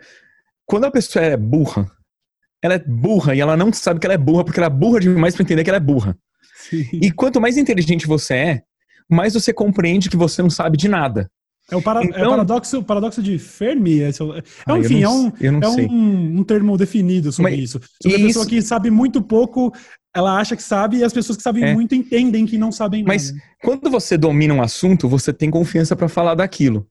Quando 0.65 0.85
a 0.85 0.91
pessoa 0.91 1.23
é 1.23 1.37
burra, 1.37 1.89
ela 2.61 2.75
é 2.75 2.79
burra 2.79 3.35
e 3.35 3.41
ela 3.41 3.57
não 3.57 3.71
sabe 3.71 3.99
que 3.99 4.07
ela 4.07 4.13
é 4.13 4.17
burra 4.17 4.43
porque 4.43 4.59
ela 4.59 4.67
é 4.67 4.69
burra 4.69 4.99
demais 4.99 5.35
para 5.35 5.43
entender 5.43 5.63
que 5.63 5.69
ela 5.69 5.77
é 5.77 5.81
burra. 5.81 6.17
Sim. 6.55 6.87
E 6.93 7.11
quanto 7.11 7.41
mais 7.41 7.57
inteligente 7.57 8.07
você 8.07 8.33
é, 8.33 8.61
mais 9.09 9.33
você 9.33 9.53
compreende 9.53 10.09
que 10.09 10.17
você 10.17 10.41
não 10.41 10.49
sabe 10.49 10.77
de 10.77 10.87
nada. 10.87 11.29
É 11.73 11.75
o, 11.75 11.81
para, 11.81 12.03
então, 12.03 12.19
é 12.19 12.27
o 12.27 12.29
paradoxo, 12.29 12.77
o 12.77 12.83
paradoxo 12.83 13.23
de 13.23 13.39
Fermi. 13.39 14.01
É, 14.01 14.09
é, 14.09 14.11
ah, 14.67 14.77
enfim, 14.77 15.01
é, 15.01 15.09
um, 15.09 15.31
é 15.41 15.67
um, 15.67 16.39
um, 16.39 16.43
termo 16.43 16.77
definido 16.77 17.31
sobre 17.31 17.51
Mas, 17.51 17.61
isso. 17.61 17.81
Sobre 18.01 18.21
a 18.21 18.27
pessoa 18.27 18.45
que 18.45 18.61
sabe 18.61 18.91
muito 18.91 19.23
pouco, 19.23 19.73
ela 20.15 20.37
acha 20.37 20.55
que 20.55 20.61
sabe, 20.61 20.97
e 20.97 21.03
as 21.03 21.11
pessoas 21.11 21.35
que 21.35 21.41
sabem 21.41 21.63
é. 21.63 21.73
muito 21.73 21.95
entendem 21.95 22.45
que 22.45 22.59
não 22.59 22.71
sabem 22.71 23.03
Mas 23.03 23.31
nada. 23.31 23.43
quando 23.63 23.89
você 23.89 24.15
domina 24.15 24.53
um 24.53 24.61
assunto, 24.61 25.09
você 25.09 25.33
tem 25.33 25.49
confiança 25.49 25.95
para 25.95 26.07
falar 26.07 26.35
daquilo. 26.35 26.87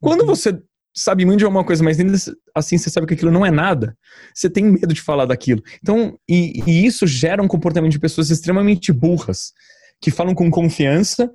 Quando 0.00 0.22
uhum. 0.22 0.28
você 0.28 0.58
sabe 0.94 1.26
muito 1.26 1.40
de 1.40 1.44
alguma 1.44 1.62
coisa, 1.62 1.84
mas 1.84 2.00
ainda 2.00 2.16
assim 2.54 2.78
você 2.78 2.88
sabe 2.88 3.06
que 3.06 3.12
aquilo 3.12 3.30
não 3.30 3.44
é 3.44 3.50
nada, 3.50 3.94
você 4.34 4.48
tem 4.48 4.64
medo 4.64 4.94
de 4.94 5.02
falar 5.02 5.26
daquilo. 5.26 5.62
Então, 5.82 6.18
e, 6.26 6.62
e 6.66 6.86
isso 6.86 7.06
gera 7.06 7.42
um 7.42 7.48
comportamento 7.48 7.92
de 7.92 8.00
pessoas 8.00 8.30
extremamente 8.30 8.90
burras, 8.94 9.52
que 10.00 10.10
falam 10.10 10.34
com 10.34 10.50
confiança 10.50 11.30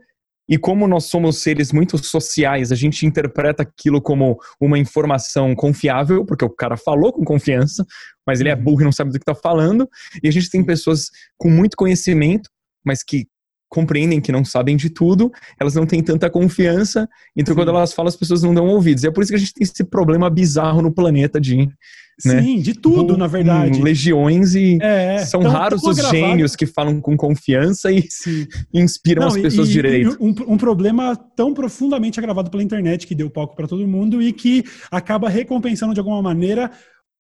e 0.52 0.58
como 0.58 0.86
nós 0.86 1.06
somos 1.06 1.38
seres 1.38 1.72
muito 1.72 1.98
sociais, 1.98 2.74
a 2.74 2.76
gente 2.76 3.06
interpreta 3.06 3.64
aquilo 3.64 4.02
como 4.02 4.38
uma 4.60 4.78
informação 4.78 5.56
confiável, 5.56 6.26
porque 6.26 6.44
o 6.44 6.50
cara 6.50 6.76
falou 6.76 7.14
com 7.14 7.24
confiança, 7.24 7.86
mas 8.28 8.42
ele 8.42 8.50
é 8.50 8.56
uhum. 8.56 8.62
burro 8.62 8.82
e 8.82 8.84
não 8.84 8.92
sabe 8.92 9.12
do 9.12 9.18
que 9.18 9.24
está 9.24 9.34
falando. 9.34 9.90
E 10.22 10.28
a 10.28 10.32
gente 10.32 10.50
tem 10.50 10.62
pessoas 10.62 11.10
com 11.38 11.50
muito 11.50 11.78
conhecimento, 11.78 12.50
mas 12.84 13.02
que 13.02 13.28
compreendem 13.70 14.20
que 14.20 14.34
não 14.34 14.44
sabem 14.44 14.76
de 14.76 14.90
tudo, 14.90 15.32
elas 15.58 15.76
não 15.76 15.86
têm 15.86 16.04
tanta 16.04 16.30
confiança, 16.30 17.08
então 17.34 17.54
Sim. 17.54 17.62
quando 17.62 17.70
elas 17.70 17.94
falam, 17.94 18.10
as 18.10 18.18
pessoas 18.18 18.44
não 18.44 18.54
dão 18.54 18.68
ouvidos. 18.68 19.06
E 19.06 19.08
é 19.08 19.12
por 19.12 19.22
isso 19.22 19.32
que 19.32 19.38
a 19.38 19.40
gente 19.40 19.54
tem 19.54 19.64
esse 19.64 19.86
problema 19.86 20.30
bizarro 20.30 20.82
no 20.82 20.94
planeta 20.94 21.40
de. 21.40 21.70
Né, 22.26 22.42
Sim, 22.42 22.60
de 22.60 22.74
tudo, 22.74 23.18
na 23.18 23.28
verdade. 23.28 23.82
Legiões 23.82 24.56
e 24.56 24.78
é, 24.82 25.20
são 25.20 25.42
tão, 25.42 25.52
raros 25.52 25.82
tão 25.82 25.92
os 25.92 25.98
gênios 26.10 26.56
que 26.56 26.66
falam 26.66 27.00
com 27.02 27.18
confiança 27.18 27.92
e, 27.92 28.08
inspiram 28.74 29.22
não, 29.22 29.30
as 29.30 29.38
pessoas 29.38 29.70
e, 29.70 29.72
direito. 29.72 30.18
E 30.20 30.24
um, 30.24 30.54
um, 30.54 30.58
problema 30.58 31.16
tão 31.36 31.54
profundamente 31.54 32.20
agravado 32.20 32.50
pela 32.50 32.64
internet 32.64 33.08
que 33.08 33.16
deu 33.16 33.30
palco 33.30 33.56
para 33.56 33.68
todo 33.68 33.88
mundo 33.88 34.22
e 34.22 34.32
que 34.32 34.64
acaba 34.90 35.30
recompensando 35.30 35.94
de 35.94 36.00
alguma 36.00 36.22
maneira 36.22 36.72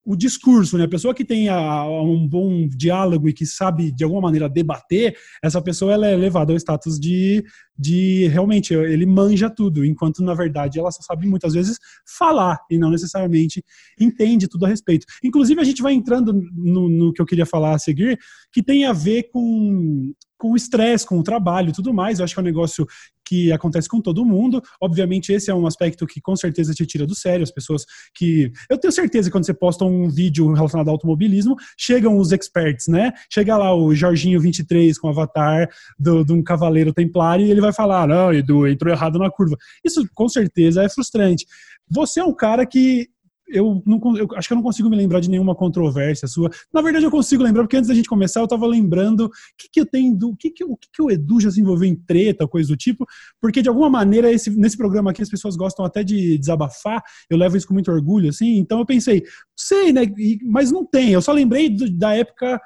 o 0.04 0.16
discurso, 0.16 0.78
né? 0.78 0.86
A 0.86 0.90
pessoa 0.90 1.14
que 1.14 1.24
tem 1.24 1.48
a, 1.48 1.86
um 1.86 2.28
bom 2.28 2.68
diálogo 2.68 3.30
e 3.30 3.34
que 3.34 3.46
sabe 3.46 3.92
de 3.92 4.04
alguma 4.04 4.22
maneira 4.22 4.50
debater, 4.50 5.16
essa 5.44 5.62
pessoa 5.62 5.94
ela 5.94 6.08
é 6.08 6.16
levada 6.16 6.52
ao 6.52 6.58
status 6.58 7.00
de, 7.00 7.44
de 7.78 8.28
realmente 8.28 8.74
ele 8.74 9.06
manja 9.06 9.50
tudo, 9.50 9.86
enquanto 9.86 10.24
na 10.24 10.34
verdade 10.34 10.80
ela 10.80 10.92
só 10.92 11.02
sabe 11.04 11.28
muitas 11.28 11.54
vezes 11.54 11.78
falar 12.18 12.60
e 12.70 12.78
não 12.78 12.90
necessariamente 12.90 13.64
entende 14.00 14.48
tudo 14.48 14.66
a 14.66 14.70
respeito. 14.70 15.06
Inclusive 15.24 15.62
a 15.62 15.66
gente 15.66 15.82
vai 15.82 15.94
entrando 15.94 16.34
no, 16.54 16.90
no 16.90 17.14
que 17.14 17.22
eu 17.22 17.26
queria 17.26 17.46
falar 17.46 17.76
a 17.76 17.80
seguir, 17.80 18.18
que 18.52 18.64
tem 18.64 18.86
a 18.86 18.94
ver 18.94 19.30
com 19.32 20.14
com 20.42 20.54
o 20.54 20.56
estresse, 20.56 21.06
com 21.06 21.20
o 21.20 21.24
trabalho 21.24 21.70
e 21.70 21.72
tudo 21.72 21.94
mais. 21.94 22.18
Eu 22.18 22.26
acho 22.26 22.34
que 22.34 22.40
é 22.40 22.42
um 22.42 22.46
negócio 22.46 22.88
que 23.24 23.52
acontece 23.52 23.88
com 23.88 24.02
todo 24.02 24.26
mundo. 24.26 24.60
Obviamente, 24.82 25.32
esse 25.32 25.52
é 25.52 25.54
um 25.54 25.68
aspecto 25.68 26.08
que 26.08 26.20
com 26.20 26.36
certeza 26.36 26.74
te 26.74 26.84
tira 26.84 27.06
do 27.06 27.14
sério. 27.14 27.44
As 27.44 27.52
pessoas 27.52 27.86
que. 28.16 28.52
Eu 28.68 28.80
tenho 28.80 28.92
certeza 28.92 29.30
que 29.30 29.32
quando 29.32 29.46
você 29.46 29.54
posta 29.54 29.86
um 29.86 30.10
vídeo 30.10 30.52
relacionado 30.52 30.88
ao 30.88 30.96
automobilismo, 30.96 31.56
chegam 31.78 32.18
os 32.18 32.32
experts, 32.32 32.88
né? 32.88 33.14
Chega 33.32 33.56
lá 33.56 33.76
o 33.76 33.94
Jorginho 33.94 34.42
23 34.42 34.98
com 34.98 35.08
o 35.08 35.12
avatar 35.12 35.70
do, 36.00 36.26
de 36.26 36.34
um 36.34 36.42
cavaleiro 36.42 36.92
templário 36.92 37.46
e 37.46 37.52
ele 37.52 37.62
vai 37.62 37.72
falar: 37.72 38.08
não, 38.08 38.34
Edu, 38.34 38.68
entrou 38.68 38.92
errado 38.92 39.20
na 39.20 39.30
curva. 39.30 39.56
Isso 39.86 40.04
com 40.16 40.28
certeza 40.28 40.84
é 40.84 40.90
frustrante. 40.90 41.46
Você 41.88 42.20
é 42.20 42.24
um 42.24 42.34
cara 42.34 42.66
que 42.66 43.08
eu, 43.52 43.84
não, 43.86 44.00
eu 44.18 44.28
acho 44.36 44.48
que 44.48 44.54
eu 44.54 44.56
não 44.56 44.64
consigo 44.64 44.90
me 44.90 44.96
lembrar 44.96 45.20
de 45.20 45.30
nenhuma 45.30 45.56
controvérsia 45.56 46.28
sua. 46.28 46.50
Na 46.74 46.82
verdade, 46.82 47.06
eu 47.06 47.12
consigo 47.12 47.44
lembrar, 47.44 47.64
porque 47.64 47.78
antes 47.78 47.90
da 47.90 47.94
gente 47.94 48.10
começar, 48.10 48.40
eu 48.40 48.46
estava 48.46 48.66
lembrando 48.66 49.26
o 49.26 49.30
que, 49.58 49.70
que 49.72 49.80
eu 49.82 49.86
tenho 49.86 50.16
do. 50.16 50.36
que, 50.36 50.50
que, 50.50 50.64
o 50.64 50.76
que, 50.76 50.88
que 50.92 51.02
o 51.02 51.12
Edu 51.12 51.40
já 51.40 51.52
se 51.52 51.62
envolveu 51.62 51.88
em 51.88 51.96
treta, 51.96 52.48
coisa 52.48 52.70
do 52.70 52.78
tipo, 52.78 53.06
porque 53.40 53.62
de 53.62 53.70
alguma 53.70 53.90
maneira, 53.90 54.32
esse, 54.32 54.50
nesse 54.50 54.78
programa 54.78 55.12
aqui, 55.12 55.22
as 55.22 55.30
pessoas 55.30 55.56
gostam 55.56 55.86
até 55.86 56.04
de 56.04 56.38
desabafar, 56.38 57.02
eu 57.30 57.38
levo 57.38 57.58
isso 57.58 57.68
com 57.68 57.74
muito 57.74 57.92
orgulho, 57.92 58.30
assim, 58.30 58.58
então 58.58 58.80
eu 58.80 58.86
pensei, 58.86 59.24
sei, 59.56 59.92
né? 59.92 60.02
mas 60.44 60.72
não 60.72 60.86
tem. 60.86 61.12
Eu 61.12 61.22
só 61.22 61.32
lembrei 61.32 61.70
do, 61.70 61.90
da 61.92 62.16
época 62.16 62.60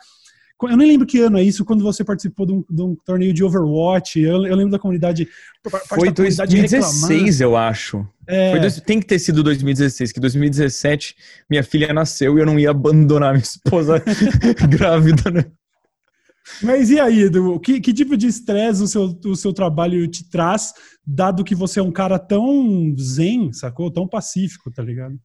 eu 0.63 0.77
nem 0.77 0.87
lembro 0.87 1.05
que 1.05 1.19
ano 1.19 1.37
é 1.37 1.43
isso, 1.43 1.65
quando 1.65 1.83
você 1.83 2.03
participou 2.03 2.45
de 2.45 2.53
um, 2.53 2.63
de 2.69 2.81
um 2.81 2.95
torneio 3.05 3.33
de 3.33 3.43
Overwatch. 3.43 4.19
Eu, 4.19 4.45
eu, 4.45 4.55
lembro 4.55 4.71
da 4.71 4.79
comunidade. 4.79 5.27
Foi 5.89 6.11
2016, 6.11 7.41
eu 7.41 7.57
acho. 7.57 8.07
É... 8.25 8.57
Dois, 8.57 8.79
tem 8.79 8.99
que 8.99 9.05
ter 9.05 9.19
sido 9.19 9.43
2016, 9.43 10.11
que 10.11 10.19
2017 10.19 11.15
minha 11.49 11.63
filha 11.63 11.93
nasceu 11.93 12.37
e 12.37 12.41
eu 12.41 12.45
não 12.45 12.57
ia 12.57 12.71
abandonar 12.71 13.33
minha 13.33 13.43
esposa 13.43 14.01
grávida, 14.69 15.29
né? 15.29 15.45
Mas 16.61 16.89
e 16.89 16.99
aí, 16.99 17.23
Edu? 17.23 17.59
Que, 17.59 17.81
que 17.81 17.93
tipo 17.93 18.15
de 18.15 18.27
estresse 18.27 18.81
o 18.81 18.87
seu, 18.87 19.19
o 19.25 19.35
seu 19.35 19.51
trabalho 19.51 20.07
te 20.07 20.29
traz, 20.29 20.73
dado 21.05 21.43
que 21.43 21.55
você 21.55 21.79
é 21.79 21.83
um 21.83 21.91
cara 21.91 22.19
tão 22.19 22.95
zen, 22.97 23.51
sacou? 23.51 23.91
Tão 23.91 24.07
pacífico, 24.07 24.71
tá 24.71 24.83
ligado? 24.83 25.19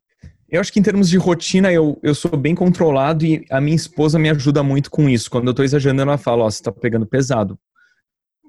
Eu 0.50 0.60
acho 0.60 0.72
que 0.72 0.80
em 0.80 0.82
termos 0.82 1.08
de 1.08 1.16
rotina, 1.16 1.72
eu, 1.72 1.98
eu 2.02 2.14
sou 2.14 2.36
bem 2.36 2.56
controlado 2.56 3.24
e 3.24 3.44
a 3.50 3.60
minha 3.60 3.76
esposa 3.76 4.18
me 4.18 4.28
ajuda 4.28 4.62
muito 4.62 4.90
com 4.90 5.08
isso. 5.08 5.30
Quando 5.30 5.46
eu 5.48 5.54
tô 5.54 5.62
exagerando, 5.62 6.02
ela 6.02 6.18
fala, 6.18 6.42
ó, 6.42 6.46
oh, 6.46 6.50
você 6.50 6.60
tá 6.60 6.72
pegando 6.72 7.06
pesado. 7.06 7.56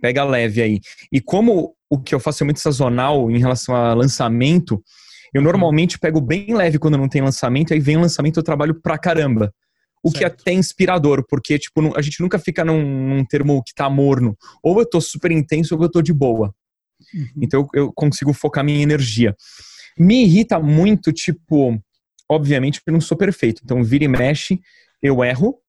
Pega 0.01 0.23
leve 0.23 0.63
aí. 0.63 0.79
E 1.11 1.21
como 1.21 1.75
o 1.87 1.99
que 1.99 2.15
eu 2.15 2.19
faço 2.19 2.43
é 2.43 2.45
muito 2.45 2.59
sazonal 2.59 3.29
em 3.29 3.37
relação 3.37 3.75
a 3.75 3.93
lançamento, 3.93 4.83
eu 5.31 5.43
normalmente 5.43 5.99
pego 5.99 6.19
bem 6.19 6.55
leve 6.55 6.79
quando 6.79 6.97
não 6.97 7.07
tem 7.07 7.21
lançamento, 7.21 7.71
aí 7.73 7.79
vem 7.79 7.97
o 7.97 8.01
lançamento 8.01 8.37
eu 8.37 8.43
trabalho 8.43 8.73
pra 8.81 8.97
caramba. 8.97 9.53
O 10.03 10.09
certo. 10.09 10.17
que 10.17 10.23
é 10.23 10.27
até 10.27 10.53
inspirador, 10.53 11.23
porque 11.29 11.59
tipo, 11.59 11.95
a 11.95 12.01
gente 12.01 12.19
nunca 12.19 12.39
fica 12.39 12.65
num, 12.65 13.09
num, 13.09 13.23
termo 13.23 13.61
que 13.63 13.75
tá 13.75 13.87
morno. 13.87 14.35
Ou 14.63 14.79
eu 14.79 14.89
tô 14.89 14.99
super 14.99 15.31
intenso 15.31 15.75
ou 15.75 15.83
eu 15.83 15.91
tô 15.91 16.01
de 16.01 16.11
boa. 16.11 16.51
Uhum. 17.13 17.27
Então 17.43 17.67
eu, 17.75 17.83
eu 17.83 17.93
consigo 17.93 18.33
focar 18.33 18.63
minha 18.63 18.81
energia. 18.81 19.35
Me 19.97 20.23
irrita 20.23 20.59
muito, 20.59 21.11
tipo, 21.13 21.79
obviamente, 22.31 22.81
eu 22.85 22.93
não 22.93 23.01
sou 23.01 23.17
perfeito. 23.17 23.61
Então, 23.63 23.83
vira 23.83 24.05
e 24.05 24.07
mexe, 24.07 24.61
eu 25.01 25.21
erro. 25.21 25.59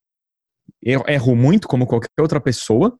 Eu 0.81 1.03
erro 1.07 1.35
muito, 1.35 1.67
como 1.67 1.85
qualquer 1.85 2.09
outra 2.21 2.39
pessoa. 2.39 2.97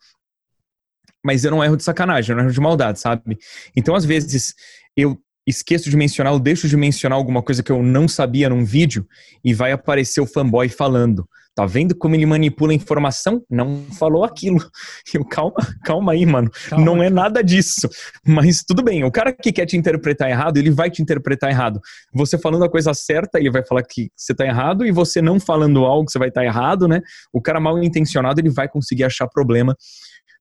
Mas 1.25 1.45
eu 1.45 1.51
não 1.51 1.63
erro 1.63 1.77
de 1.77 1.83
sacanagem, 1.83 2.31
eu 2.31 2.35
não 2.35 2.43
erro 2.43 2.53
de 2.53 2.59
maldade, 2.59 2.99
sabe? 2.99 3.37
Então, 3.73 3.95
às 3.95 4.03
vezes, 4.03 4.53
eu 4.97 5.17
esqueço 5.47 5.89
de 5.89 5.95
mencionar 5.95 6.33
ou 6.33 6.39
deixo 6.39 6.67
de 6.67 6.75
mencionar 6.75 7.17
alguma 7.17 7.41
coisa 7.41 7.63
que 7.63 7.71
eu 7.71 7.81
não 7.81 8.05
sabia 8.05 8.49
num 8.49 8.65
vídeo 8.65 9.07
e 9.43 9.53
vai 9.53 9.71
aparecer 9.71 10.19
o 10.19 10.27
fanboy 10.27 10.67
falando. 10.67 11.27
Tá 11.55 11.67
vendo 11.67 11.95
como 11.95 12.15
ele 12.15 12.25
manipula 12.25 12.71
a 12.71 12.75
informação? 12.75 13.43
Não 13.47 13.83
falou 13.99 14.23
aquilo. 14.23 14.57
Eu, 15.13 15.23
calma, 15.23 15.53
calma 15.85 16.11
aí, 16.13 16.25
mano. 16.25 16.49
Calma. 16.67 16.83
Não 16.83 17.03
é 17.03 17.11
nada 17.11 17.43
disso. 17.43 17.87
Mas 18.25 18.63
tudo 18.63 18.83
bem, 18.83 19.03
o 19.03 19.11
cara 19.11 19.31
que 19.31 19.51
quer 19.51 19.67
te 19.67 19.77
interpretar 19.77 20.29
errado, 20.29 20.57
ele 20.57 20.71
vai 20.71 20.89
te 20.89 21.01
interpretar 21.01 21.51
errado. 21.51 21.79
Você 22.11 22.39
falando 22.39 22.65
a 22.65 22.69
coisa 22.69 22.91
certa, 22.95 23.39
ele 23.39 23.51
vai 23.51 23.63
falar 23.63 23.83
que 23.83 24.09
você 24.15 24.33
tá 24.33 24.45
errado, 24.45 24.83
e 24.83 24.91
você 24.91 25.21
não 25.21 25.39
falando 25.39 25.85
algo, 25.85 26.09
você 26.09 26.17
vai 26.17 26.29
estar 26.29 26.41
tá 26.41 26.45
errado, 26.45 26.87
né? 26.87 27.01
O 27.31 27.39
cara 27.39 27.59
mal 27.59 27.81
intencionado, 27.83 28.41
ele 28.41 28.49
vai 28.49 28.67
conseguir 28.67 29.03
achar 29.03 29.27
problema 29.27 29.75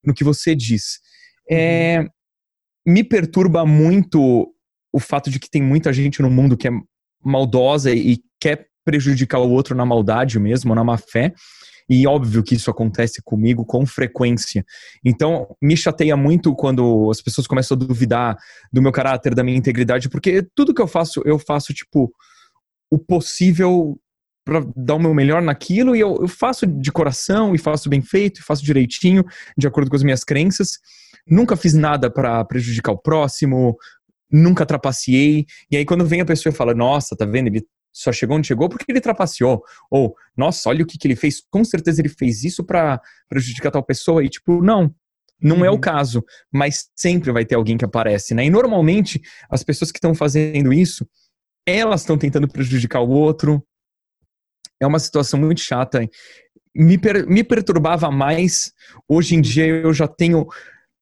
no 0.02 0.14
que 0.14 0.24
você 0.24 0.54
diz. 0.54 0.98
É, 1.50 2.06
me 2.86 3.04
perturba 3.04 3.66
muito 3.66 4.50
o 4.90 4.98
fato 4.98 5.30
de 5.30 5.38
que 5.38 5.50
tem 5.50 5.62
muita 5.62 5.92
gente 5.92 6.22
no 6.22 6.30
mundo 6.30 6.56
que 6.56 6.68
é 6.68 6.70
maldosa 7.22 7.92
e 7.92 8.18
quer 8.40 8.71
prejudicar 8.84 9.40
o 9.40 9.50
outro 9.50 9.74
na 9.74 9.84
maldade 9.84 10.38
mesmo, 10.38 10.74
na 10.74 10.84
má 10.84 10.96
fé. 10.96 11.32
E 11.88 12.06
óbvio 12.06 12.42
que 12.42 12.54
isso 12.54 12.70
acontece 12.70 13.20
comigo 13.22 13.64
com 13.64 13.84
frequência. 13.84 14.64
Então, 15.04 15.54
me 15.60 15.76
chateia 15.76 16.16
muito 16.16 16.54
quando 16.54 17.10
as 17.10 17.20
pessoas 17.20 17.46
começam 17.46 17.76
a 17.76 17.78
duvidar 17.78 18.36
do 18.72 18.80
meu 18.80 18.92
caráter, 18.92 19.34
da 19.34 19.42
minha 19.42 19.58
integridade, 19.58 20.08
porque 20.08 20.46
tudo 20.54 20.72
que 20.72 20.80
eu 20.80 20.86
faço, 20.86 21.20
eu 21.24 21.38
faço, 21.38 21.74
tipo, 21.74 22.12
o 22.90 22.98
possível 22.98 23.98
para 24.44 24.64
dar 24.76 24.94
o 24.94 24.98
meu 24.98 25.14
melhor 25.14 25.40
naquilo 25.40 25.94
e 25.94 26.00
eu, 26.00 26.18
eu, 26.20 26.28
faço 26.28 26.66
de 26.66 26.90
coração 26.90 27.54
e 27.54 27.58
faço 27.58 27.88
bem 27.88 28.02
feito 28.02 28.40
e 28.40 28.42
faço 28.42 28.64
direitinho, 28.64 29.24
de 29.56 29.66
acordo 29.66 29.88
com 29.88 29.96
as 29.96 30.02
minhas 30.02 30.24
crenças. 30.24 30.78
Nunca 31.26 31.56
fiz 31.56 31.74
nada 31.74 32.10
para 32.10 32.44
prejudicar 32.44 32.92
o 32.92 32.98
próximo, 32.98 33.76
nunca 34.30 34.66
trapaceei. 34.66 35.46
E 35.70 35.76
aí, 35.76 35.84
quando 35.84 36.04
vem 36.04 36.20
a 36.20 36.24
pessoa 36.24 36.52
e 36.52 36.56
fala, 36.56 36.74
nossa, 36.74 37.16
tá 37.16 37.24
vendo? 37.24 37.48
Ele 37.48 37.64
só 37.92 38.10
chegou 38.10 38.36
onde 38.36 38.46
chegou 38.46 38.68
porque 38.68 38.90
ele 38.90 39.00
trapaceou. 39.00 39.62
Ou, 39.90 40.16
nossa, 40.36 40.68
olha 40.68 40.82
o 40.82 40.86
que, 40.86 40.96
que 40.96 41.06
ele 41.06 41.16
fez. 41.16 41.42
Com 41.50 41.62
certeza 41.64 42.00
ele 42.00 42.08
fez 42.08 42.42
isso 42.42 42.64
para 42.64 43.00
prejudicar 43.28 43.70
tal 43.70 43.82
pessoa. 43.82 44.24
E, 44.24 44.28
tipo, 44.28 44.62
não. 44.62 44.94
Não 45.40 45.58
uhum. 45.58 45.64
é 45.64 45.70
o 45.70 45.74
uhum. 45.74 45.80
caso. 45.80 46.24
Mas 46.50 46.88
sempre 46.96 47.30
vai 47.30 47.44
ter 47.44 47.54
alguém 47.54 47.76
que 47.76 47.84
aparece, 47.84 48.34
né? 48.34 48.46
E 48.46 48.50
normalmente, 48.50 49.20
as 49.50 49.62
pessoas 49.62 49.92
que 49.92 49.98
estão 49.98 50.14
fazendo 50.14 50.72
isso, 50.72 51.06
elas 51.66 52.00
estão 52.00 52.16
tentando 52.16 52.48
prejudicar 52.48 53.00
o 53.00 53.10
outro. 53.10 53.62
É 54.80 54.86
uma 54.86 54.98
situação 54.98 55.38
muito 55.38 55.60
chata. 55.60 56.08
Me, 56.74 56.96
per 56.96 57.26
me 57.28 57.44
perturbava 57.44 58.10
mais. 58.10 58.72
Hoje 59.06 59.34
em 59.34 59.40
dia 59.40 59.66
eu 59.66 59.92
já 59.92 60.08
tenho 60.08 60.46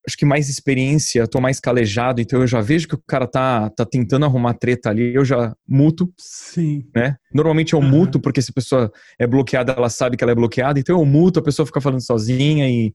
acho 0.07 0.17
que 0.17 0.25
mais 0.25 0.49
experiência, 0.49 1.27
tô 1.27 1.41
mais 1.41 1.61
calejado, 1.61 2.21
então 2.21 2.41
eu 2.41 2.47
já 2.47 2.61
vejo 2.61 2.89
que 2.89 2.95
o 2.95 3.03
cara 3.07 3.27
tá, 3.27 3.69
tá 3.71 3.85
tentando 3.85 4.25
arrumar 4.25 4.55
treta 4.55 4.91
ali, 4.91 5.15
eu 5.15 5.25
já 5.25 5.55
muto. 5.69 6.13
Sim. 6.19 6.85
Né? 6.95 7.17
Normalmente 7.33 7.75
eu 7.75 7.81
uhum. 7.81 7.89
muto, 7.89 8.19
porque 8.19 8.41
se 8.41 8.51
a 8.51 8.55
pessoa 8.55 8.93
é 9.19 9.27
bloqueada, 9.27 9.73
ela 9.73 9.91
sabe 9.91 10.17
que 10.17 10.25
ela 10.25 10.33
é 10.33 10.35
bloqueada, 10.35 10.81
então 10.81 10.99
eu 10.99 11.05
muto, 11.05 11.39
a 11.39 11.43
pessoa 11.43 11.67
fica 11.67 11.81
falando 11.81 12.05
sozinha 12.05 12.69
e, 12.69 12.93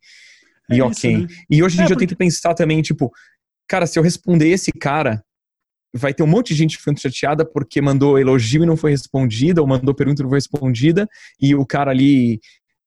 é 0.69 0.75
e 0.75 0.77
isso, 0.77 0.85
ok. 0.85 1.17
Né? 1.17 1.27
E 1.49 1.63
hoje 1.63 1.77
em 1.77 1.81
é, 1.81 1.85
dia 1.85 1.95
porque... 1.95 2.03
eu 2.05 2.07
tento 2.07 2.17
pensar 2.17 2.53
também, 2.53 2.81
tipo, 2.81 3.11
cara, 3.67 3.85
se 3.85 3.99
eu 3.99 4.03
responder 4.03 4.49
esse 4.49 4.71
cara, 4.71 5.23
vai 5.95 6.13
ter 6.13 6.23
um 6.23 6.27
monte 6.27 6.49
de 6.49 6.55
gente 6.55 6.77
ficando 6.77 6.99
chateada 6.99 7.45
porque 7.45 7.81
mandou 7.81 8.19
elogio 8.19 8.63
e 8.63 8.65
não 8.65 8.75
foi 8.75 8.91
respondida, 8.91 9.61
ou 9.61 9.67
mandou 9.67 9.93
pergunta 9.93 10.21
e 10.21 10.23
não 10.23 10.29
foi 10.29 10.39
respondida, 10.39 11.07
e 11.39 11.55
o 11.55 11.65
cara 11.65 11.91
ali 11.91 12.39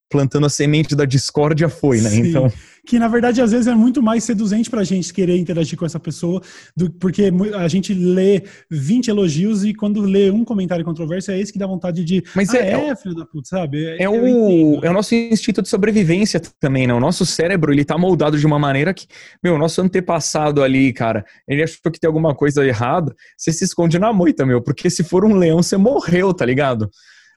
plantando 0.08 0.46
a 0.46 0.50
semente 0.50 0.96
da 0.96 1.04
discórdia 1.04 1.68
foi, 1.68 2.00
né? 2.00 2.10
Sim. 2.10 2.28
Então, 2.28 2.52
Que 2.86 2.98
na 2.98 3.06
verdade 3.08 3.42
às 3.42 3.52
vezes 3.52 3.66
é 3.66 3.74
muito 3.74 4.02
mais 4.02 4.24
seduzente 4.24 4.70
pra 4.70 4.82
gente 4.82 5.12
querer 5.12 5.36
interagir 5.36 5.78
com 5.78 5.84
essa 5.84 6.00
pessoa, 6.00 6.40
do, 6.74 6.90
porque 6.90 7.30
a 7.54 7.68
gente 7.68 7.92
lê 7.92 8.42
20 8.70 9.08
elogios 9.08 9.62
e 9.64 9.74
quando 9.74 10.00
lê 10.00 10.30
um 10.30 10.42
comentário 10.42 10.84
controverso 10.84 11.30
é 11.30 11.38
esse 11.38 11.52
que 11.52 11.58
dá 11.58 11.66
vontade 11.66 12.02
de. 12.02 12.24
Mas 12.34 12.48
ah, 12.54 12.58
é- 12.58 12.88
é, 12.88 12.96
filho 12.96 13.14
da 13.14 13.26
puta, 13.26 13.46
sabe? 13.48 13.84
é 13.84 14.06
eu 14.06 14.12
o, 14.12 14.26
entendo. 14.26 14.86
é 14.86 14.90
o 14.90 14.92
nosso 14.94 15.14
instinto 15.14 15.60
de 15.60 15.68
sobrevivência 15.68 16.40
também, 16.58 16.86
né? 16.86 16.94
O 16.94 17.00
nosso 17.00 17.26
cérebro, 17.26 17.72
ele 17.72 17.84
tá 17.84 17.98
moldado 17.98 18.38
de 18.38 18.46
uma 18.46 18.58
maneira 18.58 18.94
que, 18.94 19.06
meu, 19.44 19.54
o 19.56 19.58
nosso 19.58 19.82
antepassado 19.82 20.62
ali, 20.62 20.90
cara, 20.92 21.26
ele 21.46 21.62
achou 21.62 21.92
que 21.92 22.00
tem 22.00 22.08
alguma 22.08 22.34
coisa 22.34 22.66
errada, 22.66 23.14
você 23.36 23.52
se 23.52 23.64
esconde 23.64 23.98
na 23.98 24.12
moita, 24.14 24.46
meu, 24.46 24.62
porque 24.62 24.88
se 24.88 25.04
for 25.04 25.26
um 25.26 25.34
leão, 25.34 25.62
você 25.62 25.76
morreu, 25.76 26.32
tá 26.32 26.46
ligado? 26.46 26.90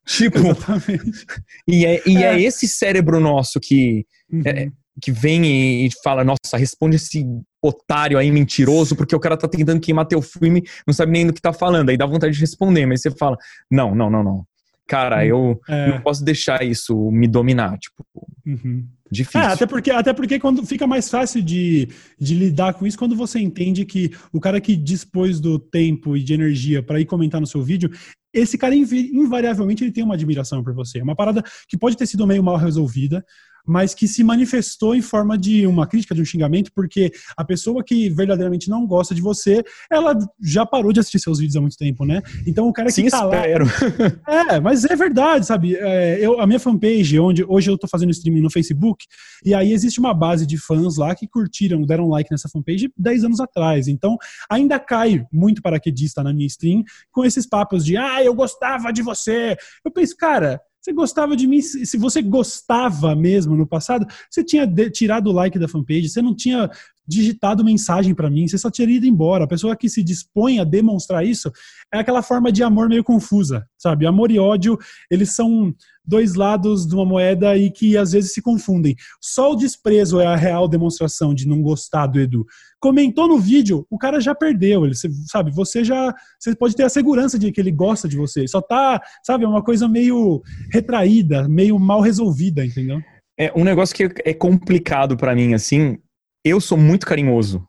Tipo, 0.05 0.39
Exatamente. 0.39 1.25
e 1.67 1.85
é, 1.85 2.01
e 2.07 2.17
é 2.17 2.33
É. 2.35 2.41
esse 2.41 2.67
cérebro 2.67 3.19
nosso 3.19 3.59
que, 3.59 4.05
Uhum. 4.31 4.41
É, 4.45 4.69
que 5.01 5.11
vem 5.11 5.85
e 5.85 5.89
fala, 6.03 6.23
nossa, 6.23 6.57
responde 6.57 6.95
esse 6.95 7.25
otário 7.61 8.17
aí 8.17 8.31
mentiroso, 8.31 8.95
porque 8.95 9.15
o 9.15 9.19
cara 9.19 9.37
tá 9.37 9.47
tentando 9.47 9.79
queimar 9.79 10.05
teu 10.05 10.21
filme, 10.21 10.63
não 10.87 10.93
sabe 10.93 11.11
nem 11.11 11.27
do 11.27 11.33
que 11.33 11.41
tá 11.41 11.53
falando, 11.53 11.89
aí 11.89 11.97
dá 11.97 12.05
vontade 12.05 12.33
de 12.33 12.39
responder, 12.39 12.85
mas 12.85 13.01
você 13.01 13.11
fala, 13.11 13.37
não, 13.69 13.93
não, 13.93 14.09
não, 14.09 14.23
não. 14.23 14.45
Cara, 14.87 15.25
eu 15.25 15.59
É, 15.69 15.89
não 15.89 16.01
posso 16.01 16.23
deixar 16.23 16.63
isso 16.63 17.09
me 17.11 17.27
dominar, 17.27 17.77
tipo, 17.77 18.03
uhum. 18.45 18.85
difícil. 19.09 19.39
É, 19.39 19.45
até 19.45 19.65
porque, 19.65 19.91
até 19.91 20.13
porque 20.13 20.39
quando 20.39 20.65
fica 20.65 20.85
mais 20.87 21.09
fácil 21.09 21.41
de, 21.41 21.87
de 22.19 22.33
lidar 22.33 22.73
com 22.73 22.85
isso 22.85 22.97
quando 22.97 23.15
você 23.15 23.39
entende 23.39 23.85
que 23.85 24.11
o 24.33 24.39
cara 24.39 24.59
que 24.59 24.75
dispôs 24.75 25.39
do 25.39 25.57
tempo 25.59 26.17
e 26.17 26.23
de 26.23 26.33
energia 26.33 26.83
para 26.83 26.99
ir 26.99 27.05
comentar 27.05 27.39
no 27.39 27.47
seu 27.47 27.61
vídeo, 27.63 27.89
esse 28.33 28.57
cara 28.57 28.75
invariavelmente 28.75 29.83
ele 29.83 29.91
tem 29.91 30.03
uma 30.03 30.13
admiração 30.13 30.63
por 30.63 30.73
você. 30.73 30.99
É 30.99 31.03
uma 31.03 31.15
parada 31.15 31.43
que 31.67 31.77
pode 31.77 31.97
ter 31.97 32.05
sido 32.05 32.25
meio 32.27 32.43
mal 32.43 32.57
resolvida, 32.57 33.25
mas 33.65 33.93
que 33.93 34.07
se 34.07 34.23
manifestou 34.23 34.95
em 34.95 35.01
forma 35.01 35.37
de 35.37 35.65
uma 35.67 35.87
crítica, 35.87 36.15
de 36.15 36.21
um 36.21 36.25
xingamento, 36.25 36.71
porque 36.73 37.11
a 37.35 37.43
pessoa 37.43 37.83
que 37.83 38.09
verdadeiramente 38.09 38.69
não 38.69 38.85
gosta 38.85 39.13
de 39.13 39.21
você, 39.21 39.63
ela 39.91 40.17
já 40.41 40.65
parou 40.65 40.91
de 40.91 40.99
assistir 40.99 41.19
seus 41.19 41.39
vídeos 41.39 41.55
há 41.55 41.61
muito 41.61 41.77
tempo, 41.77 42.05
né? 42.05 42.21
Então 42.45 42.67
o 42.67 42.73
cara 42.73 42.87
que 42.87 42.93
Sim, 42.93 43.09
tá 43.09 43.23
lá, 43.23 43.37
espero. 43.37 43.65
é, 44.27 44.59
mas 44.59 44.85
é 44.85 44.95
verdade, 44.95 45.45
sabe? 45.45 45.75
É, 45.75 46.17
eu, 46.19 46.39
a 46.39 46.47
minha 46.47 46.59
fanpage, 46.59 47.19
onde 47.19 47.43
hoje 47.43 47.69
eu 47.69 47.77
tô 47.77 47.87
fazendo 47.87 48.11
streaming 48.11 48.41
no 48.41 48.51
Facebook, 48.51 49.05
e 49.45 49.53
aí 49.53 49.71
existe 49.71 49.99
uma 49.99 50.13
base 50.13 50.45
de 50.45 50.57
fãs 50.57 50.97
lá 50.97 51.15
que 51.15 51.27
curtiram, 51.27 51.81
deram 51.81 52.07
like 52.07 52.31
nessa 52.31 52.49
fanpage 52.49 52.91
10 52.97 53.23
anos 53.25 53.39
atrás. 53.39 53.87
Então, 53.87 54.17
ainda 54.49 54.79
cai 54.79 55.25
muito 55.31 55.61
paraquedista 55.61 56.23
na 56.23 56.33
minha 56.33 56.47
stream 56.47 56.83
com 57.11 57.25
esses 57.25 57.47
papos 57.47 57.85
de, 57.85 57.97
ah, 57.97 58.23
eu 58.23 58.33
gostava 58.33 58.91
de 58.91 59.01
você. 59.01 59.55
Eu 59.83 59.91
penso, 59.91 60.15
cara. 60.15 60.61
Você 60.81 60.91
gostava 60.93 61.35
de 61.35 61.45
mim? 61.45 61.61
Se 61.61 61.97
você 61.97 62.21
gostava 62.21 63.15
mesmo 63.15 63.55
no 63.55 63.67
passado, 63.67 64.05
você 64.29 64.43
tinha 64.43 64.67
tirado 64.89 65.27
o 65.27 65.31
like 65.31 65.59
da 65.59 65.67
fanpage, 65.67 66.09
você 66.09 66.21
não 66.21 66.35
tinha 66.35 66.69
digitado 67.07 67.63
mensagem 67.63 68.15
pra 68.15 68.29
mim, 68.29 68.47
você 68.47 68.57
só 68.57 68.71
teria 68.71 68.97
ido 68.97 69.05
embora. 69.05 69.43
A 69.43 69.47
pessoa 69.47 69.75
que 69.75 69.89
se 69.89 70.01
dispõe 70.01 70.59
a 70.59 70.63
demonstrar 70.63 71.25
isso 71.25 71.51
é 71.93 71.99
aquela 71.99 72.23
forma 72.23 72.51
de 72.51 72.63
amor 72.63 72.87
meio 72.89 73.03
confusa, 73.03 73.67
sabe? 73.77 74.05
Amor 74.05 74.31
e 74.31 74.39
ódio, 74.39 74.77
eles 75.09 75.35
são 75.35 75.73
dois 76.03 76.35
lados 76.35 76.87
de 76.87 76.95
uma 76.95 77.05
moeda 77.05 77.55
e 77.55 77.69
que 77.69 77.95
às 77.97 78.13
vezes 78.13 78.33
se 78.33 78.41
confundem. 78.41 78.95
Só 79.21 79.51
o 79.51 79.55
desprezo 79.55 80.19
é 80.19 80.25
a 80.25 80.35
real 80.35 80.67
demonstração 80.67 81.33
de 81.33 81.47
não 81.47 81.61
gostar 81.61 82.07
do 82.07 82.19
Edu. 82.19 82.45
Comentou 82.81 83.27
no 83.27 83.37
vídeo, 83.39 83.85
o 83.91 83.97
cara 83.97 84.19
já 84.19 84.33
perdeu, 84.33 84.85
ele, 84.85 84.95
sabe? 85.27 85.51
Você 85.51 85.83
já, 85.83 86.13
você 86.39 86.55
pode 86.55 86.75
ter 86.75 86.83
a 86.83 86.89
segurança 86.89 87.37
de 87.37 87.51
que 87.51 87.61
ele 87.61 87.71
gosta 87.71 88.07
de 88.09 88.17
você. 88.17 88.47
Só 88.47 88.59
tá, 88.59 88.99
sabe, 89.23 89.45
é 89.45 89.47
uma 89.47 89.63
coisa 89.63 89.87
meio 89.87 90.41
retraída, 90.71 91.47
meio 91.47 91.77
mal 91.77 92.01
resolvida, 92.01 92.65
entendeu? 92.65 92.99
É 93.39 93.51
um 93.55 93.63
negócio 93.63 93.95
que 93.95 94.09
é 94.25 94.33
complicado 94.33 95.15
pra 95.15 95.35
mim, 95.35 95.53
assim. 95.53 95.97
Eu 96.43 96.59
sou 96.59 96.77
muito 96.77 97.05
carinhoso. 97.05 97.63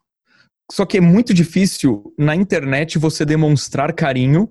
Só 0.71 0.85
que 0.85 0.97
é 0.97 1.01
muito 1.01 1.33
difícil 1.33 2.11
na 2.17 2.35
internet 2.35 2.97
você 2.97 3.23
demonstrar 3.23 3.93
carinho. 3.93 4.49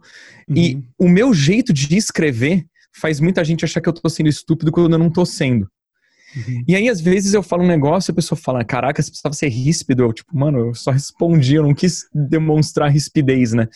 E 0.49 0.77
Uhum. 0.77 0.83
o 0.99 1.09
meu 1.09 1.35
jeito 1.35 1.73
de 1.73 1.97
escrever 1.97 2.65
faz 2.95 3.19
muita 3.19 3.43
gente 3.45 3.65
achar 3.65 3.81
que 3.81 3.89
eu 3.89 3.93
tô 3.93 4.09
sendo 4.09 4.29
estúpido 4.29 4.71
quando 4.71 4.93
eu 4.93 4.99
não 4.99 5.11
tô 5.11 5.25
sendo. 5.27 5.67
Uhum. 6.37 6.65
E 6.67 6.75
aí, 6.77 6.89
às 6.89 7.01
vezes, 7.01 7.35
eu 7.35 7.43
falo 7.43 7.63
um 7.63 7.67
negócio 7.69 8.11
e 8.11 8.13
a 8.13 8.15
pessoa 8.15 8.39
fala: 8.39 8.65
Caraca, 8.65 9.03
você 9.03 9.11
precisava 9.11 9.35
ser 9.35 9.49
ríspido. 9.49 10.03
Eu, 10.05 10.13
tipo, 10.13 10.37
mano, 10.37 10.59
eu 10.59 10.75
só 10.75 10.91
respondi, 10.91 11.55
eu 11.57 11.63
não 11.63 11.75
quis 11.75 12.07
demonstrar 12.15 12.91
rispidez, 12.91 13.53
né? 13.53 13.69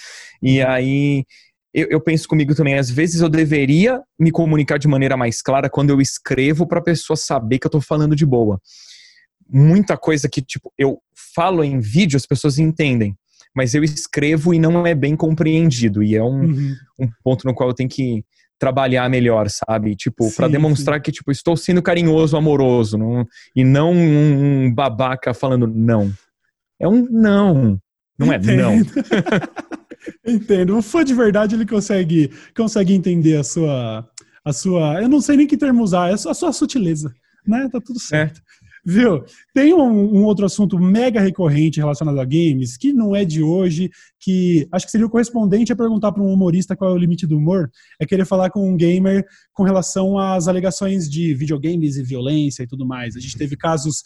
E 0.43 0.61
aí. 0.63 1.25
Eu, 1.75 1.89
eu 1.91 2.01
penso 2.01 2.27
comigo 2.27 2.55
também, 2.55 2.75
às 2.79 2.89
vezes 2.89 3.21
eu 3.21 3.29
deveria 3.29 4.01
me 4.19 4.31
comunicar 4.31 4.79
de 4.79 4.89
maneira 4.89 5.15
mais 5.15 5.43
clara 5.43 5.69
quando 5.69 5.91
eu 5.91 6.01
escrevo 6.01 6.67
pra 6.67 6.81
pessoa 6.81 7.19
saber 7.19 7.59
que 7.59 7.67
eu 7.67 7.71
tô 7.71 7.83
falando 7.83 8.17
de 8.17 8.25
boa. 8.25 8.59
Muita 9.47 9.95
coisa 9.95 10.27
que, 10.27 10.41
tipo, 10.41 10.73
eu 10.79 10.99
falo 11.35 11.63
em 11.63 11.79
vídeo, 11.79 12.17
as 12.17 12.25
pessoas 12.25 12.59
entendem, 12.59 13.15
mas 13.55 13.75
eu 13.75 13.85
escrevo 13.85 14.55
e 14.55 14.59
não 14.59 14.87
é 14.87 14.95
bem 14.95 15.15
compreendido. 15.15 16.03
E 16.03 16.17
é 16.17 16.23
um, 16.23 16.47
Uhum. 16.47 16.75
um 16.99 17.09
ponto 17.23 17.47
no 17.47 17.53
qual 17.55 17.69
eu 17.69 17.75
tenho 17.75 17.91
que 17.91 18.25
trabalhar 18.59 19.09
melhor, 19.09 19.49
sabe? 19.49 19.95
Tipo, 19.95 20.33
pra 20.35 20.47
Sim, 20.47 20.53
demonstrar 20.53 21.01
que, 21.01 21.13
tipo, 21.13 21.31
estou 21.31 21.57
sendo 21.57 21.83
carinhoso, 21.83 22.37
amoroso, 22.37 22.97
não, 22.97 23.27
e 23.55 23.65
não 23.65 23.93
um, 23.93 24.73
babaca 24.73 25.35
falando 25.35 25.67
não. 25.67 26.13
É 26.81 26.89
um 26.89 27.07
não. 27.11 27.79
Não 28.19 28.33
é 28.33 28.39
não. 28.39 28.77
Entendo. 28.77 28.93
Entendo. 30.27 30.79
O 30.79 30.83
fã 30.83 31.05
de 31.05 31.15
verdade 31.15 31.55
ele 31.55 31.67
consegue, 31.67 32.31
consegue 32.57 32.95
entender 32.95 33.37
a 33.37 33.45
sua, 33.45 34.09
a 34.45 34.53
sua. 34.53 35.03
Eu 35.03 35.09
não 35.09 35.21
sei 35.21 35.37
nem 35.37 35.47
que 35.47 35.57
termo 35.57 35.83
usar, 35.83 36.11
é 36.11 36.15
a 36.15 36.17
sua, 36.17 36.33
a 36.33 36.35
sua 36.35 36.53
sutileza, 36.53 37.13
né? 37.47 37.69
Tá 37.71 37.81
tudo 37.81 37.99
certo. 37.99 38.41
Viu? 38.89 39.25
Tem 39.53 39.75
um, 39.75 40.17
um 40.17 40.23
outro 40.23 40.47
assunto 40.47 40.79
mega 40.79 41.21
recorrente 41.21 41.81
relacionado 41.81 42.21
a 42.21 42.25
games, 42.25 42.77
que 42.77 42.93
não 42.93 43.17
é 43.17 43.25
de 43.25 43.43
hoje, 43.43 43.91
que 44.21 44.69
acho 44.71 44.87
que 44.87 44.93
seria 44.93 45.09
o 45.09 45.11
correspondente 45.11 45.73
a 45.73 45.77
perguntar 45.77 46.13
para 46.13 46.23
um 46.23 46.33
humorista 46.33 46.77
qual 46.77 46.91
é 46.91 46.95
o 46.95 46.97
limite 46.97 47.27
do 47.27 47.37
humor, 47.37 47.69
é 48.01 48.07
querer 48.07 48.25
falar 48.25 48.49
com 48.51 48.71
um 48.71 48.77
gamer 48.77 49.27
com 49.53 49.65
relação 49.65 50.17
às 50.17 50.47
alegações 50.47 51.11
de 51.11 51.35
videogames 51.35 51.97
e 51.97 52.03
violência 52.05 52.63
e 52.63 52.67
tudo 52.69 52.87
mais. 52.87 53.17
A 53.17 53.21
gente 53.21 53.37
teve 53.37 53.57
casos 53.57 54.05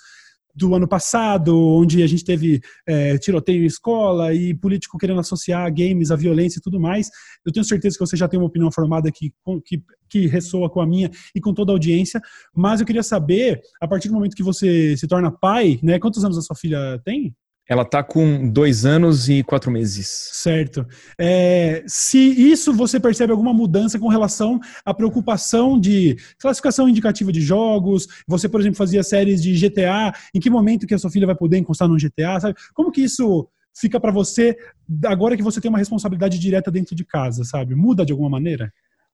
do 0.54 0.74
ano 0.74 0.88
passado, 0.88 1.56
onde 1.58 2.02
a 2.02 2.06
gente 2.06 2.24
teve 2.24 2.60
é, 2.86 3.18
tiroteio 3.18 3.62
em 3.62 3.66
escola 3.66 4.34
e 4.34 4.54
político 4.54 4.98
querendo 4.98 5.20
associar 5.20 5.72
games 5.72 6.10
à 6.10 6.16
violência 6.16 6.58
e 6.58 6.62
tudo 6.62 6.80
mais. 6.80 7.08
Eu 7.44 7.52
tenho 7.52 7.64
certeza 7.64 7.96
que 7.96 8.06
você 8.06 8.16
já 8.16 8.28
tem 8.28 8.38
uma 8.38 8.46
opinião 8.48 8.70
formada 8.70 9.10
que, 9.10 9.32
que, 9.64 9.82
que 10.08 10.26
ressoa 10.26 10.68
com 10.68 10.80
a 10.80 10.86
minha 10.86 11.10
e 11.34 11.40
com 11.40 11.54
toda 11.54 11.72
a 11.72 11.74
audiência, 11.74 12.20
mas 12.54 12.80
eu 12.80 12.86
queria 12.86 13.02
saber, 13.02 13.60
a 13.80 13.88
partir 13.88 14.08
do 14.08 14.14
momento 14.14 14.36
que 14.36 14.42
você 14.42 14.96
se 14.96 15.06
torna 15.06 15.30
pai, 15.30 15.78
né? 15.82 15.98
Quantos 15.98 16.24
anos 16.24 16.38
a 16.38 16.42
sua 16.42 16.56
filha 16.56 17.00
tem? 17.04 17.34
Ela 17.70 17.84
tá 17.84 18.02
com 18.02 18.50
dois 18.50 18.84
anos 18.84 19.28
e 19.28 19.44
quatro 19.44 19.70
meses. 19.70 20.08
Certo. 20.32 20.84
É, 21.16 21.84
se 21.86 22.18
isso 22.18 22.72
você 22.72 22.98
percebe 22.98 23.30
alguma 23.30 23.54
mudança 23.54 23.96
com 23.96 24.08
relação 24.08 24.58
à 24.84 24.92
preocupação 24.92 25.78
de 25.78 26.16
classificação 26.40 26.88
indicativa 26.88 27.30
de 27.30 27.40
jogos, 27.40 28.08
você, 28.26 28.48
por 28.48 28.58
exemplo, 28.60 28.76
fazia 28.76 29.04
séries 29.04 29.40
de 29.40 29.54
GTA, 29.54 30.12
em 30.34 30.40
que 30.40 30.50
momento 30.50 30.84
que 30.84 30.94
a 30.94 30.98
sua 30.98 31.12
filha 31.12 31.28
vai 31.28 31.36
poder 31.36 31.58
encostar 31.58 31.86
no 31.86 31.96
GTA, 31.96 32.40
sabe? 32.40 32.56
Como 32.74 32.90
que 32.90 33.02
isso 33.02 33.48
fica 33.72 34.00
para 34.00 34.10
você 34.10 34.56
agora 35.04 35.36
que 35.36 35.42
você 35.42 35.60
tem 35.60 35.68
uma 35.68 35.78
responsabilidade 35.78 36.40
direta 36.40 36.72
dentro 36.72 36.96
de 36.96 37.04
casa, 37.04 37.44
sabe? 37.44 37.76
Muda 37.76 38.04
de 38.04 38.10
alguma 38.10 38.28
maneira? 38.28 38.72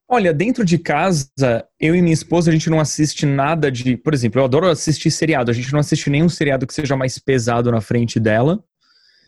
Olha, 0.09 0.32
dentro 0.32 0.64
de 0.64 0.78
casa, 0.78 1.28
eu 1.80 1.94
e 1.94 2.00
minha 2.00 2.14
esposa, 2.14 2.50
a 2.50 2.52
gente 2.52 2.70
não 2.70 2.78
assiste 2.78 3.26
nada 3.26 3.72
de. 3.72 3.96
Por 3.96 4.14
exemplo, 4.14 4.40
eu 4.40 4.44
adoro 4.44 4.68
assistir 4.68 5.11
seriado. 5.11 5.50
A 5.50 5.54
gente 5.54 5.72
não 5.72 5.80
assiste 5.80 6.09
nenhum 6.09 6.28
seriado 6.28 6.66
que 6.66 6.74
seja 6.74 6.96
mais 6.96 7.18
pesado 7.18 7.72
na 7.72 7.80
frente 7.80 8.20
dela. 8.20 8.62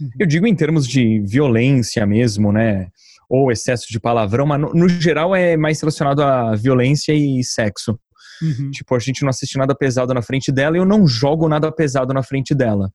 Uhum. 0.01 0.11
Eu 0.21 0.27
digo 0.27 0.47
em 0.47 0.55
termos 0.55 0.87
de 0.87 1.21
violência 1.27 2.07
mesmo, 2.07 2.53
né? 2.53 2.89
Ou 3.29 3.51
excesso 3.51 3.87
de 3.91 3.99
palavrão, 3.99 4.47
mas 4.47 4.61
no, 4.61 4.73
no 4.73 4.89
geral 4.89 5.35
é 5.35 5.57
mais 5.57 5.81
relacionado 5.81 6.23
a 6.23 6.55
violência 6.55 7.13
e 7.13 7.43
sexo. 7.43 7.99
Uhum. 8.41 8.71
Tipo, 8.71 8.95
a 8.95 9.01
gente 9.01 9.23
não 9.23 9.31
assiste 9.31 9.59
nada 9.59 9.75
pesado 9.75 10.15
na 10.15 10.23
frente 10.23 10.53
dela 10.53 10.77
e 10.77 10.81
eu 10.81 10.87
não 10.87 11.09
jogo 11.09 11.49
nada 11.49 11.73
pesado 11.73 12.15
na 12.15 12.23
frente 12.23 12.55
dela. 12.55 12.93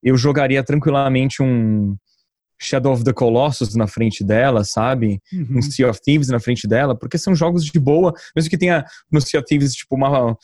Eu 0.00 0.16
jogaria 0.16 0.62
tranquilamente 0.62 1.42
um 1.42 1.96
Shadow 2.58 2.92
of 2.92 3.04
the 3.04 3.12
Colossus 3.12 3.74
na 3.74 3.86
frente 3.86 4.24
dela, 4.24 4.64
sabe? 4.64 5.20
Uhum. 5.32 5.58
um 5.58 5.62
Sea 5.62 5.88
of 5.90 6.00
Thieves 6.00 6.28
na 6.28 6.40
frente 6.40 6.66
dela, 6.66 6.94
porque 6.96 7.18
são 7.18 7.34
jogos 7.34 7.64
de 7.64 7.78
boa, 7.78 8.12
mesmo 8.34 8.48
que 8.50 8.58
tenha 8.58 8.84
no 9.12 9.20
Sea 9.20 9.40
of 9.40 9.46
Thieves, 9.46 9.74
tipo, 9.74 9.94
uma 9.94 10.36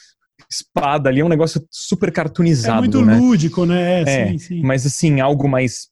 espada 0.50 1.08
ali, 1.08 1.20
é 1.20 1.24
um 1.24 1.28
negócio 1.28 1.64
super 1.70 2.08
É 2.08 2.12
cartoonizado, 2.12 2.78
muito 2.80 3.02
né? 3.02 3.16
lúdico, 3.16 3.64
né? 3.64 4.02
É, 4.02 4.28
sim, 4.32 4.38
sim. 4.38 4.62
Mas 4.62 4.84
assim, 4.84 5.20
algo 5.20 5.48
mais, 5.48 5.88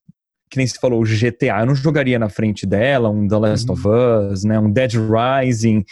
que 0.50 0.56
nem 0.58 0.66
se 0.66 0.78
falou, 0.78 1.02
GTA, 1.04 1.60
eu 1.60 1.66
não 1.66 1.74
jogaria 1.74 2.18
na 2.18 2.28
frente 2.28 2.66
dela, 2.66 3.08
um 3.08 3.26
The 3.26 3.36
Last 3.36 3.66
Uhum. 3.68 3.72
of 3.74 3.88
Us, 4.32 4.44
né, 4.44 4.58
um 4.58 4.70
Dead 4.70 4.92
Rising, 4.94 5.84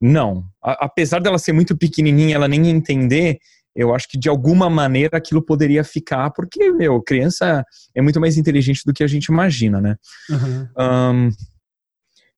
não. 0.00 0.44
A- 0.62 0.84
apesar 0.84 1.20
dela 1.20 1.38
ser 1.38 1.52
muito 1.52 1.76
pequenininha, 1.76 2.34
ela 2.36 2.46
nem 2.46 2.68
entender, 2.68 3.38
eu 3.76 3.94
acho 3.94 4.08
que 4.08 4.18
de 4.18 4.28
alguma 4.28 4.70
maneira 4.70 5.18
aquilo 5.18 5.42
poderia 5.42 5.84
ficar, 5.84 6.30
porque, 6.30 6.72
meu, 6.72 7.00
criança 7.02 7.64
é 7.94 8.00
muito 8.00 8.20
mais 8.20 8.36
inteligente 8.36 8.82
do 8.84 8.92
que 8.92 9.04
a 9.04 9.06
gente 9.06 9.26
imagina, 9.26 9.80
né? 9.80 9.96
Uhum. 10.30 10.68
Ahn, 10.76 11.30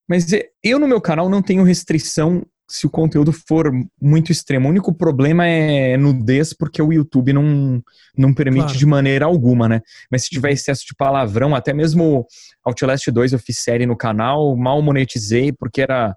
mas 0.08 0.26
eu 0.64 0.78
no 0.78 0.88
meu 0.88 1.00
canal 1.00 1.28
não 1.28 1.42
tenho 1.42 1.62
restrição 1.62 2.42
se 2.70 2.86
o 2.86 2.90
conteúdo 2.90 3.32
for 3.32 3.72
muito 4.00 4.30
extremo. 4.30 4.68
O 4.68 4.70
único 4.70 4.92
problema 4.92 5.46
é 5.46 5.96
nudez, 5.96 6.52
porque 6.52 6.82
o 6.82 6.92
YouTube 6.92 7.32
não, 7.32 7.82
não 8.16 8.34
permite 8.34 8.64
claro. 8.64 8.78
de 8.78 8.86
maneira 8.86 9.24
alguma, 9.24 9.68
né? 9.68 9.80
Mas 10.10 10.24
se 10.24 10.30
tiver 10.30 10.52
excesso 10.52 10.84
de 10.86 10.94
palavrão, 10.94 11.54
até 11.54 11.72
mesmo 11.72 12.26
Outlast 12.64 13.10
2 13.10 13.32
eu 13.32 13.38
fiz 13.38 13.58
série 13.60 13.86
no 13.86 13.96
canal, 13.96 14.54
mal 14.54 14.82
monetizei, 14.82 15.50
porque 15.50 15.80
era 15.80 16.14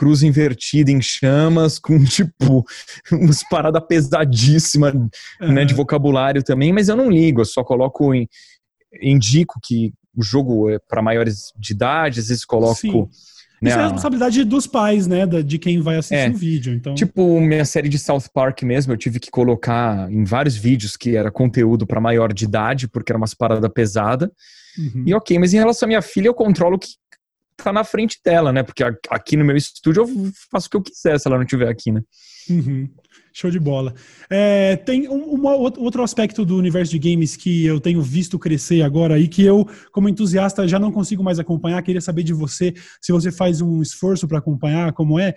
cruz 0.00 0.22
invertida 0.22 0.90
em 0.90 1.02
chamas, 1.02 1.78
com 1.78 2.02
tipo, 2.02 2.64
umas 3.12 3.46
paradas 3.50 3.82
pesadíssimas, 3.86 4.94
uhum. 4.94 5.52
né, 5.52 5.66
de 5.66 5.74
vocabulário 5.74 6.42
também, 6.42 6.72
mas 6.72 6.88
eu 6.88 6.96
não 6.96 7.10
ligo, 7.10 7.42
eu 7.42 7.44
só 7.44 7.62
coloco, 7.62 8.14
em, 8.14 8.26
indico 9.02 9.60
que 9.62 9.92
o 10.16 10.22
jogo 10.22 10.70
é 10.70 10.78
para 10.78 11.02
maiores 11.02 11.52
de 11.54 11.74
idade, 11.74 12.20
às 12.20 12.28
vezes 12.28 12.46
coloco... 12.46 12.74
Sim 12.74 13.08
né, 13.62 13.68
Isso 13.68 13.78
é 13.78 13.82
a 13.82 13.84
responsabilidade 13.84 14.44
dos 14.44 14.66
pais, 14.66 15.06
né? 15.06 15.26
De 15.26 15.58
quem 15.58 15.82
vai 15.82 15.98
assistir 15.98 16.14
é, 16.14 16.30
o 16.30 16.34
vídeo. 16.34 16.72
Então... 16.72 16.94
Tipo, 16.94 17.38
minha 17.42 17.66
série 17.66 17.90
de 17.90 17.98
South 17.98 18.24
Park 18.32 18.62
mesmo, 18.62 18.94
eu 18.94 18.96
tive 18.96 19.20
que 19.20 19.30
colocar 19.30 20.10
em 20.10 20.24
vários 20.24 20.56
vídeos 20.56 20.96
que 20.96 21.14
era 21.14 21.30
conteúdo 21.30 21.86
para 21.86 22.00
maior 22.00 22.32
de 22.32 22.46
idade, 22.46 22.88
porque 22.88 23.12
era 23.12 23.18
umas 23.18 23.34
paradas 23.34 23.70
pesada. 23.70 24.32
Uhum. 24.78 25.04
E 25.04 25.12
ok, 25.12 25.38
mas 25.38 25.52
em 25.52 25.58
relação 25.58 25.86
à 25.86 25.88
minha 25.88 26.00
filha, 26.00 26.28
eu 26.28 26.32
controlo 26.32 26.78
que 26.78 26.88
tá 27.62 27.72
na 27.72 27.84
frente 27.84 28.18
dela, 28.24 28.52
né? 28.52 28.62
Porque 28.62 28.82
aqui 29.08 29.36
no 29.36 29.44
meu 29.44 29.56
estúdio 29.56 30.02
eu 30.02 30.32
faço 30.50 30.66
o 30.66 30.70
que 30.70 30.76
eu 30.76 30.82
quiser 30.82 31.18
se 31.18 31.28
ela 31.28 31.36
não 31.36 31.44
estiver 31.44 31.68
aqui, 31.68 31.90
né? 31.90 32.02
Uhum. 32.48 32.88
Show 33.32 33.50
de 33.50 33.60
bola. 33.60 33.94
É, 34.28 34.76
tem 34.76 35.08
um, 35.08 35.34
um, 35.34 35.46
outro 35.46 36.02
aspecto 36.02 36.44
do 36.44 36.56
universo 36.56 36.90
de 36.90 36.98
games 36.98 37.36
que 37.36 37.64
eu 37.64 37.78
tenho 37.78 38.02
visto 38.02 38.38
crescer 38.38 38.82
agora 38.82 39.18
e 39.18 39.28
que 39.28 39.44
eu, 39.44 39.68
como 39.92 40.08
entusiasta, 40.08 40.66
já 40.66 40.78
não 40.78 40.90
consigo 40.90 41.22
mais 41.22 41.38
acompanhar. 41.38 41.82
Queria 41.82 42.00
saber 42.00 42.24
de 42.24 42.32
você 42.32 42.74
se 43.00 43.12
você 43.12 43.30
faz 43.30 43.60
um 43.60 43.80
esforço 43.80 44.26
para 44.26 44.38
acompanhar 44.38 44.92
como 44.92 45.18
é. 45.18 45.34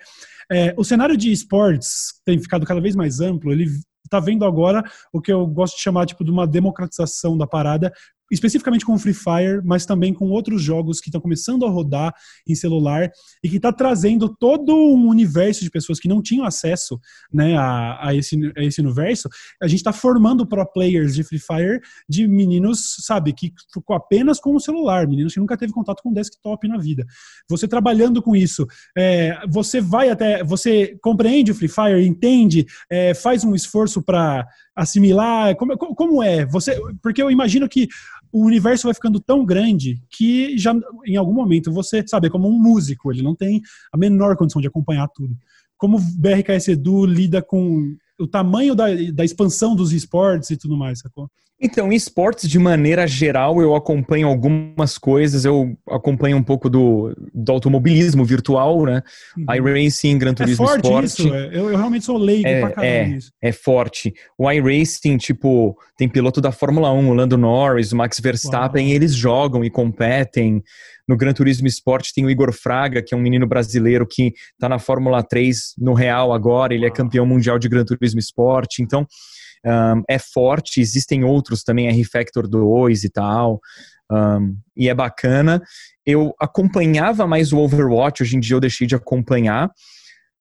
é. 0.50 0.74
O 0.76 0.84
cenário 0.84 1.16
de 1.16 1.30
esportes 1.30 2.20
tem 2.24 2.38
ficado 2.38 2.66
cada 2.66 2.80
vez 2.80 2.96
mais 2.96 3.20
amplo. 3.20 3.52
Ele 3.52 3.66
está 4.04 4.18
vendo 4.18 4.44
agora 4.44 4.82
o 5.12 5.20
que 5.20 5.32
eu 5.32 5.46
gosto 5.46 5.76
de 5.76 5.82
chamar 5.82 6.06
tipo 6.06 6.24
de 6.24 6.30
uma 6.30 6.46
democratização 6.46 7.38
da 7.38 7.46
parada, 7.46 7.92
especificamente 8.34 8.84
com 8.84 8.94
o 8.94 8.98
Free 8.98 9.14
Fire, 9.14 9.62
mas 9.64 9.86
também 9.86 10.12
com 10.12 10.28
outros 10.30 10.62
jogos 10.62 11.00
que 11.00 11.08
estão 11.08 11.20
começando 11.20 11.64
a 11.64 11.70
rodar 11.70 12.14
em 12.46 12.54
celular 12.54 13.10
e 13.42 13.48
que 13.48 13.56
está 13.56 13.72
trazendo 13.72 14.28
todo 14.28 14.74
um 14.74 15.08
universo 15.08 15.62
de 15.62 15.70
pessoas 15.70 16.00
que 16.00 16.08
não 16.08 16.20
tinham 16.20 16.44
acesso 16.44 17.00
né, 17.32 17.56
a, 17.56 18.08
a, 18.08 18.14
esse, 18.14 18.36
a 18.56 18.62
esse 18.62 18.80
universo. 18.80 19.28
A 19.62 19.68
gente 19.68 19.78
está 19.78 19.92
formando 19.92 20.46
pro 20.46 20.64
players 20.66 21.14
de 21.14 21.22
Free 21.22 21.38
Fire 21.38 21.80
de 22.08 22.26
meninos, 22.26 22.96
sabe, 23.00 23.32
que 23.32 23.52
apenas 23.90 24.40
com 24.40 24.54
o 24.54 24.60
celular, 24.60 25.06
meninos 25.06 25.34
que 25.34 25.40
nunca 25.40 25.56
teve 25.56 25.72
contato 25.72 26.02
com 26.02 26.12
desktop 26.12 26.66
na 26.66 26.78
vida. 26.78 27.06
Você 27.48 27.68
trabalhando 27.68 28.22
com 28.22 28.34
isso, 28.34 28.66
é, 28.96 29.38
você 29.48 29.80
vai 29.80 30.08
até, 30.08 30.42
você 30.42 30.96
compreende 31.00 31.52
o 31.52 31.54
Free 31.54 31.68
Fire, 31.68 32.06
entende, 32.06 32.66
é, 32.90 33.14
faz 33.14 33.44
um 33.44 33.54
esforço 33.54 34.02
para 34.02 34.46
assimilar? 34.74 35.54
Como, 35.56 35.76
como 35.76 36.22
é? 36.22 36.44
Você, 36.46 36.80
porque 37.02 37.22
eu 37.22 37.30
imagino 37.30 37.68
que 37.68 37.88
o 38.34 38.44
universo 38.44 38.88
vai 38.88 38.94
ficando 38.94 39.20
tão 39.20 39.44
grande 39.44 40.02
que 40.10 40.58
já 40.58 40.74
em 41.06 41.14
algum 41.14 41.32
momento 41.32 41.70
você, 41.70 42.04
sabe, 42.04 42.26
é 42.26 42.30
como 42.30 42.48
um 42.48 42.60
músico, 42.60 43.12
ele 43.12 43.22
não 43.22 43.32
tem 43.32 43.62
a 43.92 43.96
menor 43.96 44.36
condição 44.36 44.60
de 44.60 44.66
acompanhar 44.66 45.06
tudo. 45.14 45.36
Como 45.76 45.98
o 45.98 46.00
BRKS 46.00 46.66
Edu 46.66 47.06
lida 47.06 47.40
com 47.40 47.94
o 48.18 48.26
tamanho 48.26 48.74
da, 48.74 48.86
da 49.12 49.24
expansão 49.24 49.76
dos 49.76 49.92
esportes 49.92 50.50
e 50.50 50.56
tudo 50.56 50.76
mais, 50.76 50.98
sacou? 50.98 51.30
Então, 51.60 51.92
esportes, 51.92 52.48
de 52.48 52.58
maneira 52.58 53.06
geral, 53.06 53.62
eu 53.62 53.74
acompanho 53.74 54.26
algumas 54.26 54.98
coisas. 54.98 55.44
Eu 55.44 55.76
acompanho 55.88 56.36
um 56.36 56.42
pouco 56.42 56.68
do, 56.68 57.14
do 57.32 57.52
automobilismo 57.52 58.24
virtual, 58.24 58.84
né? 58.84 59.02
Uhum. 59.36 59.68
iRacing, 59.68 60.18
Gran 60.18 60.32
é 60.32 60.34
Turismo 60.34 60.64
é 60.64 60.68
forte 60.68 60.84
Sport. 60.84 61.04
Isso, 61.04 61.34
é. 61.34 61.46
eu, 61.46 61.70
eu, 61.70 61.76
realmente 61.76 62.04
sou 62.04 62.18
leigo 62.18 62.46
é, 62.46 62.60
pra 62.60 62.70
caramba 62.70 62.92
é, 62.92 63.06
nisso. 63.06 63.32
É 63.40 63.52
forte. 63.52 64.12
O 64.36 64.50
iRacing, 64.50 65.16
tipo, 65.16 65.76
tem 65.96 66.08
piloto 66.08 66.40
da 66.40 66.50
Fórmula 66.50 66.92
1, 66.92 67.08
o 67.08 67.14
Lando 67.14 67.38
Norris, 67.38 67.92
o 67.92 67.96
Max 67.96 68.18
Verstappen, 68.18 68.86
Uau. 68.86 68.94
eles 68.94 69.14
jogam 69.14 69.64
e 69.64 69.70
competem. 69.70 70.62
No 71.06 71.16
Gran 71.16 71.32
Turismo 71.32 71.66
Sport 71.68 72.10
tem 72.14 72.24
o 72.24 72.30
Igor 72.30 72.52
Fraga, 72.52 73.02
que 73.02 73.14
é 73.14 73.16
um 73.16 73.20
menino 73.20 73.46
brasileiro 73.46 74.06
que 74.06 74.32
está 74.52 74.68
na 74.68 74.78
Fórmula 74.78 75.22
3 75.22 75.74
no 75.78 75.92
Real 75.92 76.32
agora, 76.32 76.74
ele 76.74 76.86
é 76.86 76.90
campeão 76.90 77.26
mundial 77.26 77.58
de 77.58 77.68
Gran 77.68 77.84
Turismo 77.84 78.20
Sport. 78.20 78.80
Então, 78.80 79.06
um, 79.64 80.02
é 80.08 80.18
forte, 80.18 80.80
existem 80.80 81.24
outros 81.24 81.62
também, 81.62 81.88
R-Factor 81.88 82.46
2 82.46 83.04
e 83.04 83.10
tal, 83.10 83.60
um, 84.10 84.56
e 84.76 84.88
é 84.88 84.94
bacana. 84.94 85.62
Eu 86.04 86.34
acompanhava 86.38 87.26
mais 87.26 87.52
o 87.52 87.58
Overwatch, 87.58 88.22
hoje 88.22 88.36
em 88.36 88.40
dia 88.40 88.56
eu 88.56 88.60
deixei 88.60 88.86
de 88.86 88.94
acompanhar. 88.94 89.70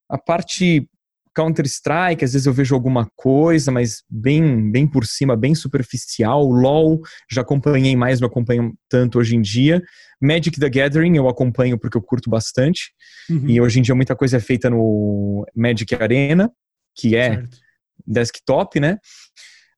A 0.10 0.18
parte 0.18 0.88
Counter-Strike, 1.36 2.24
às 2.24 2.34
vezes 2.34 2.46
eu 2.46 2.54
vejo 2.54 2.76
alguma 2.76 3.08
coisa, 3.16 3.72
mas 3.72 4.04
bem, 4.10 4.72
bem 4.72 4.86
por 4.86 5.06
cima, 5.06 5.36
bem 5.36 5.56
superficial. 5.56 6.46
LoL, 6.46 7.02
já 7.32 7.42
acompanhei 7.42 7.96
mais, 7.96 8.20
não 8.20 8.28
acompanho 8.28 8.74
tanto 8.90 9.18
hoje 9.18 9.36
em 9.36 9.42
dia. 9.42 9.82
Magic 10.22 10.60
the 10.60 10.70
Gathering 10.70 11.18
eu 11.18 11.28
acompanho 11.28 11.80
porque 11.80 11.98
eu 11.98 12.02
curto 12.02 12.30
bastante. 12.30 12.92
Uhum. 13.30 13.48
E 13.48 13.60
hoje 13.60 13.80
em 13.80 13.82
dia 13.82 13.96
muita 13.96 14.16
coisa 14.16 14.38
é 14.38 14.40
feita 14.40 14.70
no 14.70 15.46
Magic 15.56 15.96
Arena, 15.96 16.52
que 16.96 17.16
é 17.16 17.36
certo 17.36 17.64
desktop, 18.06 18.80
né? 18.80 18.98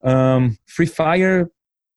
Um, 0.04 0.54
Free 0.68 0.88
Fire 0.88 1.48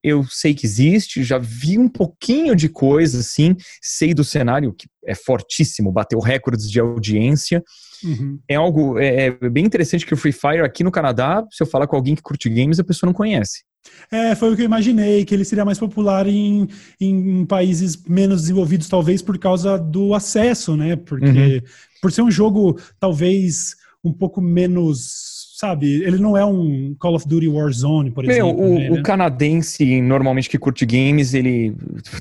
eu 0.02 0.24
sei 0.24 0.54
que 0.54 0.64
existe, 0.64 1.24
já 1.24 1.38
vi 1.38 1.76
um 1.78 1.88
pouquinho 1.88 2.54
de 2.54 2.68
coisa 2.68 3.18
assim, 3.18 3.56
sei 3.82 4.14
do 4.14 4.22
cenário 4.22 4.72
que 4.72 4.86
é 5.04 5.14
fortíssimo, 5.14 5.92
bateu 5.92 6.20
recordes 6.20 6.70
de 6.70 6.78
audiência. 6.78 7.62
Uhum. 8.04 8.38
É 8.48 8.54
algo 8.54 8.98
é, 8.98 9.26
é, 9.26 9.30
bem 9.50 9.64
interessante 9.64 10.06
que 10.06 10.14
o 10.14 10.16
Free 10.16 10.32
Fire 10.32 10.60
aqui 10.60 10.84
no 10.84 10.92
Canadá, 10.92 11.44
se 11.50 11.62
eu 11.62 11.66
falar 11.66 11.86
com 11.86 11.96
alguém 11.96 12.14
que 12.14 12.22
curte 12.22 12.48
games, 12.48 12.78
a 12.78 12.84
pessoa 12.84 13.08
não 13.08 13.14
conhece. 13.14 13.64
É, 14.10 14.34
foi 14.34 14.52
o 14.52 14.56
que 14.56 14.62
eu 14.62 14.66
imaginei, 14.66 15.24
que 15.24 15.34
ele 15.34 15.44
seria 15.44 15.64
mais 15.64 15.78
popular 15.78 16.26
em, 16.26 16.68
em 17.00 17.44
países 17.46 17.96
menos 18.06 18.42
desenvolvidos, 18.42 18.88
talvez 18.88 19.22
por 19.22 19.38
causa 19.38 19.78
do 19.78 20.14
acesso, 20.14 20.76
né? 20.76 20.94
Porque 20.94 21.24
uhum. 21.26 21.60
por 22.00 22.12
ser 22.12 22.22
um 22.22 22.30
jogo 22.30 22.78
talvez 23.00 23.74
um 24.04 24.12
pouco 24.12 24.40
menos 24.40 25.37
sabe, 25.58 26.04
ele 26.04 26.18
não 26.18 26.36
é 26.36 26.44
um 26.44 26.94
Call 27.00 27.16
of 27.16 27.26
Duty 27.26 27.48
Warzone, 27.48 28.12
por 28.12 28.24
exemplo. 28.24 28.56
Meu, 28.56 28.64
o, 28.64 28.78
né? 28.78 28.90
o 28.92 29.02
canadense, 29.02 30.00
normalmente, 30.00 30.48
que 30.48 30.56
curte 30.56 30.86
games, 30.86 31.34
ele 31.34 31.74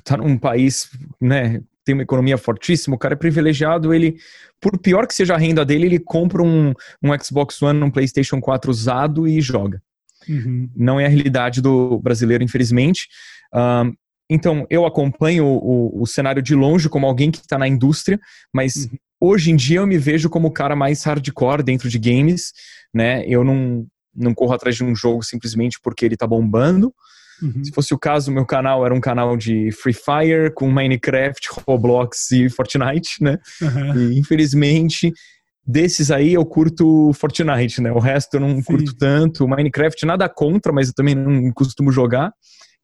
tá 0.04 0.18
num 0.18 0.36
país, 0.36 0.90
né, 1.22 1.62
tem 1.86 1.94
uma 1.94 2.02
economia 2.02 2.36
fortíssima, 2.36 2.96
o 2.96 2.98
cara 2.98 3.14
é 3.14 3.16
privilegiado, 3.16 3.94
ele, 3.94 4.16
por 4.60 4.80
pior 4.80 5.06
que 5.06 5.14
seja 5.14 5.36
a 5.36 5.38
renda 5.38 5.64
dele, 5.64 5.86
ele 5.86 6.00
compra 6.00 6.42
um, 6.42 6.74
um 7.04 7.24
Xbox 7.24 7.62
One, 7.62 7.84
um 7.84 7.92
PlayStation 7.92 8.42
4 8.42 8.72
usado 8.72 9.28
e 9.28 9.40
joga. 9.40 9.84
Uhum. 10.28 10.68
Não 10.76 11.00
é 11.00 11.06
a 11.06 11.10
realidade 11.10 11.62
do 11.62 12.00
brasileiro, 12.00 12.44
infelizmente. 12.44 13.08
Um, 13.54 13.94
então, 14.28 14.66
eu 14.68 14.84
acompanho 14.84 15.46
o, 15.46 16.02
o, 16.02 16.08
cenário 16.08 16.42
de 16.42 16.56
longe 16.56 16.90
como 16.90 17.06
alguém 17.06 17.30
que 17.30 17.38
está 17.38 17.58
na 17.58 17.68
indústria, 17.68 18.20
mas 18.52 18.76
uhum. 18.76 18.98
Hoje 19.20 19.52
em 19.52 19.56
dia 19.56 19.80
eu 19.80 19.88
me 19.88 19.98
vejo 19.98 20.30
como 20.30 20.48
o 20.48 20.52
cara 20.52 20.76
mais 20.76 21.04
hardcore 21.04 21.64
dentro 21.64 21.90
de 21.90 22.00
games, 22.00 22.52
né? 22.94 23.24
Eu 23.28 23.44
não, 23.44 23.86
não 24.16 24.34
corro 24.34 24.54
atrás 24.54 24.76
de 24.76 24.84
um 24.84 24.96
jogo 24.96 25.24
simplesmente 25.24 25.80
porque 25.82 26.06
ele 26.06 26.18
tá 26.18 26.28
bombando. 26.28 26.94
Uhum. 27.42 27.64
Se 27.64 27.72
fosse 27.72 27.94
o 27.94 28.00
caso, 28.00 28.32
meu 28.32 28.46
canal 28.46 28.86
era 28.86 28.94
um 28.94 29.00
canal 29.00 29.38
de 29.38 29.72
Free 29.72 29.94
Fire 29.94 30.52
com 30.56 30.72
Minecraft, 30.72 31.50
Roblox 31.68 32.32
e 32.32 32.50
Fortnite, 32.50 33.22
né? 33.22 33.38
Uhum. 33.62 34.12
E 34.12 34.20
infelizmente 34.20 35.14
desses 35.68 36.10
aí 36.10 36.34
eu 36.34 36.46
curto 36.46 37.12
Fortnite, 37.14 37.82
né? 37.82 37.92
O 37.92 38.00
resto 38.00 38.36
eu 38.36 38.40
não 38.40 38.56
Sim. 38.56 38.64
curto 38.64 38.96
tanto. 38.96 39.48
Minecraft 39.48 40.06
nada 40.06 40.30
contra, 40.30 40.72
mas 40.72 40.88
eu 40.88 40.94
também 40.94 41.14
não 41.14 41.52
costumo 41.52 41.92
jogar. 41.92 42.32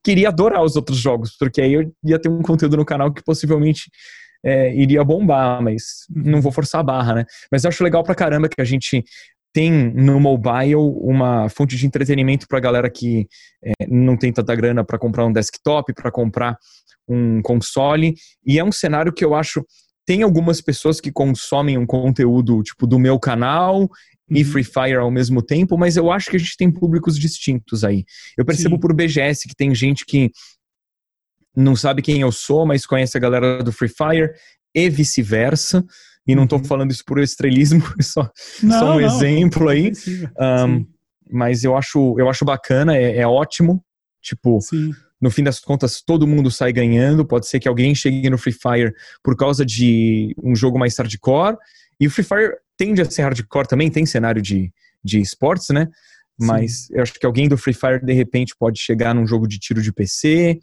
Queria 0.03 0.27
adorar 0.27 0.61
os 0.61 0.75
outros 0.75 0.97
jogos, 0.97 1.35
porque 1.39 1.61
aí 1.61 1.73
eu 1.73 1.91
ia 2.03 2.19
ter 2.19 2.27
um 2.27 2.41
conteúdo 2.41 2.75
no 2.75 2.83
canal 2.83 3.11
que 3.13 3.23
possivelmente 3.23 3.89
é, 4.43 4.75
iria 4.75 5.03
bombar, 5.03 5.61
mas 5.61 6.05
uhum. 6.13 6.23
não 6.31 6.41
vou 6.41 6.51
forçar 6.51 6.81
a 6.81 6.83
barra, 6.83 7.15
né? 7.15 7.25
Mas 7.51 7.63
eu 7.63 7.69
acho 7.69 7.83
legal 7.83 8.03
pra 8.03 8.15
caramba 8.15 8.49
que 8.49 8.61
a 8.61 8.65
gente 8.65 9.03
tem 9.53 9.71
no 9.71 10.19
mobile 10.19 10.75
uma 10.75 11.47
fonte 11.47 11.77
de 11.77 11.85
entretenimento 11.85 12.47
para 12.47 12.57
a 12.57 12.61
galera 12.61 12.89
que 12.89 13.27
é, 13.63 13.71
não 13.87 14.17
tem 14.17 14.33
tanta 14.33 14.55
grana 14.55 14.83
para 14.83 14.97
comprar 14.97 15.25
um 15.25 15.31
desktop, 15.31 15.93
para 15.93 16.11
comprar 16.11 16.57
um 17.07 17.41
console. 17.41 18.15
E 18.45 18.57
é 18.57 18.63
um 18.63 18.71
cenário 18.71 19.13
que 19.13 19.23
eu 19.23 19.35
acho. 19.35 19.63
Tem 20.05 20.23
algumas 20.23 20.59
pessoas 20.59 20.99
que 20.99 21.11
consomem 21.11 21.77
um 21.77 21.85
conteúdo 21.85 22.61
tipo 22.63 22.87
do 22.87 22.97
meu 22.97 23.19
canal 23.19 23.81
uhum. 23.81 23.87
e 24.31 24.43
Free 24.43 24.63
Fire 24.63 24.95
ao 24.95 25.11
mesmo 25.11 25.41
tempo, 25.41 25.77
mas 25.77 25.95
eu 25.95 26.11
acho 26.11 26.29
que 26.31 26.35
a 26.35 26.39
gente 26.39 26.57
tem 26.57 26.71
públicos 26.71 27.17
distintos 27.17 27.83
aí. 27.83 28.03
Eu 28.35 28.43
percebo 28.43 28.75
Sim. 28.75 28.81
por 28.81 28.93
BGS 28.93 29.47
que 29.47 29.55
tem 29.55 29.73
gente 29.73 30.03
que 30.03 30.31
não 31.55 31.75
sabe 31.75 32.01
quem 32.01 32.21
eu 32.21 32.31
sou, 32.31 32.65
mas 32.65 32.85
conhece 32.85 33.17
a 33.17 33.19
galera 33.19 33.63
do 33.63 33.71
Free 33.71 33.89
Fire 33.89 34.31
e 34.73 34.89
vice-versa. 34.89 35.85
E 36.25 36.35
não 36.35 36.45
estou 36.45 36.59
uhum. 36.59 36.65
falando 36.65 36.91
isso 36.91 37.03
por 37.05 37.19
estrelismo, 37.19 37.83
é 37.99 38.03
só, 38.03 38.29
não, 38.61 38.79
só 38.79 38.85
um 38.95 38.99
não, 38.99 39.01
exemplo 39.01 39.67
aí. 39.67 39.91
Um, 40.39 40.85
mas 41.29 41.63
eu 41.63 41.75
acho, 41.75 42.15
eu 42.17 42.29
acho 42.29 42.45
bacana, 42.45 42.95
é, 42.95 43.17
é 43.17 43.27
ótimo. 43.27 43.83
Tipo, 44.21 44.61
Sim. 44.61 44.91
no 45.19 45.29
fim 45.29 45.43
das 45.43 45.59
contas, 45.59 46.01
todo 46.01 46.25
mundo 46.25 46.49
sai 46.49 46.71
ganhando. 46.71 47.25
Pode 47.25 47.47
ser 47.47 47.59
que 47.59 47.67
alguém 47.67 47.93
chegue 47.93 48.29
no 48.29 48.37
Free 48.37 48.53
Fire 48.53 48.93
por 49.21 49.35
causa 49.35 49.65
de 49.65 50.33
um 50.41 50.55
jogo 50.55 50.79
mais 50.79 50.97
hardcore 50.97 51.57
E 51.99 52.07
o 52.07 52.11
Free 52.11 52.23
Fire 52.23 52.53
tende 52.77 53.01
a 53.01 53.05
ser 53.05 53.23
hardcore 53.23 53.67
também, 53.67 53.91
tem 53.91 54.05
cenário 54.05 54.41
de, 54.41 54.71
de 55.03 55.19
esportes, 55.19 55.69
né? 55.69 55.89
Mas 56.39 56.85
Sim. 56.85 56.95
eu 56.95 57.03
acho 57.03 57.13
que 57.13 57.25
alguém 57.25 57.49
do 57.49 57.57
Free 57.57 57.73
Fire, 57.73 58.03
de 58.03 58.13
repente, 58.13 58.55
pode 58.57 58.79
chegar 58.79 59.13
num 59.13 59.27
jogo 59.27 59.47
de 59.47 59.59
tiro 59.59 59.81
de 59.81 59.91
PC. 59.91 60.59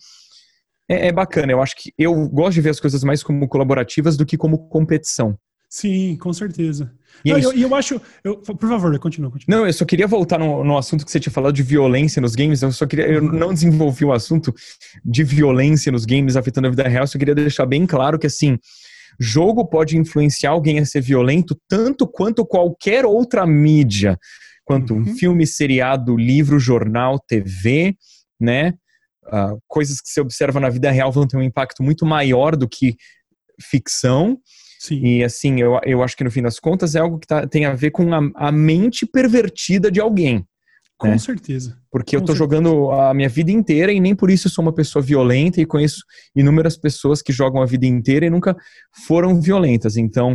É, 0.90 1.06
é, 1.06 1.12
bacana, 1.12 1.52
eu 1.52 1.62
acho 1.62 1.76
que 1.76 1.92
eu 1.96 2.28
gosto 2.28 2.54
de 2.54 2.60
ver 2.60 2.70
as 2.70 2.80
coisas 2.80 3.04
mais 3.04 3.22
como 3.22 3.46
colaborativas 3.46 4.16
do 4.16 4.26
que 4.26 4.36
como 4.36 4.68
competição. 4.68 5.38
Sim, 5.68 6.16
com 6.16 6.32
certeza. 6.32 6.90
E, 7.24 7.30
não, 7.30 7.38
é 7.38 7.44
eu, 7.44 7.52
eu, 7.52 7.74
acho. 7.76 8.00
Eu, 8.24 8.38
por 8.38 8.68
favor, 8.68 8.98
continua, 8.98 9.30
continua. 9.30 9.56
Não, 9.56 9.66
eu 9.68 9.72
só 9.72 9.84
queria 9.84 10.08
voltar 10.08 10.36
no, 10.36 10.64
no, 10.64 10.76
assunto 10.76 11.04
que 11.04 11.12
você 11.12 11.20
tinha 11.20 11.32
falado 11.32 11.54
de 11.54 11.62
violência 11.62 12.20
nos 12.20 12.34
games. 12.34 12.60
Eu 12.60 12.72
só 12.72 12.86
queria. 12.86 13.06
Eu 13.06 13.22
não 13.22 13.54
desenvolvi 13.54 14.04
o 14.04 14.12
assunto 14.12 14.52
de 15.04 15.22
violência 15.22 15.92
nos 15.92 16.04
games 16.04 16.34
afetando 16.34 16.66
a 16.66 16.70
vida 16.70 16.88
real. 16.88 17.06
Só 17.06 17.16
queria 17.16 17.36
deixar 17.36 17.66
bem 17.66 17.86
claro 17.86 18.18
que, 18.18 18.26
assim, 18.26 18.58
jogo 19.20 19.64
pode 19.68 19.96
influenciar 19.96 20.50
alguém 20.50 20.80
a 20.80 20.84
ser 20.84 21.02
violento 21.02 21.56
tanto 21.68 22.04
quanto 22.04 22.44
qualquer 22.44 23.06
outra 23.06 23.46
mídia. 23.46 24.18
Quanto 24.64 24.92
uhum. 24.92 25.02
um 25.02 25.14
filme, 25.14 25.46
seriado, 25.46 26.16
livro, 26.16 26.58
jornal, 26.58 27.16
TV, 27.28 27.94
né? 28.40 28.74
Uh, 29.32 29.60
coisas 29.68 30.00
que 30.00 30.08
você 30.08 30.20
observa 30.20 30.58
na 30.58 30.68
vida 30.68 30.90
real 30.90 31.12
vão 31.12 31.26
ter 31.26 31.36
um 31.36 31.42
impacto 31.42 31.82
muito 31.82 32.04
maior 32.04 32.56
do 32.56 32.68
que 32.68 32.96
ficção. 33.60 34.38
Sim. 34.80 35.00
E 35.04 35.22
assim, 35.22 35.60
eu, 35.60 35.78
eu 35.84 36.02
acho 36.02 36.16
que 36.16 36.24
no 36.24 36.30
fim 36.30 36.42
das 36.42 36.58
contas 36.58 36.94
é 36.94 37.00
algo 37.00 37.18
que 37.18 37.26
tá, 37.26 37.46
tem 37.46 37.66
a 37.66 37.74
ver 37.74 37.90
com 37.90 38.12
a, 38.14 38.48
a 38.48 38.50
mente 38.50 39.06
pervertida 39.06 39.90
de 39.90 40.00
alguém. 40.00 40.44
Com 40.96 41.08
né? 41.08 41.18
certeza. 41.18 41.78
Porque 41.90 42.16
com 42.16 42.22
eu 42.22 42.26
tô 42.26 42.32
certeza. 42.32 42.38
jogando 42.38 42.90
a 42.90 43.14
minha 43.14 43.28
vida 43.28 43.50
inteira 43.50 43.92
e 43.92 44.00
nem 44.00 44.14
por 44.14 44.30
isso 44.30 44.48
eu 44.48 44.50
sou 44.50 44.62
uma 44.62 44.74
pessoa 44.74 45.02
violenta 45.02 45.60
e 45.60 45.66
conheço 45.66 46.02
inúmeras 46.36 46.76
pessoas 46.76 47.22
que 47.22 47.32
jogam 47.32 47.62
a 47.62 47.66
vida 47.66 47.86
inteira 47.86 48.26
e 48.26 48.30
nunca 48.30 48.56
foram 49.06 49.40
violentas. 49.40 49.96
Então, 49.96 50.34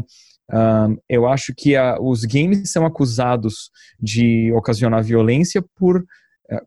uh, 0.51 0.95
eu 1.09 1.27
acho 1.27 1.53
que 1.55 1.75
a, 1.75 1.99
os 1.99 2.23
games 2.23 2.71
são 2.71 2.85
acusados 2.85 3.69
de 3.99 4.51
ocasionar 4.53 5.03
violência 5.03 5.63
por 5.75 5.97
uh, 5.97 6.05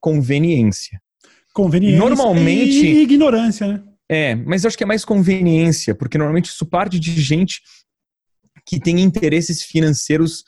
conveniência. 0.01 1.01
Conveniência 1.59 1.99
Normalmente, 1.99 2.87
e 2.87 3.03
ignorância, 3.03 3.67
né? 3.67 3.83
É, 4.09 4.37
mas 4.37 4.63
eu 4.63 4.69
acho 4.69 4.79
que 4.79 4.85
é 4.85 4.87
mais 4.87 5.05
conveniência, 5.05 5.93
porque 5.93 6.17
normalmente 6.17 6.51
isso 6.51 6.65
parte 6.65 7.01
de 7.01 7.21
gente 7.21 7.61
que 8.65 8.79
tem 8.79 9.01
interesses 9.01 9.65
financeiros 9.65 10.45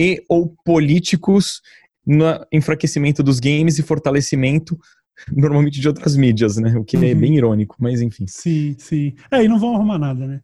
e 0.00 0.24
ou 0.26 0.56
políticos 0.64 1.60
no 2.06 2.24
enfraquecimento 2.50 3.22
dos 3.22 3.40
games 3.40 3.78
e 3.78 3.82
fortalecimento 3.82 4.78
normalmente 5.34 5.80
de 5.80 5.88
outras 5.88 6.16
mídias, 6.16 6.56
né? 6.56 6.76
O 6.76 6.84
que 6.84 6.96
é 6.96 7.00
uhum. 7.00 7.06
é 7.06 7.14
bem 7.14 7.36
irônico, 7.36 7.76
mas 7.78 8.00
enfim. 8.00 8.24
Sim, 8.26 8.74
sim. 8.78 9.14
É, 9.30 9.42
e 9.44 9.48
não 9.48 9.58
vão 9.58 9.74
arrumar 9.74 9.98
nada, 9.98 10.26
né? 10.26 10.40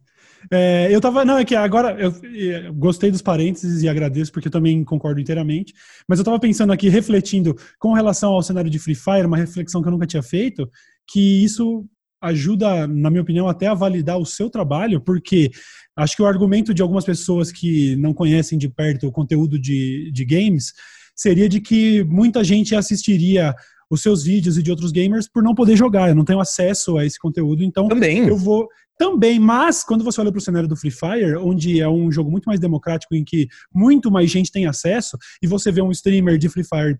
É, 0.49 0.87
eu 0.89 0.99
tava. 0.99 1.23
Não, 1.23 1.37
é 1.37 1.45
que 1.45 1.55
agora 1.55 1.95
eu, 1.99 2.11
eu, 2.33 2.73
gostei 2.73 3.11
dos 3.11 3.21
parênteses 3.21 3.83
e 3.83 3.89
agradeço, 3.89 4.31
porque 4.31 4.47
eu 4.47 4.51
também 4.51 4.83
concordo 4.83 5.19
inteiramente. 5.19 5.73
Mas 6.07 6.19
eu 6.19 6.25
tava 6.25 6.39
pensando 6.39 6.73
aqui, 6.73 6.89
refletindo 6.89 7.55
com 7.77 7.93
relação 7.93 8.31
ao 8.33 8.41
cenário 8.41 8.69
de 8.69 8.79
Free 8.79 8.95
Fire, 8.95 9.25
uma 9.25 9.37
reflexão 9.37 9.81
que 9.81 9.87
eu 9.87 9.91
nunca 9.91 10.07
tinha 10.07 10.23
feito, 10.23 10.69
que 11.07 11.43
isso 11.43 11.85
ajuda, 12.21 12.87
na 12.87 13.09
minha 13.09 13.21
opinião, 13.21 13.47
até 13.47 13.67
a 13.67 13.73
validar 13.73 14.17
o 14.17 14.25
seu 14.25 14.49
trabalho, 14.49 15.01
porque 15.01 15.49
acho 15.95 16.15
que 16.15 16.21
o 16.21 16.27
argumento 16.27 16.73
de 16.73 16.81
algumas 16.81 17.03
pessoas 17.03 17.51
que 17.51 17.95
não 17.95 18.13
conhecem 18.13 18.57
de 18.57 18.69
perto 18.69 19.07
o 19.07 19.11
conteúdo 19.11 19.59
de, 19.59 20.11
de 20.13 20.23
games 20.23 20.71
seria 21.15 21.49
de 21.49 21.59
que 21.59 22.03
muita 22.03 22.43
gente 22.43 22.75
assistiria 22.75 23.55
os 23.91 24.01
seus 24.01 24.23
vídeos 24.23 24.57
e 24.57 24.63
de 24.63 24.71
outros 24.71 24.91
gamers 24.91 25.27
por 25.27 25.43
não 25.43 25.53
poder 25.53 25.75
jogar. 25.75 26.09
Eu 26.09 26.15
não 26.15 26.23
tenho 26.23 26.39
acesso 26.39 26.97
a 26.97 27.05
esse 27.05 27.19
conteúdo, 27.19 27.61
então 27.61 27.89
também. 27.89 28.25
eu 28.25 28.37
vou 28.37 28.67
também, 28.97 29.39
mas 29.39 29.83
quando 29.83 30.03
você 30.03 30.21
olha 30.21 30.31
para 30.31 30.37
o 30.37 30.41
cenário 30.41 30.69
do 30.69 30.75
Free 30.75 30.91
Fire, 30.91 31.35
onde 31.37 31.81
é 31.81 31.89
um 31.89 32.11
jogo 32.11 32.29
muito 32.29 32.45
mais 32.45 32.59
democrático 32.59 33.15
em 33.15 33.23
que 33.23 33.47
muito 33.73 34.11
mais 34.11 34.29
gente 34.29 34.51
tem 34.51 34.67
acesso, 34.67 35.17
e 35.41 35.47
você 35.47 35.71
vê 35.71 35.81
um 35.81 35.91
streamer 35.91 36.37
de 36.37 36.47
Free 36.47 36.63
Fire 36.63 36.97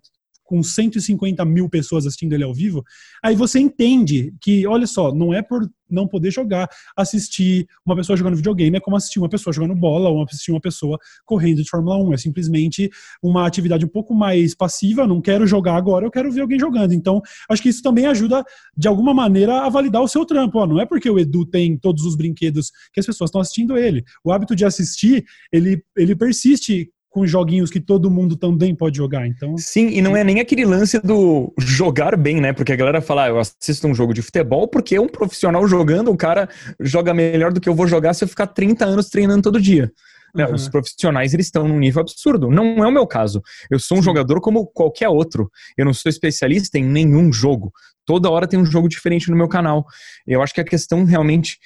com 0.52 0.62
150 0.62 1.45
mil 1.45 1.70
pessoas 1.70 2.06
assistindo 2.06 2.34
ele 2.34 2.43
ao 2.43 2.54
vivo, 2.54 2.84
aí 3.24 3.38
você 3.38 3.58
entende 3.58 4.34
que, 4.41 4.68
olha 4.68 4.86
só, 4.86 5.16
não 5.16 5.34
é 5.34 5.41
por 5.41 5.66
não 5.89 6.06
poder 6.06 6.30
jogar, 6.30 6.70
assistir 6.95 7.66
uma 7.86 7.95
pessoa 7.95 8.18
jogando 8.18 8.36
videogame 8.36 8.76
é 8.76 8.80
como 8.82 8.97
assistir 8.97 9.20
uma 9.20 9.30
pessoa 9.30 9.54
jogando 9.54 9.76
bola 9.76 10.10
ou 10.10 10.24
assistir 10.24 10.52
uma 10.52 10.60
pessoa 10.60 10.97
correndo 11.26 11.64
de 11.64 11.70
Fórmula 11.70 11.97
1. 11.97 12.14
É 12.14 12.18
simplesmente 12.18 12.89
uma 13.24 13.47
atividade 13.47 13.86
um 13.86 13.89
pouco 13.89 14.14
mais 14.14 14.54
passiva, 14.54 15.08
não 15.08 15.22
quero 15.22 15.47
jogar 15.47 15.76
agora, 15.76 16.06
eu 16.06 16.12
quero 16.12 16.32
ver 16.32 16.41
alguém 16.41 16.60
jogando. 16.60 16.93
Então, 16.93 17.22
acho 17.49 17.62
que 17.62 17.70
isso 17.70 17.82
também 17.82 18.06
ajuda, 18.06 18.43
de 18.76 18.89
alguma 18.89 19.14
maneira, 19.14 19.62
a 19.62 19.70
validar 19.70 20.02
o 20.02 20.08
seu 20.08 20.26
trampo. 20.26 20.60
Ó, 20.60 20.68
não 20.68 20.82
é 20.82 20.86
porque 20.86 21.10
o 21.10 21.18
Edu 21.18 21.45
tem 21.45 21.78
todos 21.78 22.04
os 22.04 22.16
brinquedos 22.16 22.72
que 22.93 22.99
as 22.99 23.06
pessoas 23.06 23.30
estão 23.30 23.41
assistindo 23.41 23.78
ele. 23.78 24.04
O 24.24 24.32
hábito 24.32 24.56
de 24.56 24.66
assistir, 24.66 25.26
ele, 25.52 25.82
ele 25.97 26.16
persiste 26.16 26.89
com 27.12 27.28
joguinhos 27.28 27.70
que 27.70 27.82
todo 27.82 28.09
mundo 28.09 28.38
também 28.38 28.74
pode 28.74 28.97
jogar. 28.97 29.28
Então, 29.28 29.57
sim, 29.57 29.89
e 29.89 30.01
não 30.01 30.16
é 30.16 30.24
nem 30.24 30.39
aquele 30.39 30.64
lance 30.64 30.97
do 30.99 31.53
jogar 31.59 32.16
bem, 32.16 32.39
né? 32.39 32.53
Porque 32.53 32.72
a 32.72 32.76
galera 32.76 33.01
fala, 33.01 33.26
ah, 33.26 33.28
eu 33.28 33.38
assisto 33.38 33.86
um 33.86 33.93
jogo 33.93 34.14
de 34.14 34.22
futebol 34.22 34.66
porque 34.66 34.97
um 34.97 35.09
profissional 35.09 35.68
jogando, 35.68 36.09
um 36.09 36.16
cara 36.16 36.47
joga 36.80 37.14
melhor 37.14 37.51
do 37.51 37.59
que 37.59 37.68
eu 37.68 37.76
vou 37.76 37.86
jogar 37.86 38.14
se 38.14 38.24
eu 38.24 38.30
ficar 38.30 38.47
30 38.47 38.86
anos 38.86 39.09
treinando 39.09 39.41
todo 39.41 39.62
dia. 39.62 39.91
Uhum. 40.34 40.53
Os 40.55 40.70
profissionais 40.70 41.34
eles 41.34 41.47
estão 41.47 41.68
num 41.68 41.78
nível 41.78 42.01
absurdo. 42.01 42.49
Não 42.49 42.82
é 42.82 42.88
o 42.88 42.91
meu 42.91 43.05
caso. 43.05 43.41
Eu 43.70 43.78
sou 43.78 43.97
um 43.97 44.01
jogador 44.01 44.39
como 44.39 44.66
qualquer 44.66 45.09
outro. 45.09 45.51
Eu 45.78 45.84
não 45.84 45.93
sou 45.93 46.09
especialista 46.09 46.80
em 46.80 46.86
nenhum 46.86 47.32
jogo. 47.34 47.74
Toda 48.05 48.30
hora 48.30 48.47
tem 48.47 48.57
um 48.57 48.66
jogo 48.66 48.88
diferente 48.88 49.30
no 49.30 49.36
meu 49.36 49.49
canal. 49.49 49.86
Eu 50.26 50.41
acho 50.41 50.53
que 50.53 50.62
a 50.62 50.66
questão 50.66 51.03
realmente 51.03 51.59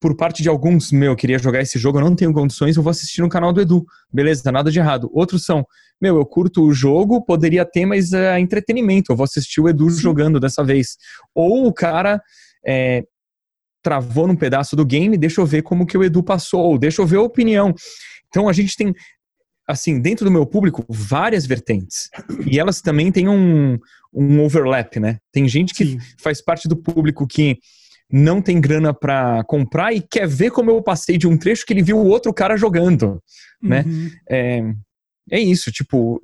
por 0.00 0.16
parte 0.16 0.42
de 0.42 0.48
alguns, 0.48 0.92
meu, 0.92 1.12
eu 1.12 1.16
queria 1.16 1.38
jogar 1.38 1.60
esse 1.60 1.78
jogo, 1.78 1.98
eu 1.98 2.04
não 2.04 2.14
tenho 2.14 2.32
condições, 2.32 2.76
eu 2.76 2.82
vou 2.82 2.90
assistir 2.90 3.20
no 3.20 3.28
canal 3.28 3.52
do 3.52 3.60
Edu. 3.60 3.84
Beleza, 4.12 4.50
nada 4.52 4.70
de 4.70 4.78
errado. 4.78 5.10
Outros 5.12 5.44
são, 5.44 5.66
meu, 6.00 6.16
eu 6.16 6.24
curto 6.24 6.62
o 6.62 6.72
jogo, 6.72 7.24
poderia 7.24 7.64
ter, 7.64 7.84
mas 7.84 8.12
é 8.12 8.38
entretenimento, 8.38 9.10
eu 9.10 9.16
vou 9.16 9.24
assistir 9.24 9.60
o 9.60 9.68
Edu 9.68 9.90
Sim. 9.90 10.00
jogando 10.00 10.38
dessa 10.38 10.62
vez. 10.62 10.96
Ou 11.34 11.66
o 11.66 11.72
cara 11.72 12.22
é, 12.64 13.02
travou 13.82 14.28
num 14.28 14.36
pedaço 14.36 14.76
do 14.76 14.86
game, 14.86 15.18
deixa 15.18 15.40
eu 15.40 15.46
ver 15.46 15.62
como 15.62 15.86
que 15.86 15.98
o 15.98 16.04
Edu 16.04 16.22
passou, 16.22 16.78
deixa 16.78 17.02
eu 17.02 17.06
ver 17.06 17.16
a 17.16 17.22
opinião. 17.22 17.74
Então 18.28 18.48
a 18.48 18.52
gente 18.52 18.76
tem, 18.76 18.94
assim, 19.66 20.00
dentro 20.00 20.24
do 20.24 20.30
meu 20.30 20.46
público, 20.46 20.84
várias 20.88 21.44
vertentes. 21.44 22.08
E 22.46 22.60
elas 22.60 22.80
também 22.80 23.10
têm 23.10 23.28
um, 23.28 23.76
um 24.12 24.44
overlap, 24.44 25.00
né? 25.00 25.18
Tem 25.32 25.48
gente 25.48 25.74
que 25.74 25.84
Sim. 25.84 25.98
faz 26.20 26.40
parte 26.40 26.68
do 26.68 26.76
público 26.76 27.26
que 27.26 27.58
não 28.10 28.40
tem 28.40 28.60
grana 28.60 28.94
para 28.94 29.44
comprar 29.44 29.92
e 29.92 30.00
quer 30.00 30.26
ver 30.26 30.50
como 30.50 30.70
eu 30.70 30.82
passei 30.82 31.18
de 31.18 31.26
um 31.26 31.36
trecho 31.36 31.66
que 31.66 31.72
ele 31.72 31.82
viu 31.82 31.98
o 31.98 32.06
outro 32.06 32.32
cara 32.32 32.56
jogando, 32.56 33.22
né? 33.62 33.84
Uhum. 33.86 34.10
É, 34.28 34.74
é 35.30 35.40
isso, 35.40 35.70
tipo, 35.70 36.20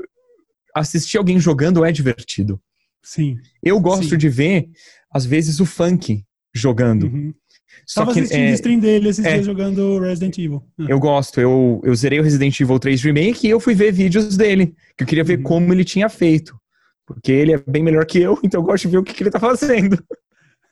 assistir 0.75 1.19
alguém 1.19 1.39
jogando 1.39 1.85
é 1.85 1.93
divertido. 1.93 2.61
Sim. 3.03 3.37
Eu 3.63 3.79
gosto 3.79 4.11
Sim. 4.11 4.17
de 4.17 4.29
ver, 4.29 4.69
às 5.13 5.27
vezes, 5.27 5.61
o 5.61 5.67
funk 5.67 6.25
jogando. 6.55 7.05
Uhum. 7.05 7.35
Só 7.87 8.01
Tava 8.01 8.15
que, 8.15 8.21
assistindo 8.21 8.45
é, 8.45 8.53
stream 8.53 8.79
dele 8.79 9.09
esses 9.09 9.25
é, 9.25 9.35
dias 9.35 9.47
jogando 9.47 9.99
Resident 9.99 10.39
Evil. 10.39 10.63
Uhum. 10.79 10.87
Eu 10.89 10.99
gosto, 10.99 11.41
eu, 11.41 11.83
eu 11.85 11.95
zerei 11.95 12.19
o 12.19 12.23
Resident 12.23 12.59
Evil 12.59 12.79
3 12.79 13.03
Remake 13.03 13.47
e 13.47 13.51
eu 13.51 13.61
fui 13.61 13.75
ver 13.75 13.93
vídeos 13.93 14.37
dele, 14.37 14.75
que 14.97 15.05
eu 15.05 15.07
queria 15.07 15.25
ver 15.25 15.39
uhum. 15.39 15.45
como 15.45 15.73
ele 15.73 15.85
tinha 15.85 16.09
feito. 16.09 16.57
Porque 17.07 17.31
ele 17.31 17.53
é 17.53 17.59
bem 17.59 17.83
melhor 17.83 18.07
que 18.07 18.19
eu, 18.19 18.39
então 18.43 18.61
eu 18.61 18.65
gosto 18.65 18.85
de 18.85 18.93
ver 18.93 18.99
o 18.99 19.03
que, 19.03 19.13
que 19.13 19.23
ele 19.23 19.31
tá 19.31 19.39
fazendo. 19.41 20.03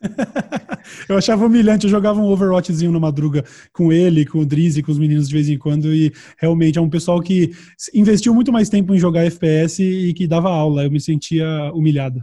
eu 1.09 1.17
achava 1.17 1.47
humilhante, 1.47 1.85
eu 1.85 1.91
jogava 1.91 2.21
um 2.21 2.27
Overwatchzinho 2.27 2.93
na 2.93 3.01
madruga 3.01 3.45
com 3.73 3.93
ele, 3.93 4.27
com 4.27 4.39
o 4.39 4.47
Drizzy, 4.47 4.83
com 4.83 4.93
os 4.93 4.99
meninos 4.99 5.29
de 5.29 5.35
vez 5.35 5.49
em 5.49 5.59
quando, 5.59 5.95
e 5.95 6.13
realmente 6.39 6.79
é 6.79 6.83
um 6.83 6.91
pessoal 6.91 7.21
que 7.21 7.53
investiu 7.95 8.35
muito 8.35 8.53
mais 8.53 8.69
tempo 8.69 8.95
em 8.95 8.99
jogar 8.99 9.25
FPS 9.25 9.83
e 9.83 10.13
que 10.13 10.27
dava 10.27 10.51
aula, 10.51 10.85
eu 10.85 10.91
me 10.91 11.01
sentia 11.01 11.47
humilhado. 11.73 12.21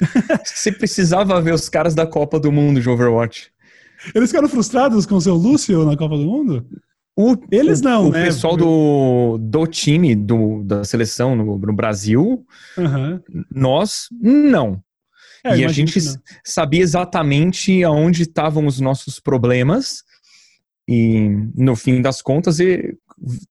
Você 0.44 0.72
precisava 0.72 1.40
ver 1.40 1.54
os 1.54 1.68
caras 1.68 1.94
da 1.94 2.06
Copa 2.06 2.38
do 2.38 2.50
Mundo 2.50 2.80
de 2.80 2.88
Overwatch. 2.88 3.50
Eles 4.14 4.30
ficaram 4.30 4.48
frustrados 4.48 5.06
com 5.06 5.16
o 5.16 5.20
seu 5.20 5.34
Lúcio 5.34 5.84
na 5.84 5.96
Copa 5.96 6.16
do 6.16 6.24
Mundo? 6.24 6.66
O, 7.16 7.36
Eles 7.50 7.80
não, 7.80 8.08
o, 8.08 8.10
né? 8.10 8.22
O 8.22 8.24
pessoal 8.24 8.56
do, 8.56 9.38
do 9.38 9.66
time, 9.68 10.16
do, 10.16 10.64
da 10.64 10.82
seleção 10.82 11.36
no, 11.36 11.56
no 11.56 11.72
Brasil, 11.72 12.44
uhum. 12.76 13.20
nós, 13.54 14.08
não. 14.20 14.82
É, 15.44 15.58
e 15.58 15.64
a 15.64 15.68
gente 15.68 16.00
sabia 16.44 16.80
exatamente 16.80 17.84
aonde 17.84 18.22
estavam 18.22 18.66
os 18.66 18.80
nossos 18.80 19.20
problemas. 19.20 20.02
E 20.88 21.28
no 21.54 21.76
fim 21.76 22.00
das 22.00 22.22
contas, 22.22 22.58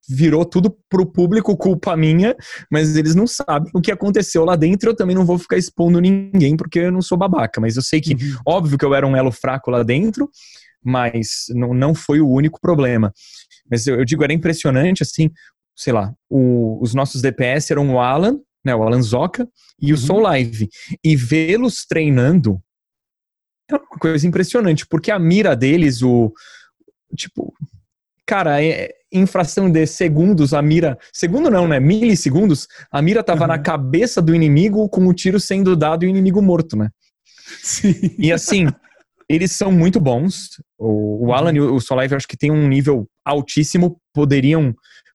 virou 0.07 0.45
tudo 0.45 0.75
pro 0.89 1.05
público 1.05 1.55
culpa 1.57 1.95
minha, 1.95 2.35
mas 2.69 2.95
eles 2.95 3.15
não 3.15 3.25
sabem 3.25 3.71
o 3.73 3.81
que 3.81 3.91
aconteceu 3.91 4.43
lá 4.43 4.55
dentro. 4.55 4.89
Eu 4.89 4.95
também 4.95 5.15
não 5.15 5.25
vou 5.25 5.37
ficar 5.37 5.57
expondo 5.57 5.99
ninguém 5.99 6.55
porque 6.57 6.79
eu 6.79 6.91
não 6.91 7.01
sou 7.01 7.17
babaca. 7.17 7.61
Mas 7.61 7.75
eu 7.75 7.81
sei 7.81 8.01
que, 8.01 8.13
uhum. 8.13 8.37
óbvio 8.45 8.77
que 8.77 8.85
eu 8.85 8.93
era 8.93 9.07
um 9.07 9.15
elo 9.15 9.31
fraco 9.31 9.71
lá 9.71 9.83
dentro, 9.83 10.29
mas 10.83 11.45
não, 11.49 11.73
não 11.73 11.95
foi 11.95 12.19
o 12.19 12.29
único 12.29 12.59
problema. 12.59 13.13
Mas 13.69 13.87
eu, 13.87 13.95
eu 13.95 14.05
digo, 14.05 14.23
era 14.23 14.33
impressionante, 14.33 15.03
assim, 15.03 15.29
sei 15.75 15.93
lá, 15.93 16.13
o, 16.29 16.79
os 16.81 16.93
nossos 16.93 17.21
DPS 17.21 17.71
eram 17.71 17.93
o 17.93 17.99
Alan, 17.99 18.39
né, 18.63 18.75
o 18.75 18.83
Alan 18.83 19.01
Zoca 19.01 19.47
e 19.79 19.91
uhum. 19.91 19.95
o 19.95 19.97
Soul 19.97 20.19
Live. 20.21 20.69
E 21.03 21.15
vê-los 21.15 21.85
treinando 21.85 22.61
é 23.69 23.75
uma 23.75 23.99
coisa 23.99 24.27
impressionante, 24.27 24.85
porque 24.85 25.09
a 25.09 25.17
mira 25.17 25.55
deles, 25.55 26.01
o 26.01 26.31
tipo, 27.15 27.53
cara, 28.25 28.63
é, 28.63 28.89
em 29.11 29.25
fração 29.25 29.69
de 29.69 29.85
segundos, 29.85 30.53
a 30.53 30.61
mira. 30.61 30.97
Segundo 31.13 31.49
não, 31.49 31.67
né? 31.67 31.79
Milissegundos, 31.79 32.67
a 32.91 33.01
mira 33.01 33.23
tava 33.23 33.41
uhum. 33.41 33.47
na 33.47 33.59
cabeça 33.59 34.21
do 34.21 34.33
inimigo 34.33 34.87
com 34.89 35.07
o 35.07 35.13
tiro 35.13 35.39
sendo 35.39 35.75
dado 35.75 36.03
e 36.03 36.07
o 36.07 36.09
inimigo 36.09 36.41
morto, 36.41 36.75
né? 36.75 36.89
Sim. 37.61 37.93
E 38.17 38.31
assim, 38.31 38.67
eles 39.29 39.51
são 39.51 39.71
muito 39.71 39.99
bons. 39.99 40.61
O, 40.77 41.27
o 41.27 41.33
Alan 41.33 41.53
e 41.53 41.59
o 41.59 41.79
Solive, 41.79 42.15
acho 42.15 42.27
que 42.27 42.37
tem 42.37 42.51
um 42.51 42.67
nível 42.67 43.07
altíssimo, 43.23 43.99
poderiam 44.13 44.73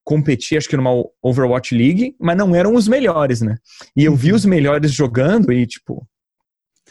competir, 0.08 0.56
acho 0.56 0.70
que 0.70 0.76
numa 0.76 1.04
Overwatch 1.22 1.74
League, 1.74 2.16
mas 2.18 2.34
não 2.34 2.54
eram 2.54 2.74
os 2.74 2.88
melhores, 2.88 3.42
né? 3.42 3.58
E 3.94 4.06
eu 4.06 4.16
vi 4.16 4.30
uhum. 4.30 4.36
os 4.36 4.46
melhores 4.46 4.90
jogando 4.90 5.52
e, 5.52 5.66
tipo, 5.66 6.08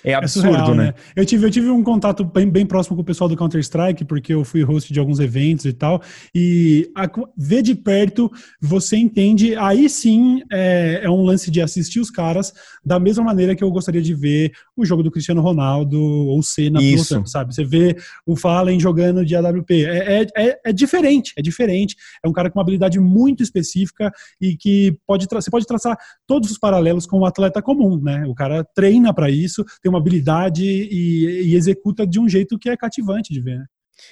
é, 0.04 0.12
é 0.12 0.14
absurdo, 0.16 0.48
é 0.48 0.52
surreal, 0.52 0.76
né? 0.76 0.86
né? 0.86 0.94
Eu, 1.16 1.26
tive, 1.26 1.46
eu 1.46 1.52
tive 1.52 1.70
um 1.70 1.84
contato 1.84 2.24
bem, 2.24 2.50
bem 2.50 2.66
próximo 2.66 2.96
com 2.96 3.02
o 3.02 3.06
pessoal 3.06 3.30
do 3.30 3.36
Counter-Strike, 3.36 4.06
porque 4.06 4.34
eu 4.34 4.44
fui 4.44 4.64
host 4.64 4.92
de 4.92 5.00
alguns 5.00 5.20
eventos 5.20 5.66
e 5.66 5.74
tal, 5.74 6.02
e 6.34 6.90
a, 6.96 7.10
ver 7.38 7.62
de 7.62 7.76
perto, 7.76 8.32
você 8.62 8.98
entende, 8.98 9.56
aí 9.56 9.90
sim 9.90 10.42
é, 10.52 11.02
é, 11.04 11.10
um 11.10 11.24
lance 11.24 11.50
de 11.52 11.62
assistir 11.62 12.00
os 12.00 12.10
caras 12.10 12.54
da 12.86 13.00
mesma 13.00 13.24
maneira 13.24 13.56
que 13.56 13.64
eu 13.64 13.72
gostaria 13.72 14.02
de 14.02 14.14
ver 14.14 14.52
o 14.76 14.86
jogo 14.86 15.04
do 15.04 15.12
Cristiano 15.12 15.42
Ronaldo 15.42 16.00
ou 16.02 16.42
Senna 16.44 16.82
Isso. 16.82 17.26
sabe? 17.26 17.54
Você 17.54 17.64
vê 17.64 17.96
o 18.26 18.36
Fallen 18.36 18.80
jogando 18.80 19.26
de 19.26 19.36
AWP. 19.36 19.86
É, 19.86 20.22
é, 20.22 20.28
é, 20.38 20.60
é, 20.66 20.74
diferente, 20.74 21.34
é 21.38 21.42
diferente. 21.42 21.96
É 22.24 22.28
um 22.28 22.34
cara 22.34 22.50
com 22.50 22.60
uma 22.60 22.64
habilidade 22.64 23.00
muito 23.00 23.44
específica 23.44 24.12
e 24.40 24.56
que 24.56 24.98
pode 25.06 25.28
você 25.30 25.52
pode 25.52 25.66
traçar 25.66 25.98
todos 26.26 26.52
os 26.52 26.58
paralelos 26.58 27.06
com 27.06 27.18
o 27.18 27.22
um 27.22 27.26
atleta 27.26 27.62
comum, 27.62 28.02
né? 28.02 28.26
O 28.28 28.34
cara 28.34 28.64
treina 28.64 29.14
para 29.14 29.30
isso, 29.30 29.66
tem 29.88 29.90
uma 29.90 30.00
habilidade 30.00 30.64
e, 30.64 31.50
e, 31.50 31.56
executa 31.56 32.06
de 32.06 32.20
um 32.20 32.28
jeito 32.28 32.60
que 32.60 32.70
é 32.70 32.76
cativante 32.76 33.34
de 33.34 33.42
ver, 33.42 33.60
né? 33.60 33.66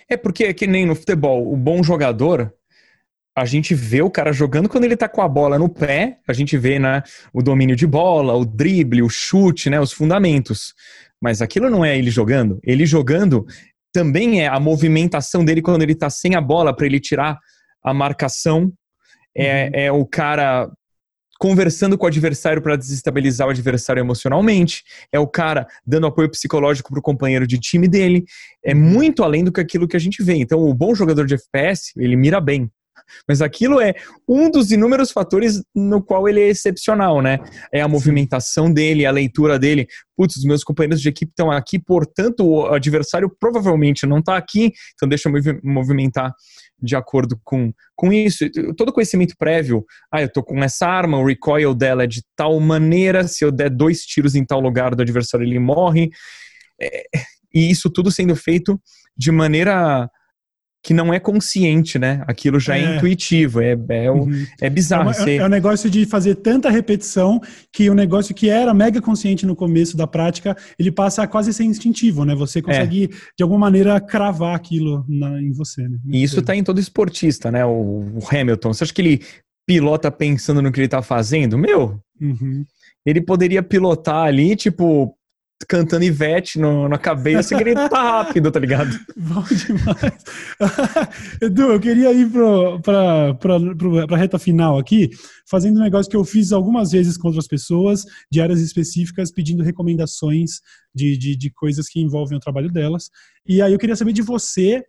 É 0.09 0.17
porque 0.17 0.45
é 0.45 0.53
que 0.53 0.65
nem 0.65 0.85
no 0.85 0.95
futebol, 0.95 1.51
o 1.51 1.55
bom 1.55 1.83
jogador, 1.83 2.51
a 3.37 3.45
gente 3.45 3.75
vê 3.75 4.01
o 4.01 4.09
cara 4.09 4.31
jogando 4.31 4.69
quando 4.69 4.85
ele 4.85 4.97
tá 4.97 5.07
com 5.07 5.21
a 5.21 5.27
bola 5.27 5.59
no 5.59 5.69
pé, 5.69 6.19
a 6.27 6.33
gente 6.33 6.57
vê 6.57 6.79
né, 6.79 7.03
o 7.31 7.43
domínio 7.43 7.75
de 7.75 7.85
bola, 7.85 8.33
o 8.33 8.45
drible, 8.45 9.03
o 9.03 9.09
chute, 9.09 9.69
né, 9.69 9.79
os 9.79 9.91
fundamentos. 9.91 10.73
Mas 11.21 11.41
aquilo 11.41 11.69
não 11.69 11.85
é 11.85 11.97
ele 11.97 12.09
jogando. 12.09 12.59
Ele 12.63 12.85
jogando 12.85 13.45
também 13.93 14.41
é 14.41 14.47
a 14.47 14.59
movimentação 14.59 15.45
dele 15.45 15.61
quando 15.61 15.83
ele 15.83 15.93
tá 15.93 16.09
sem 16.09 16.35
a 16.35 16.41
bola 16.41 16.75
para 16.75 16.85
ele 16.85 16.99
tirar 16.99 17.37
a 17.83 17.93
marcação. 17.93 18.71
É, 19.37 19.65
uhum. 19.65 19.69
é 19.73 19.91
o 19.91 20.05
cara 20.05 20.71
conversando 21.39 21.97
com 21.97 22.05
o 22.05 22.07
adversário 22.07 22.61
para 22.61 22.75
desestabilizar 22.75 23.47
o 23.47 23.51
adversário 23.51 23.99
emocionalmente, 23.99 24.83
é 25.11 25.19
o 25.19 25.27
cara 25.27 25.67
dando 25.85 26.07
apoio 26.07 26.29
psicológico 26.29 26.89
para 26.89 26.99
o 26.99 27.03
companheiro 27.03 27.45
de 27.45 27.59
time 27.59 27.87
dele, 27.87 28.25
é 28.63 28.73
muito 28.73 29.23
além 29.23 29.43
do 29.43 29.51
que 29.51 29.61
aquilo 29.61 29.87
que 29.87 29.97
a 29.97 29.99
gente 29.99 30.23
vê. 30.23 30.35
Então, 30.35 30.59
o 30.59 30.73
bom 30.73 30.95
jogador 30.95 31.25
de 31.25 31.35
FPS, 31.35 31.91
ele 31.97 32.15
mira 32.15 32.39
bem. 32.39 32.69
Mas 33.27 33.41
aquilo 33.41 33.79
é 33.79 33.93
um 34.27 34.49
dos 34.49 34.71
inúmeros 34.71 35.11
fatores 35.11 35.61
no 35.75 36.01
qual 36.01 36.27
ele 36.27 36.41
é 36.41 36.47
excepcional, 36.47 37.21
né? 37.21 37.39
É 37.71 37.81
a 37.81 37.87
movimentação 37.87 38.71
dele, 38.71 39.05
a 39.05 39.11
leitura 39.11 39.59
dele. 39.59 39.87
Putz, 40.15 40.37
os 40.37 40.43
meus 40.43 40.63
companheiros 40.63 41.01
de 41.01 41.09
equipe 41.09 41.31
estão 41.31 41.51
aqui, 41.51 41.77
portanto, 41.77 42.45
o 42.45 42.65
adversário 42.67 43.29
provavelmente 43.39 44.05
não 44.05 44.19
está 44.19 44.37
aqui, 44.37 44.71
então 44.95 45.07
deixa 45.07 45.29
eu 45.29 45.33
me 45.33 45.41
movimentar 45.61 46.33
de 46.81 46.95
acordo 46.95 47.39
com, 47.43 47.73
com 47.95 48.11
isso. 48.11 48.45
Todo 48.75 48.93
conhecimento 48.93 49.35
prévio, 49.37 49.85
ah, 50.11 50.21
eu 50.21 50.31
tô 50.31 50.43
com 50.43 50.63
essa 50.63 50.87
arma, 50.87 51.17
o 51.17 51.25
recoil 51.25 51.73
dela 51.73 52.03
é 52.03 52.07
de 52.07 52.23
tal 52.35 52.59
maneira, 52.59 53.27
se 53.27 53.43
eu 53.43 53.51
der 53.51 53.69
dois 53.69 54.05
tiros 54.05 54.35
em 54.35 54.45
tal 54.45 54.59
lugar 54.59 54.95
do 54.95 55.01
adversário, 55.01 55.45
ele 55.45 55.59
morre. 55.59 56.09
É, 56.81 57.03
e 57.53 57.71
isso 57.71 57.89
tudo 57.89 58.11
sendo 58.11 58.35
feito 58.35 58.79
de 59.17 59.31
maneira 59.31 60.09
que 60.85 60.93
não 60.93 61.11
é 61.11 61.19
consciente, 61.19 61.97
né? 61.97 62.23
Aquilo 62.27 62.59
já 62.59 62.77
é, 62.77 62.83
é 62.83 62.95
intuitivo, 62.95 63.59
é, 63.59 63.75
é, 63.89 64.11
uhum. 64.11 64.45
é 64.61 64.69
bizarro. 64.69 65.09
É, 65.09 65.17
uma, 65.17 65.31
é, 65.31 65.43
o 65.43 65.49
negócio 65.49 65.89
de 65.89 66.05
fazer 66.05 66.35
tanta 66.35 66.69
repetição 66.69 67.41
que 67.73 67.89
o 67.89 67.95
negócio 67.95 68.35
que 68.35 68.51
era 68.51 68.71
mega 68.71 69.01
consciente 69.01 69.47
no 69.47 69.55
começo 69.55 69.97
da 69.97 70.05
prática, 70.05 70.55
ele 70.77 70.91
passa 70.91 71.23
a 71.23 71.27
quase 71.27 71.51
ser 71.53 71.63
instintivo, 71.63 72.23
né? 72.23 72.35
Você 72.35 72.61
consegue, 72.61 73.05
é. 73.05 73.07
de 73.35 73.41
alguma 73.41 73.61
maneira, 73.61 73.99
cravar 73.99 74.55
aquilo 74.55 75.03
na, 75.09 75.41
em 75.41 75.51
você. 75.53 75.81
Né? 75.89 75.97
E 76.05 76.21
isso 76.21 76.39
está 76.39 76.55
em 76.55 76.63
todo 76.63 76.79
esportista, 76.79 77.49
né? 77.49 77.65
O, 77.65 77.71
o, 77.71 78.19
Hamilton. 78.29 78.71
Você 78.71 78.83
acha 78.83 78.93
que 78.93 79.01
ele 79.01 79.21
pilota 79.65 80.11
pensando 80.11 80.61
no 80.61 80.71
que 80.71 80.79
ele 80.79 80.85
está 80.85 81.01
fazendo? 81.01 81.57
Meu, 81.57 81.99
uhum. 82.21 82.63
ele 83.03 83.21
poderia 83.21 83.63
pilotar 83.63 84.27
ali, 84.27 84.55
tipo, 84.55 85.17
cantando 85.67 86.03
Ivete 86.03 86.59
no, 86.59 86.87
na 86.87 86.97
cabeça 86.97 87.55
e 87.55 87.57
gritar 87.57 87.89
rápido, 87.89 88.51
tá 88.51 88.59
ligado? 88.59 88.89
Bom 89.15 89.43
demais. 89.43 90.23
Edu, 91.41 91.73
eu 91.73 91.79
queria 91.79 92.11
ir 92.11 92.29
pro, 92.29 92.79
pra, 92.81 93.33
pra, 93.35 93.57
pra 94.07 94.17
reta 94.17 94.39
final 94.39 94.77
aqui, 94.77 95.09
fazendo 95.49 95.79
um 95.79 95.83
negócio 95.83 96.09
que 96.09 96.17
eu 96.17 96.23
fiz 96.23 96.51
algumas 96.51 96.91
vezes 96.91 97.17
com 97.17 97.27
outras 97.27 97.47
pessoas, 97.47 98.03
de 98.31 98.41
áreas 98.41 98.61
específicas, 98.61 99.31
pedindo 99.31 99.63
recomendações 99.63 100.61
de, 100.93 101.17
de, 101.17 101.35
de 101.35 101.49
coisas 101.51 101.87
que 101.87 101.99
envolvem 101.99 102.37
o 102.37 102.41
trabalho 102.41 102.71
delas. 102.71 103.09
E 103.47 103.61
aí 103.61 103.73
eu 103.73 103.79
queria 103.79 103.95
saber 103.95 104.13
de 104.13 104.21
você, 104.21 104.83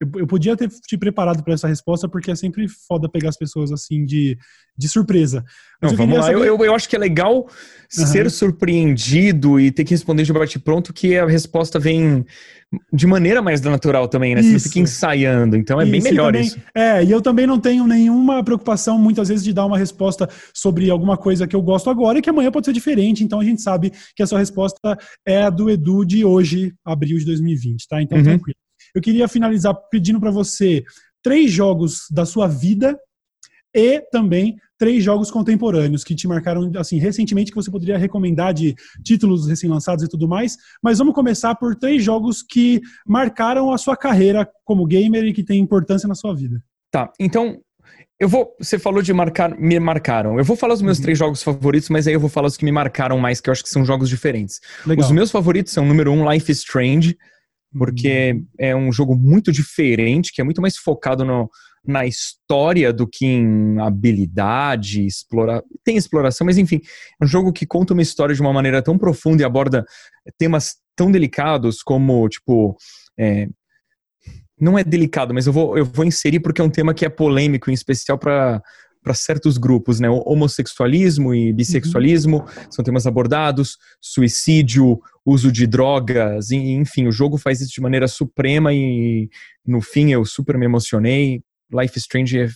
eu, 0.00 0.20
eu 0.20 0.26
podia 0.26 0.56
ter 0.56 0.68
te 0.68 0.96
preparado 0.96 1.42
para 1.44 1.52
essa 1.52 1.68
resposta, 1.68 2.08
porque 2.08 2.30
é 2.30 2.34
sempre 2.34 2.66
foda 2.88 3.08
pegar 3.08 3.28
as 3.28 3.36
pessoas 3.36 3.70
assim 3.70 4.04
de, 4.04 4.36
de 4.76 4.88
surpresa. 4.88 5.44
Mas 5.80 5.92
Não, 5.92 5.98
eu 5.98 5.98
vamos 5.98 6.18
lá. 6.18 6.22
Saber... 6.24 6.36
Eu, 6.36 6.44
eu, 6.44 6.64
eu, 6.64 6.74
acho 6.74 6.88
que 6.88 6.96
é 6.96 6.98
legal 6.98 7.40
uhum. 7.40 8.06
ser 8.06 8.30
surpreendido 8.30 9.60
e 9.60 9.70
ter 9.70 9.84
que 9.84 9.90
responder 9.90 10.22
de 10.22 10.32
bate-pronto, 10.32 10.92
que 10.92 11.18
a 11.18 11.26
resposta 11.26 11.78
vem 11.78 12.24
de 12.92 13.06
maneira 13.06 13.42
mais 13.42 13.60
natural 13.60 14.08
também, 14.08 14.34
né? 14.34 14.42
Você 14.42 14.52
não 14.52 14.60
fica 14.60 14.78
ensaiando. 14.78 15.56
Então 15.56 15.80
é 15.80 15.84
isso, 15.84 15.92
bem 15.92 16.02
melhor 16.02 16.32
também, 16.32 16.46
isso. 16.46 16.60
É, 16.74 17.04
e 17.04 17.10
eu 17.10 17.20
também 17.20 17.46
não 17.46 17.58
tenho 17.58 17.86
nenhuma 17.86 18.42
preocupação, 18.44 18.96
muitas 18.96 19.28
vezes, 19.28 19.44
de 19.44 19.52
dar 19.52 19.66
uma 19.66 19.76
resposta 19.76 20.28
sobre 20.54 20.88
alguma 20.88 21.16
coisa 21.16 21.46
que 21.46 21.56
eu 21.56 21.60
gosto 21.60 21.90
agora 21.90 22.18
e 22.18 22.22
que 22.22 22.30
amanhã 22.30 22.50
pode 22.50 22.66
ser 22.66 22.72
diferente. 22.72 23.24
Então 23.24 23.40
a 23.40 23.44
gente 23.44 23.60
sabe 23.60 23.92
que 24.14 24.22
a 24.22 24.26
sua 24.26 24.38
resposta 24.38 24.96
é 25.26 25.42
a 25.42 25.50
do 25.50 25.68
Edu 25.68 26.04
de 26.06 26.24
hoje, 26.24 26.72
abril 26.84 27.18
de 27.18 27.26
2020, 27.26 27.88
tá? 27.88 28.00
Então 28.00 28.18
uhum. 28.18 28.24
tranquilo. 28.24 28.59
Eu 28.94 29.02
queria 29.02 29.28
finalizar 29.28 29.74
pedindo 29.90 30.20
para 30.20 30.30
você 30.30 30.84
três 31.22 31.50
jogos 31.50 32.06
da 32.10 32.24
sua 32.24 32.46
vida 32.46 32.98
e 33.74 34.00
também 34.10 34.56
três 34.78 35.04
jogos 35.04 35.30
contemporâneos 35.30 36.02
que 36.02 36.14
te 36.14 36.26
marcaram 36.26 36.70
assim 36.76 36.98
recentemente 36.98 37.52
que 37.52 37.56
você 37.56 37.70
poderia 37.70 37.98
recomendar 37.98 38.54
de 38.54 38.74
títulos 39.04 39.46
recém-lançados 39.46 40.04
e 40.04 40.08
tudo 40.08 40.26
mais. 40.26 40.56
Mas 40.82 40.98
vamos 40.98 41.14
começar 41.14 41.54
por 41.54 41.76
três 41.76 42.02
jogos 42.02 42.42
que 42.42 42.80
marcaram 43.06 43.72
a 43.72 43.78
sua 43.78 43.96
carreira 43.96 44.48
como 44.64 44.86
gamer 44.86 45.24
e 45.24 45.32
que 45.32 45.44
tem 45.44 45.60
importância 45.60 46.08
na 46.08 46.14
sua 46.14 46.34
vida. 46.34 46.62
Tá, 46.90 47.12
então 47.20 47.60
eu 48.18 48.28
vou. 48.28 48.54
Você 48.58 48.78
falou 48.78 49.02
de 49.02 49.12
marcar, 49.12 49.56
me 49.58 49.78
marcaram. 49.78 50.38
Eu 50.38 50.44
vou 50.44 50.56
falar 50.56 50.74
os 50.74 50.82
meus 50.82 50.98
uhum. 50.98 51.02
três 51.04 51.18
jogos 51.18 51.42
favoritos, 51.42 51.88
mas 51.88 52.06
aí 52.06 52.14
eu 52.14 52.20
vou 52.20 52.28
falar 52.28 52.48
os 52.48 52.56
que 52.56 52.64
me 52.64 52.72
marcaram 52.72 53.18
mais, 53.18 53.40
que 53.40 53.48
eu 53.48 53.52
acho 53.52 53.62
que 53.62 53.68
são 53.68 53.84
jogos 53.84 54.08
diferentes. 54.08 54.60
Legal. 54.86 55.06
Os 55.06 55.12
meus 55.12 55.30
favoritos 55.30 55.72
são 55.72 55.86
número 55.86 56.10
um, 56.10 56.30
Life 56.30 56.50
is 56.50 56.58
Strange 56.58 57.16
porque 57.76 58.32
uhum. 58.32 58.46
é 58.58 58.76
um 58.76 58.92
jogo 58.92 59.14
muito 59.14 59.52
diferente, 59.52 60.32
que 60.32 60.40
é 60.40 60.44
muito 60.44 60.60
mais 60.60 60.76
focado 60.76 61.24
no, 61.24 61.48
na 61.84 62.06
história 62.06 62.92
do 62.92 63.06
que 63.06 63.26
em 63.26 63.78
habilidade, 63.78 65.06
explorar. 65.06 65.62
Tem 65.84 65.96
exploração, 65.96 66.44
mas 66.44 66.58
enfim, 66.58 66.80
é 67.20 67.24
um 67.24 67.28
jogo 67.28 67.52
que 67.52 67.66
conta 67.66 67.92
uma 67.92 68.02
história 68.02 68.34
de 68.34 68.40
uma 68.40 68.52
maneira 68.52 68.82
tão 68.82 68.98
profunda 68.98 69.42
e 69.42 69.44
aborda 69.44 69.84
temas 70.38 70.76
tão 70.96 71.10
delicados 71.10 71.82
como, 71.82 72.28
tipo. 72.28 72.76
É, 73.18 73.48
não 74.60 74.78
é 74.78 74.84
delicado, 74.84 75.32
mas 75.32 75.46
eu 75.46 75.54
vou, 75.54 75.78
eu 75.78 75.86
vou 75.86 76.04
inserir 76.04 76.40
porque 76.40 76.60
é 76.60 76.64
um 76.64 76.68
tema 76.68 76.92
que 76.92 77.06
é 77.06 77.08
polêmico, 77.08 77.70
em 77.70 77.74
especial 77.74 78.18
para 78.18 78.62
para 79.02 79.14
certos 79.14 79.56
grupos, 79.56 79.98
né? 79.98 80.08
O 80.08 80.22
homossexualismo 80.26 81.34
e 81.34 81.52
bissexualismo 81.52 82.38
uhum. 82.38 82.70
são 82.70 82.84
temas 82.84 83.06
abordados, 83.06 83.78
suicídio, 84.00 85.00
uso 85.24 85.50
de 85.50 85.66
drogas, 85.66 86.50
enfim, 86.50 87.06
o 87.06 87.12
jogo 87.12 87.38
faz 87.38 87.60
isso 87.60 87.72
de 87.72 87.80
maneira 87.80 88.08
suprema 88.08 88.72
e 88.72 89.28
no 89.66 89.80
fim 89.80 90.10
eu 90.10 90.24
super 90.24 90.58
me 90.58 90.66
emocionei. 90.66 91.42
Life 91.72 91.96
is 91.96 92.02
Strange 92.02 92.38
é 92.40 92.48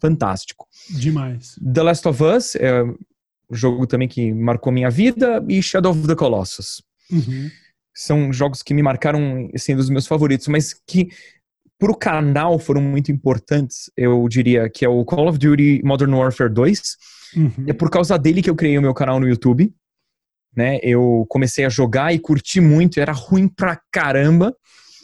fantástico. 0.00 0.66
Demais. 0.90 1.54
The 1.74 1.82
Last 1.82 2.08
of 2.08 2.22
Us 2.22 2.54
é 2.56 2.82
o 2.82 3.54
jogo 3.54 3.86
também 3.86 4.08
que 4.08 4.32
marcou 4.32 4.72
minha 4.72 4.90
vida 4.90 5.44
e 5.48 5.62
Shadow 5.62 5.92
of 5.92 6.06
the 6.06 6.14
Colossus. 6.14 6.82
Uhum. 7.10 7.50
São 7.94 8.32
jogos 8.32 8.62
que 8.62 8.74
me 8.74 8.82
marcaram 8.82 9.48
sendo 9.56 9.56
assim, 9.56 9.74
os 9.74 9.90
meus 9.90 10.06
favoritos, 10.06 10.46
mas 10.48 10.72
que 10.86 11.08
para 11.78 11.92
o 11.92 11.96
canal 11.96 12.58
foram 12.58 12.80
muito 12.80 13.12
importantes, 13.12 13.90
eu 13.96 14.28
diria 14.28 14.68
que 14.68 14.84
é 14.84 14.88
o 14.88 15.04
Call 15.04 15.28
of 15.28 15.38
Duty 15.38 15.80
Modern 15.84 16.12
Warfare 16.12 16.52
2. 16.52 16.82
Uhum. 17.36 17.52
É 17.68 17.72
por 17.72 17.88
causa 17.90 18.18
dele 18.18 18.42
que 18.42 18.50
eu 18.50 18.56
criei 18.56 18.76
o 18.76 18.82
meu 18.82 18.92
canal 18.92 19.20
no 19.20 19.28
YouTube. 19.28 19.72
Né? 20.56 20.80
Eu 20.82 21.24
comecei 21.28 21.64
a 21.64 21.68
jogar 21.68 22.12
e 22.12 22.18
curti 22.18 22.60
muito, 22.60 22.98
era 22.98 23.12
ruim 23.12 23.46
pra 23.46 23.80
caramba. 23.92 24.52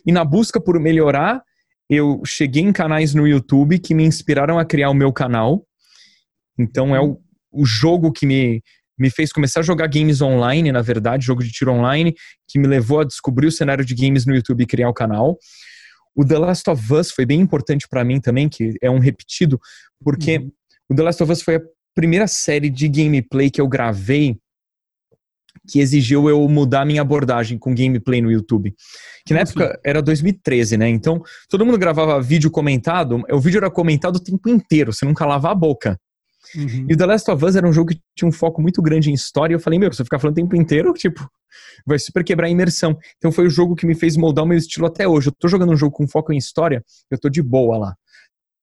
E 0.05 0.11
na 0.11 0.25
busca 0.25 0.61
por 0.61 0.81
melhorar, 0.81 1.43
eu 1.89 2.21
cheguei 2.27 2.63
em 2.63 2.73
canais 2.73 3.15
no 3.15 3.27
YouTube 3.27 3.79
que 3.79 3.95
me 3.95 4.05
inspiraram 4.05 4.59
a 4.59 4.65
criar 4.65 4.91
o 4.91 4.95
meu 4.95 5.13
canal. 5.13 5.65
Então 6.59 6.95
é 6.95 7.01
o, 7.01 7.21
o 7.53 7.65
jogo 7.65 8.11
que 8.11 8.27
me, 8.27 8.63
me 8.99 9.11
fez 9.11 9.33
começar 9.33 9.61
a 9.61 9.63
jogar 9.63 9.87
games 9.87 10.21
online, 10.21 10.73
na 10.73 10.83
verdade, 10.83 11.25
jogo 11.25 11.43
de 11.43 11.51
tiro 11.51 11.73
online, 11.73 12.15
que 12.49 12.59
me 12.59 12.67
levou 12.67 13.01
a 13.01 13.05
descobrir 13.05 13.47
o 13.47 13.53
cenário 13.53 13.85
de 13.85 13.95
games 13.95 14.27
no 14.27 14.35
YouTube 14.35 14.63
e 14.63 14.67
criar 14.67 14.89
o 14.89 14.95
canal. 14.95 15.39
O 16.15 16.25
The 16.25 16.39
Last 16.39 16.71
of 16.71 16.93
Us 16.93 17.11
foi 17.11 17.27
bem 17.27 17.41
importante 17.41 17.87
para 17.89 18.05
mim 18.05 18.21
também, 18.21 18.49
que 18.49 18.75
é 18.81 18.91
um 18.91 18.99
repetido, 18.99 19.61
porque 20.03 20.39
uhum. 20.39 20.53
o 20.91 20.95
The 20.95 21.03
Last 21.03 21.23
of 21.23 21.33
Us 21.33 21.43
foi 21.43 21.57
a 21.57 21.63
primeira 21.95 22.27
série 22.27 22.71
de 22.71 22.89
gameplay 22.89 23.51
que 23.51 23.61
eu 23.61 23.69
gravei 23.69 24.39
que 25.69 25.81
exigiu 25.81 26.29
eu 26.29 26.47
mudar 26.49 26.85
minha 26.85 27.01
abordagem 27.01 27.59
com 27.59 27.75
gameplay 27.75 28.21
no 28.21 28.31
YouTube. 28.31 28.75
Que 29.27 29.33
na 29.33 29.41
época 29.41 29.79
era 29.85 30.03
2013, 30.03 30.77
né? 30.77 30.89
Então, 30.89 31.23
todo 31.49 31.65
mundo 31.65 31.79
gravava 31.79 32.21
vídeo 32.21 32.51
comentado, 32.51 33.23
o 33.31 33.41
vídeo 33.41 33.59
era 33.59 33.71
comentado 33.71 34.17
o 34.17 34.23
tempo 34.23 34.49
inteiro, 34.49 34.93
você 34.93 35.05
não 35.05 35.15
calava 35.15 35.51
a 35.51 35.55
boca. 35.55 35.99
Uhum. 36.57 36.87
E 36.89 36.95
o 36.95 36.97
The 36.97 37.07
Last 37.07 37.31
of 37.31 37.45
Us 37.45 37.57
era 37.57 37.69
um 37.69 37.73
jogo 37.73 37.91
que 37.91 38.01
tinha 38.17 38.29
um 38.29 38.33
foco 38.33 38.61
muito 38.61 38.81
grande 38.83 39.11
em 39.11 39.15
história, 39.15 39.55
e 39.55 39.57
eu 39.57 39.61
falei, 39.61 39.79
meu, 39.79 39.93
se 39.93 40.01
eu 40.01 40.07
ficar 40.07 40.19
falando 40.19 40.37
o 40.37 40.41
tempo 40.41 40.57
inteiro, 40.57 40.93
tipo, 40.95 41.29
vai 41.87 41.99
super 41.99 42.25
quebrar 42.25 42.47
a 42.47 42.51
imersão. 42.51 42.97
Então 43.17 43.33
foi 43.33 43.47
o 43.47 43.51
jogo 43.51 43.75
que 43.75 43.87
me 43.87 43.95
fez 43.95 44.17
moldar 44.17 44.45
o 44.45 44.49
meu 44.49 44.59
estilo 44.59 44.87
até 44.87 45.07
hoje. 45.07 45.29
Eu 45.29 45.35
tô 45.39 45.49
jogando 45.49 45.73
um 45.73 45.77
jogo 45.77 45.93
com 45.93 46.07
foco 46.07 46.33
em 46.33 46.37
história, 46.37 46.83
eu 47.11 47.19
tô 47.19 47.29
de 47.29 47.43
boa 47.43 47.77
lá. 47.77 47.95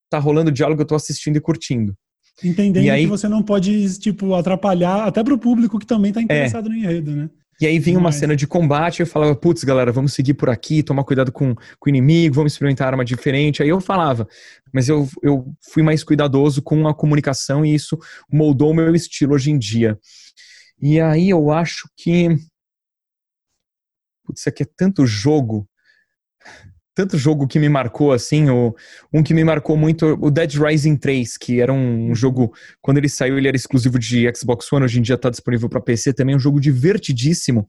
Tá 0.10 0.20
rolando 0.20 0.52
diálogo, 0.52 0.82
eu 0.82 0.86
tô 0.86 0.96
assistindo 0.96 1.38
e 1.38 1.42
curtindo. 1.42 1.96
Entendendo 2.44 2.90
aí, 2.90 3.04
que 3.04 3.10
você 3.10 3.28
não 3.28 3.44
pode, 3.44 4.00
tipo, 4.00 4.34
atrapalhar 4.34 5.06
até 5.06 5.24
pro 5.24 5.38
público 5.38 5.78
que 5.78 5.86
também 5.86 6.12
tá 6.12 6.22
é. 6.22 6.24
interessado 6.24 6.68
é. 6.68 6.70
no 6.70 6.76
enredo, 6.76 7.16
né? 7.16 7.30
E 7.62 7.68
aí 7.68 7.78
vinha 7.78 8.00
uma 8.00 8.12
cena 8.12 8.36
de 8.36 8.48
combate, 8.48 9.02
eu 9.02 9.06
falava, 9.06 9.36
putz, 9.36 9.64
galera, 9.64 9.92
vamos 9.92 10.14
seguir 10.14 10.34
por 10.34 10.50
aqui, 10.50 10.82
tomar 10.82 11.04
cuidado 11.04 11.32
com, 11.32 11.54
com 11.54 11.86
o 11.86 11.90
inimigo, 11.90 12.34
vamos 12.34 12.54
experimentar 12.54 12.88
arma 12.88 13.06
diferente. 13.06 13.62
Aí 13.62 13.70
eu 13.70 13.80
falava, 13.80 14.28
mas 14.74 14.90
eu, 14.90 15.08
eu 15.22 15.46
fui 15.72 15.84
mais 15.84 16.04
cuidadoso 16.04 16.64
com 16.64 16.88
a 16.88 16.96
comunicação 16.96 17.64
e 17.64 17.76
isso 17.76 18.00
moldou 18.28 18.72
o 18.72 18.74
meu 18.74 18.96
estilo 18.96 19.36
hoje 19.36 19.52
em 19.52 19.60
dia. 19.60 19.96
E 20.82 21.00
aí 21.00 21.30
eu 21.30 21.52
acho 21.52 21.88
que. 21.96 22.30
Putz, 24.26 24.40
isso 24.40 24.50
aqui 24.50 24.64
é 24.64 24.68
tanto 24.76 25.06
jogo 25.06 25.70
tanto 26.94 27.18
jogo 27.18 27.48
que 27.48 27.58
me 27.58 27.70
marcou, 27.70 28.12
assim, 28.12 28.50
o, 28.50 28.76
um 29.14 29.24
que 29.24 29.34
me 29.34 29.44
marcou 29.44 29.78
muito, 29.78 30.18
o 30.22 30.30
Dead 30.30 30.54
Rising 30.56 30.98
3, 30.98 31.38
que 31.38 31.62
era 31.62 31.72
um, 31.72 32.14
jogo, 32.14 32.54
quando 32.82 32.98
ele 32.98 33.10
saiu, 33.10 33.38
ele 33.38 33.48
era 33.48 33.56
exclusivo 33.56 33.98
de 33.98 34.30
Xbox 34.36 34.72
One, 34.72 34.86
hoje 34.86 35.00
em 35.00 35.02
dia 35.02 35.16
está 35.16 35.30
disponível 35.30 35.70
para 35.70 35.82
PC 35.82 36.14
também, 36.14 36.36
um 36.36 36.40
jogo 36.40 36.60
divertidíssimo, 36.60 37.66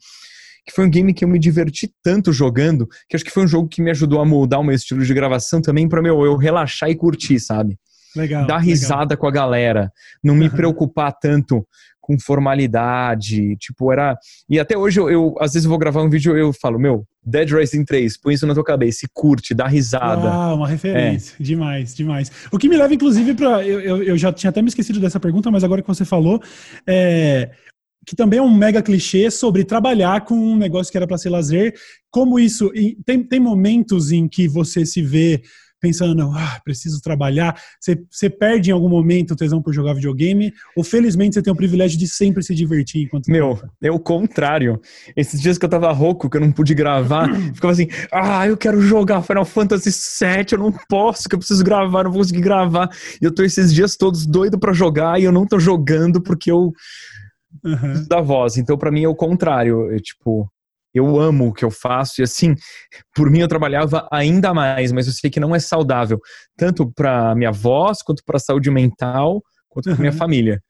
que 0.67 0.73
foi 0.73 0.85
um 0.87 0.91
game 0.91 1.15
que 1.15 1.25
eu 1.25 1.29
me 1.29 1.39
diverti 1.39 1.93
tanto 2.03 2.33
jogando, 2.33 2.89
que 3.09 3.17
acho 3.17 3.25
que 3.25 3.31
foi 3.31 3.45
um 3.45 3.49
jogo 3.49 3.69
que 3.69 3.81
me 3.81 3.91
ajudou 3.91 4.21
a 4.21 4.25
moldar 4.25 4.61
o 4.61 4.65
meu 4.65 4.75
estilo 4.75 5.05
de 5.05 5.15
gravação 5.15 5.61
também, 5.61 5.89
para 5.89 6.03
meu, 6.03 6.25
eu 6.25 6.37
relaxar 6.37 6.91
e 6.91 6.97
curtir, 6.97 7.39
sabe? 7.39 7.79
Legal. 8.17 8.47
Dar 8.47 8.59
risada 8.59 9.01
legal. 9.01 9.19
com 9.19 9.27
a 9.27 9.31
galera, 9.31 9.93
não 10.23 10.35
me 10.35 10.51
preocupar 10.51 11.13
tanto 11.13 11.67
com 12.01 12.19
formalidade, 12.19 13.57
tipo, 13.57 13.93
era... 13.93 14.19
E 14.51 14.59
até 14.59 14.77
hoje, 14.77 14.99
eu, 14.99 15.09
eu 15.09 15.35
às 15.39 15.53
vezes 15.53 15.65
eu 15.65 15.71
vou 15.71 15.79
gravar 15.79 16.03
um 16.03 16.11
vídeo 16.11 16.37
eu 16.37 16.53
falo, 16.53 16.79
meu, 16.79 17.07
Dead 17.25 17.49
Rising 17.49 17.85
3, 17.85 18.19
põe 18.19 18.35
isso 18.35 18.47
na 18.47 18.55
tua 18.55 18.65
cabeça 18.65 19.07
e 19.07 19.09
curte, 19.13 19.55
dá 19.55 19.69
risada. 19.69 20.29
Ah, 20.29 20.53
uma 20.53 20.67
referência. 20.67 21.37
É. 21.39 21.43
Demais, 21.43 21.95
demais. 21.95 22.33
O 22.51 22.59
que 22.59 22.69
me 22.69 22.77
leva, 22.77 22.93
inclusive, 22.93 23.35
para 23.35 23.65
eu, 23.65 23.81
eu, 23.81 24.03
eu, 24.03 24.19
já 24.19 24.33
tinha 24.33 24.51
até 24.51 24.61
me 24.61 24.69
esquecido 24.69 24.99
dessa 24.99 25.21
pergunta, 25.21 25.49
mas 25.49 25.63
agora 25.63 25.81
que 25.81 25.87
você 25.87 26.05
falou, 26.05 26.43
é, 26.85 27.53
que 28.05 28.17
também 28.17 28.41
é 28.41 28.43
um 28.43 28.53
mega 28.53 28.83
clichê 28.83 29.31
sobre 29.31 29.65
trabalhar 29.65 30.23
com 30.23 30.35
um 30.35 30.57
negócio 30.57 30.91
que 30.91 30.99
era 30.99 31.07
para 31.07 31.19
ser 31.19 31.31
lazer. 31.31 31.75
Como 32.11 32.39
isso. 32.39 32.71
Tem, 33.07 33.23
tem 33.23 33.39
momentos 33.39 34.11
em 34.11 34.27
que 34.27 34.49
você 34.49 34.85
se 34.85 35.01
vê 35.01 35.41
pensando, 35.83 36.31
ah, 36.33 36.61
preciso 36.65 37.03
trabalhar, 37.03 37.61
você, 37.81 38.01
você 38.09 38.31
perde 38.31 38.71
em 38.71 38.73
algum 38.73 38.89
momento 38.89 39.33
o 39.33 39.37
tesão 39.37 39.61
por 39.61 39.75
jogar 39.75 39.95
videogame, 39.95 40.53
ou 40.77 40.85
felizmente 40.85 41.35
você 41.35 41.43
tem 41.43 41.53
o 41.53 41.57
privilégio 41.57 41.99
de 41.99 42.07
sempre 42.07 42.43
se 42.43 42.55
divertir 42.55 43.03
enquanto 43.03 43.29
Meu, 43.29 43.61
é 43.83 43.91
o 43.91 43.99
contrário. 43.99 44.81
Esses 45.17 45.41
dias 45.41 45.59
que 45.59 45.65
eu 45.65 45.69
tava 45.69 45.91
rouco, 45.91 46.31
que 46.31 46.37
eu 46.37 46.41
não 46.41 46.53
pude 46.53 46.73
gravar, 46.73 47.29
ficava 47.53 47.73
assim, 47.73 47.89
ah, 48.13 48.47
eu 48.47 48.57
quero 48.57 48.81
jogar 48.81 49.23
Final 49.23 49.45
Fantasy 49.45 49.91
VII, 49.91 50.47
eu 50.53 50.59
não 50.59 50.73
posso, 50.89 51.29
que 51.29 51.35
eu 51.35 51.39
preciso 51.39 51.65
gravar, 51.65 52.05
não 52.05 52.13
vou 52.13 52.21
conseguir 52.21 52.43
gravar. 52.43 52.89
E 53.21 53.25
eu 53.25 53.35
tô 53.35 53.43
esses 53.43 53.75
dias 53.75 53.97
todos 53.97 54.25
doido 54.25 54.59
para 54.59 54.73
jogar 54.73 55.21
e 55.21 55.25
eu 55.25 55.33
não 55.33 55.47
tô 55.47 55.59
jogando 55.59 56.23
porque 56.23 56.51
eu 56.51 56.73
uhum. 57.65 58.07
da 58.09 58.21
voz. 58.21 58.57
Então, 58.57 58.79
para 58.79 58.91
mim 58.91 59.03
é 59.05 59.09
o 59.09 59.15
contrário. 59.15 59.93
É, 59.93 59.99
tipo, 59.99 60.49
eu 60.95 61.19
amo 61.19 61.49
o 61.49 61.53
que 61.53 61.65
eu 61.65 61.71
faço 61.71 62.21
e 62.21 62.23
assim, 62.23 62.55
por 63.15 63.31
mim 63.31 63.41
eu 63.41 63.49
trabalhava 63.49 64.09
ainda 64.11 64.53
mais, 64.53 64.93
mas 64.93 65.07
eu 65.07 65.13
sei 65.13 65.31
que 65.31 65.41
não 65.41 65.55
é 65.55 65.59
saudável, 65.59 66.21
tanto 66.57 66.91
para 66.93 67.35
minha 67.35 67.53
voz, 67.53 68.03
quanto 68.03 68.23
para 68.25 68.37
a 68.37 68.41
saúde 68.41 68.71
mental, 68.71 69.43
quanto 69.69 69.91
para 69.91 69.99
minha 69.99 70.13
família. 70.13 70.63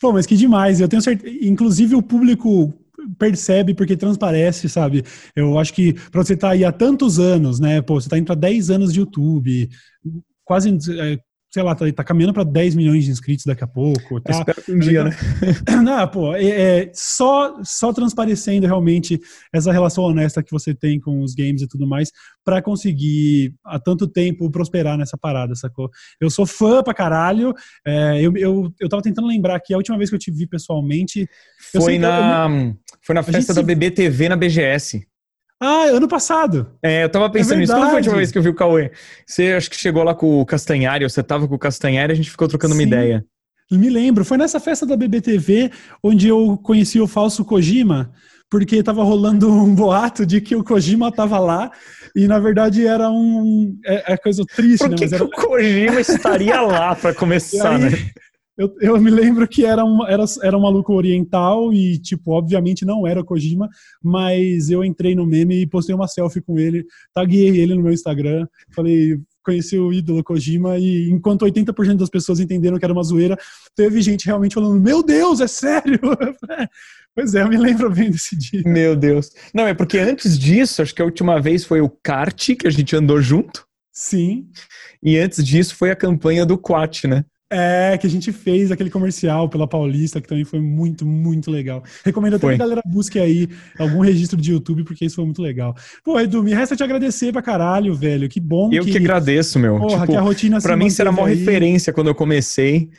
Pô, 0.00 0.12
mas 0.12 0.26
que 0.26 0.36
demais, 0.36 0.80
eu 0.80 0.88
tenho 0.88 1.02
certeza, 1.02 1.34
inclusive 1.40 1.94
o 1.94 2.02
público 2.02 2.72
percebe 3.18 3.74
porque 3.74 3.96
transparece, 3.96 4.68
sabe? 4.68 5.04
Eu 5.34 5.58
acho 5.58 5.72
que 5.72 5.92
para 6.10 6.22
você 6.22 6.34
estar 6.34 6.48
tá 6.48 6.52
aí 6.54 6.64
há 6.64 6.72
tantos 6.72 7.18
anos, 7.18 7.60
né? 7.60 7.82
Pô, 7.82 8.00
você 8.00 8.06
está 8.06 8.18
indo 8.18 8.26
para 8.26 8.34
10 8.34 8.70
anos 8.70 8.92
de 8.92 9.00
YouTube, 9.00 9.68
quase 10.44 10.70
é, 10.98 11.18
sei 11.54 11.62
lá, 11.62 11.72
tá, 11.72 11.84
tá 11.92 12.02
caminhando 12.02 12.32
para 12.32 12.42
10 12.42 12.74
milhões 12.74 13.04
de 13.04 13.12
inscritos 13.12 13.44
daqui 13.44 13.62
a 13.62 13.66
pouco. 13.68 14.20
Tá? 14.20 14.32
Espero 14.32 14.60
que 14.60 14.72
um 14.72 14.78
dia, 14.80 15.04
né? 15.04 15.10
Não, 15.84 16.08
pô, 16.08 16.34
é, 16.34 16.48
é, 16.48 16.90
só, 16.92 17.62
só 17.62 17.92
transparecendo 17.92 18.66
realmente 18.66 19.20
essa 19.52 19.70
relação 19.70 20.02
honesta 20.02 20.42
que 20.42 20.50
você 20.50 20.74
tem 20.74 20.98
com 20.98 21.22
os 21.22 21.32
games 21.32 21.62
e 21.62 21.68
tudo 21.68 21.86
mais, 21.86 22.10
para 22.44 22.60
conseguir 22.60 23.54
há 23.64 23.78
tanto 23.78 24.08
tempo 24.08 24.50
prosperar 24.50 24.98
nessa 24.98 25.16
parada, 25.16 25.54
sacou? 25.54 25.88
Eu 26.20 26.28
sou 26.28 26.44
fã 26.44 26.82
pra 26.82 26.92
caralho. 26.92 27.54
É, 27.86 28.20
eu, 28.20 28.36
eu, 28.36 28.74
eu 28.80 28.88
tava 28.88 29.00
tentando 29.00 29.28
lembrar 29.28 29.60
que 29.60 29.72
a 29.72 29.76
última 29.76 29.96
vez 29.96 30.10
que 30.10 30.16
eu 30.16 30.20
te 30.20 30.32
vi 30.32 30.48
pessoalmente. 30.48 31.28
Foi 31.70 32.00
na, 32.00 32.48
eu, 32.50 32.76
foi 33.00 33.14
na 33.14 33.22
festa 33.22 33.54
da 33.54 33.60
se... 33.60 33.66
BBTV 33.66 34.28
na 34.28 34.36
BGS. 34.36 35.06
Ah, 35.60 35.84
ano 35.84 36.08
passado. 36.08 36.72
É, 36.82 37.04
eu 37.04 37.08
tava 37.08 37.30
pensando 37.30 37.54
é 37.54 37.60
nisso. 37.60 37.72
Quando 37.72 37.84
foi 37.84 37.92
a 37.92 37.96
última 37.96 38.16
vez 38.16 38.30
que 38.30 38.38
eu 38.38 38.42
vi 38.42 38.48
o 38.48 38.54
Cauê? 38.54 38.90
Você 39.26 39.52
acho 39.52 39.70
que 39.70 39.76
chegou 39.76 40.02
lá 40.02 40.14
com 40.14 40.40
o 40.40 40.46
Castanhari, 40.46 41.04
ou 41.04 41.10
você 41.10 41.22
tava 41.22 41.48
com 41.48 41.54
o 41.54 41.58
Castanhari, 41.58 42.12
a 42.12 42.16
gente 42.16 42.30
ficou 42.30 42.48
trocando 42.48 42.74
Sim. 42.74 42.80
uma 42.80 42.86
ideia. 42.86 43.24
Me 43.70 43.88
lembro, 43.88 44.24
foi 44.24 44.36
nessa 44.36 44.60
festa 44.60 44.84
da 44.84 44.96
BBTV 44.96 45.70
onde 46.02 46.28
eu 46.28 46.58
conheci 46.62 47.00
o 47.00 47.06
falso 47.06 47.44
Kojima, 47.44 48.12
porque 48.50 48.82
tava 48.82 49.02
rolando 49.02 49.50
um 49.50 49.72
boato 49.74 50.26
de 50.26 50.40
que 50.40 50.54
o 50.54 50.62
Kojima 50.62 51.10
tava 51.10 51.38
lá 51.38 51.70
e 52.14 52.28
na 52.28 52.38
verdade 52.38 52.86
era 52.86 53.10
um 53.10 53.76
é, 53.84 54.12
é 54.12 54.16
coisa 54.16 54.44
triste, 54.54 54.78
Por 54.78 54.90
né? 54.90 54.96
que, 54.96 55.04
Mas 55.04 55.12
era... 55.12 55.26
que 55.26 55.30
o 55.30 55.48
Kojima 55.48 56.00
estaria 56.00 56.60
lá 56.60 56.94
para 56.94 57.14
começar, 57.14 57.76
aí, 57.76 57.90
né? 57.90 58.10
Eu, 58.56 58.72
eu 58.80 59.00
me 59.00 59.10
lembro 59.10 59.48
que 59.48 59.64
era 59.64 59.84
um, 59.84 60.06
era, 60.06 60.24
era 60.42 60.56
um 60.56 60.60
maluco 60.60 60.92
oriental 60.92 61.72
e, 61.72 61.98
tipo, 61.98 62.32
obviamente 62.32 62.84
não 62.84 63.06
era 63.06 63.20
o 63.20 63.24
Kojima, 63.24 63.68
mas 64.02 64.70
eu 64.70 64.84
entrei 64.84 65.14
no 65.14 65.26
meme 65.26 65.62
e 65.62 65.66
postei 65.66 65.94
uma 65.94 66.06
selfie 66.06 66.40
com 66.40 66.58
ele, 66.58 66.84
taguei 67.12 67.48
ele 67.60 67.74
no 67.74 67.82
meu 67.82 67.92
Instagram, 67.92 68.46
falei, 68.72 69.18
conheci 69.44 69.76
o 69.76 69.92
ídolo 69.92 70.22
Kojima 70.22 70.78
e 70.78 71.10
enquanto 71.10 71.44
80% 71.44 71.96
das 71.96 72.08
pessoas 72.08 72.38
entenderam 72.38 72.78
que 72.78 72.84
era 72.84 72.94
uma 72.94 73.02
zoeira, 73.02 73.36
teve 73.74 74.00
gente 74.00 74.26
realmente 74.26 74.54
falando, 74.54 74.80
meu 74.80 75.02
Deus, 75.02 75.40
é 75.40 75.48
sério? 75.48 75.98
pois 77.14 77.34
é, 77.34 77.42
eu 77.42 77.48
me 77.48 77.56
lembro 77.56 77.90
bem 77.90 78.10
desse 78.10 78.36
dia. 78.36 78.62
Meu 78.64 78.94
Deus. 78.94 79.30
Não, 79.52 79.66
é 79.66 79.74
porque 79.74 79.98
antes 79.98 80.38
disso, 80.38 80.80
acho 80.80 80.94
que 80.94 81.02
a 81.02 81.04
última 81.04 81.40
vez 81.40 81.64
foi 81.64 81.80
o 81.80 81.90
kart 81.90 82.54
que 82.56 82.66
a 82.66 82.70
gente 82.70 82.94
andou 82.94 83.20
junto. 83.20 83.66
Sim. 83.94 84.48
E 85.00 85.16
antes 85.16 85.44
disso 85.44 85.76
foi 85.76 85.90
a 85.90 85.96
campanha 85.96 86.44
do 86.44 86.58
Quat, 86.58 87.04
né? 87.04 87.24
É, 87.56 87.96
que 87.96 88.04
a 88.04 88.10
gente 88.10 88.32
fez 88.32 88.72
aquele 88.72 88.90
comercial 88.90 89.48
pela 89.48 89.68
Paulista, 89.68 90.20
que 90.20 90.26
também 90.26 90.44
foi 90.44 90.60
muito, 90.60 91.06
muito 91.06 91.52
legal. 91.52 91.84
Recomendo 92.04 92.34
até 92.34 92.48
que 92.48 92.54
a 92.54 92.56
galera 92.56 92.82
busque 92.84 93.16
aí 93.16 93.48
algum 93.78 94.00
registro 94.00 94.40
de 94.40 94.50
YouTube, 94.50 94.82
porque 94.82 95.04
isso 95.04 95.14
foi 95.14 95.24
muito 95.24 95.40
legal. 95.40 95.72
Pô, 96.02 96.18
Edu, 96.18 96.42
me 96.42 96.52
resta 96.52 96.74
te 96.74 96.82
agradecer 96.82 97.30
pra 97.30 97.40
caralho, 97.40 97.94
velho. 97.94 98.28
Que 98.28 98.40
bom 98.40 98.72
Eu 98.72 98.84
que, 98.84 98.90
que 98.90 98.98
agradeço, 98.98 99.56
meu. 99.60 99.78
Porra, 99.78 100.00
tipo, 100.00 100.12
que 100.12 100.16
a 100.16 100.20
rotina 100.20 100.60
Pra 100.60 100.76
mim, 100.76 100.88
era 100.98 101.10
uma 101.10 101.28
referência 101.28 101.92
quando 101.92 102.08
eu 102.08 102.14
comecei. 102.14 102.90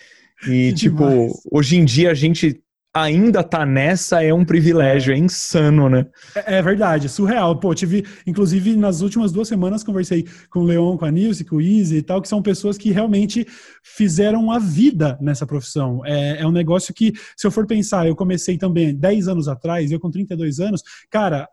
E, 0.48 0.72
tipo, 0.74 1.04
hoje 1.52 1.78
em 1.78 1.84
dia 1.84 2.12
a 2.12 2.14
gente 2.14 2.62
ainda 2.96 3.44
tá 3.44 3.66
nessa 3.66 4.24
é 4.24 4.34
um 4.34 4.46
privilégio, 4.46 5.14
é 5.14 5.18
insano, 5.18 5.90
né? 5.90 6.06
É, 6.34 6.60
é, 6.60 6.62
verdade, 6.62 7.10
surreal. 7.10 7.60
Pô, 7.60 7.76
tive, 7.76 8.06
inclusive, 8.26 8.74
nas 8.78 9.02
últimas 9.02 9.34
duas 9.34 9.50
semanas 9.50 9.84
conversei 9.84 10.26
com 10.50 10.62
o 10.62 10.64
Leon, 10.64 10.98
com 10.98 11.04
a 11.04 11.12
Nilce, 11.12 11.44
com 11.44 11.58
o 11.58 11.62
Easy 11.62 11.98
e 11.98 12.02
tal, 12.02 12.22
que 12.22 12.30
são 12.30 12.42
pessoas 12.42 12.78
que 12.78 12.92
realmente 12.92 13.46
fizeram 13.84 14.50
a 14.50 14.60
vida 14.60 15.18
nessa 15.20 15.46
profissão. 15.46 16.06
É, 16.06 16.42
é 16.42 16.48
um 16.48 16.52
negócio 16.54 16.94
que, 16.94 17.12
se 17.36 17.46
eu 17.46 17.52
for 17.52 17.68
pensar, 17.68 18.08
eu 18.08 18.16
comecei 18.16 18.58
também 18.58 18.96
10 18.96 19.28
anos 19.28 19.50
atrás, 19.50 19.92
eu 19.92 20.00
com 20.00 20.10
32 20.10 20.62
anos, 20.62 20.82
cara, 21.10 21.50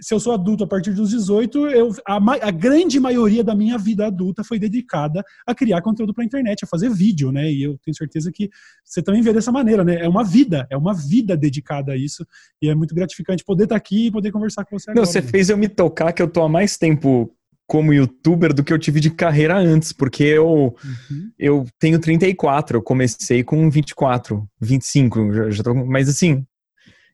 se 0.00 0.14
eu 0.14 0.20
sou 0.20 0.32
adulto 0.32 0.64
a 0.64 0.66
partir 0.66 0.92
dos 0.92 1.10
18, 1.10 1.68
eu, 1.68 1.94
a, 2.06 2.16
a, 2.16 2.50
grande 2.50 2.98
maioria 3.00 3.42
da 3.42 3.54
minha 3.54 3.76
vida 3.78 4.06
adulta 4.06 4.44
foi 4.44 4.58
dedicada 4.58 5.24
a 5.46 5.54
criar 5.54 5.82
conteúdo 5.82 6.14
para 6.14 6.24
a 6.24 6.26
internet, 6.26 6.64
a 6.64 6.68
fazer 6.68 6.90
vídeo, 6.90 7.32
né? 7.32 7.50
E 7.50 7.62
eu 7.62 7.78
tenho 7.84 7.96
certeza 7.96 8.30
que 8.32 8.48
você 8.84 9.02
também 9.02 9.22
vê 9.22 9.32
dessa 9.32 9.52
maneira, 9.52 9.84
né? 9.84 9.96
É 10.00 10.08
uma 10.08 10.24
vida, 10.24 10.66
é 10.70 10.76
uma 10.76 10.94
vida 10.94 11.36
dedicada 11.36 11.92
a 11.92 11.96
isso. 11.96 12.26
E 12.62 12.68
é 12.68 12.74
muito 12.74 12.94
gratificante 12.94 13.44
poder 13.44 13.64
estar 13.64 13.74
tá 13.74 13.78
aqui 13.78 14.06
e 14.06 14.10
poder 14.10 14.30
conversar 14.30 14.64
com 14.64 14.78
você 14.78 14.90
agora. 14.90 15.04
Não, 15.04 15.10
você 15.10 15.20
né? 15.20 15.26
fez 15.26 15.50
eu 15.50 15.58
me 15.58 15.68
tocar 15.68 16.12
que 16.12 16.22
eu 16.22 16.28
tô 16.28 16.42
há 16.42 16.48
mais 16.48 16.76
tempo 16.76 17.32
como 17.66 17.92
youtuber 17.92 18.54
do 18.54 18.64
que 18.64 18.72
eu 18.72 18.78
tive 18.78 18.98
de 18.98 19.10
carreira 19.10 19.58
antes, 19.58 19.92
porque 19.92 20.24
eu, 20.24 20.74
uhum. 20.82 21.30
eu 21.38 21.66
tenho 21.78 21.98
34, 21.98 22.78
eu 22.78 22.82
comecei 22.82 23.44
com 23.44 23.68
24, 23.68 24.48
25, 24.58 25.34
já, 25.34 25.50
já 25.50 25.62
tô, 25.62 25.74
mas 25.74 26.08
assim, 26.08 26.46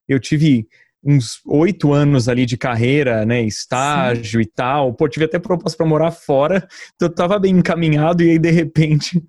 eu 0.09 0.21
tive 0.21 0.69
uns 1.05 1.41
oito 1.47 1.93
anos 1.93 2.29
ali 2.29 2.47
de 2.47 2.57
carreira, 2.57 3.27
né? 3.27 3.43
Estágio 3.43 4.41
Sim. 4.41 4.47
e 4.47 4.51
tal. 4.51 4.95
Pô, 4.95 5.09
tive 5.09 5.27
até 5.27 5.39
proposta 5.39 5.77
para 5.77 5.87
morar 5.87 6.11
fora, 6.11 6.67
então 6.95 7.09
eu 7.09 7.15
tava 7.15 7.39
bem 7.39 7.57
encaminhado 7.57 8.23
e 8.23 8.31
aí 8.31 8.39
de 8.39 8.51
repente 8.51 9.23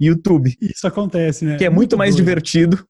YouTube. 0.00 0.56
Isso 0.60 0.86
acontece, 0.86 1.44
né? 1.44 1.56
Que 1.56 1.64
é 1.64 1.70
muito, 1.70 1.76
muito 1.76 1.98
mais 1.98 2.14
doido. 2.14 2.24
divertido. 2.24 2.86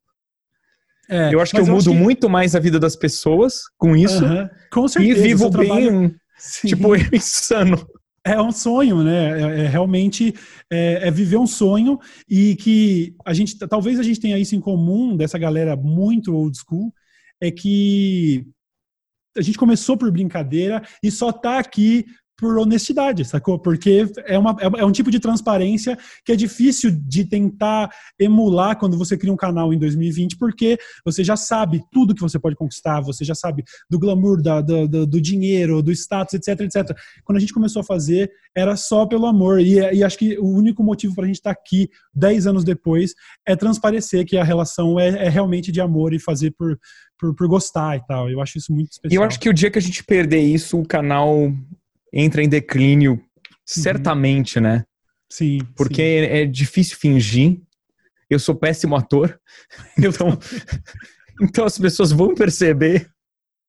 É, 1.09 1.35
eu 1.35 1.41
acho 1.41 1.53
que 1.53 1.61
eu 1.61 1.66
mudo 1.66 1.91
que... 1.91 1.97
muito 1.97 2.30
mais 2.30 2.55
a 2.55 2.61
vida 2.61 2.80
das 2.80 2.97
pessoas 2.97 3.62
com 3.76 3.95
isso. 3.95 4.24
Uh 4.24 4.28
-huh. 4.28 4.51
Com 4.72 4.89
certeza. 4.89 5.20
E 5.20 5.22
vivo 5.22 5.51
bem, 5.51 5.66
trabalho... 5.66 6.14
tipo, 6.64 6.97
eu 6.97 7.03
insano. 7.12 7.87
É 8.26 8.41
um 8.41 8.51
sonho, 8.51 9.05
né? 9.05 9.39
É, 9.39 9.64
é 9.64 9.68
realmente 9.68 10.35
é, 10.72 11.09
é, 11.09 11.11
viver 11.11 11.37
um 11.37 11.47
sonho 11.47 11.99
e 12.26 12.57
que 12.57 13.14
a 13.22 13.35
gente, 13.35 13.59
talvez 13.59 14.01
a 14.01 14.03
gente 14.03 14.18
tenha 14.18 14.39
isso 14.39 14.57
em 14.57 14.61
comum 14.61 15.14
dessa 15.14 15.37
galera 15.37 15.76
muito 15.76 16.35
old 16.35 16.57
school, 16.57 16.91
é 17.41 17.51
que 17.51 18.47
a 19.37 19.43
gente 19.43 19.59
começou 19.59 19.97
por 19.97 20.11
brincadeira 20.11 20.82
e 21.03 21.11
só 21.11 21.32
tá 21.32 21.59
aqui 21.59 22.07
por 22.37 22.59
honestidade, 22.59 23.24
sacou? 23.24 23.59
Porque 23.59 24.07
é, 24.26 24.39
uma, 24.39 24.57
é, 24.61 24.80
é 24.80 24.85
um 24.85 24.93
tipo 24.93 25.11
de 25.11 25.20
transparência 25.20 25.97
que 26.24 26.32
é 26.32 26.37
difícil 26.37 26.91
de 26.91 27.24
tentar 27.24 27.91
emular 28.18 28.76
quando 28.78 28.99
você 28.99 29.16
cria 29.16 29.32
um 29.32 29.37
canal 29.37 29.72
em 29.72 29.78
2020, 29.78 30.37
porque 30.37 30.76
você 31.05 31.22
já 31.22 31.37
sabe 31.37 31.82
tudo 31.93 32.14
que 32.14 32.20
você 32.20 32.39
pode 32.39 32.57
conquistar, 32.57 33.01
você 33.01 33.24
já 33.24 33.35
sabe 33.35 33.62
do 33.89 33.99
glamour, 33.99 34.43
da, 34.43 34.61
do, 34.61 35.07
do, 35.07 35.20
dinheiro, 35.20 35.82
do 35.82 35.93
status, 35.93 36.35
etc, 36.35 36.61
etc. 36.61 36.97
Quando 37.24 37.39
a 37.39 37.41
gente 37.41 37.55
começou 37.55 37.80
a 37.80 37.85
fazer, 37.85 38.30
era 38.55 38.76
só 38.76 39.07
pelo 39.07 39.26
amor. 39.26 39.61
E, 39.61 39.74
e 39.74 40.03
acho 40.03 40.18
que 40.18 40.37
o 40.39 40.49
único 40.49 40.82
motivo 40.82 41.14
para 41.14 41.24
a 41.24 41.26
gente 41.26 41.37
estar 41.37 41.55
tá 41.55 41.61
aqui 41.61 41.89
10 42.14 42.49
anos 42.49 42.64
depois 42.64 43.14
é 43.47 43.55
transparecer 43.55 44.26
que 44.26 44.37
a 44.37 44.45
relação 44.45 44.99
é, 44.99 45.09
é 45.09 45.28
realmente 45.28 45.70
de 45.70 45.80
amor 45.80 46.12
e 46.12 46.18
fazer 46.18 46.51
por, 46.51 46.78
por, 47.19 47.35
por, 47.35 47.49
gostar 47.49 47.97
e 47.97 48.07
tal. 48.07 48.31
Eu 48.31 48.41
acho 48.41 48.59
isso 48.59 48.73
muito 48.73 48.93
especial. 48.93 49.12
E 49.12 49.17
eu 49.17 49.27
acho 49.27 49.39
que 49.39 49.49
o 49.49 49.55
dia 49.55 49.71
que 49.71 49.79
a 49.79 49.83
gente 49.83 50.03
perder 50.05 50.41
isso, 50.41 50.79
o 50.79 50.87
canal 50.87 51.53
entra 52.12 52.43
em 52.43 52.49
declínio, 52.49 53.12
uhum. 53.12 53.21
certamente, 53.67 54.61
né? 54.61 54.85
Sim. 55.31 55.59
Porque 55.77 56.03
sim. 56.03 56.03
É, 56.03 56.43
é 56.43 56.47
difícil 56.47 56.97
fingir. 56.97 57.61
Eu 58.29 58.39
sou 58.39 58.55
péssimo 58.55 58.97
ator. 58.97 59.39
Então, 59.99 60.39
então 61.41 61.65
as 61.65 61.79
pessoas 61.79 62.12
vão 62.12 62.35
perceber 62.35 63.09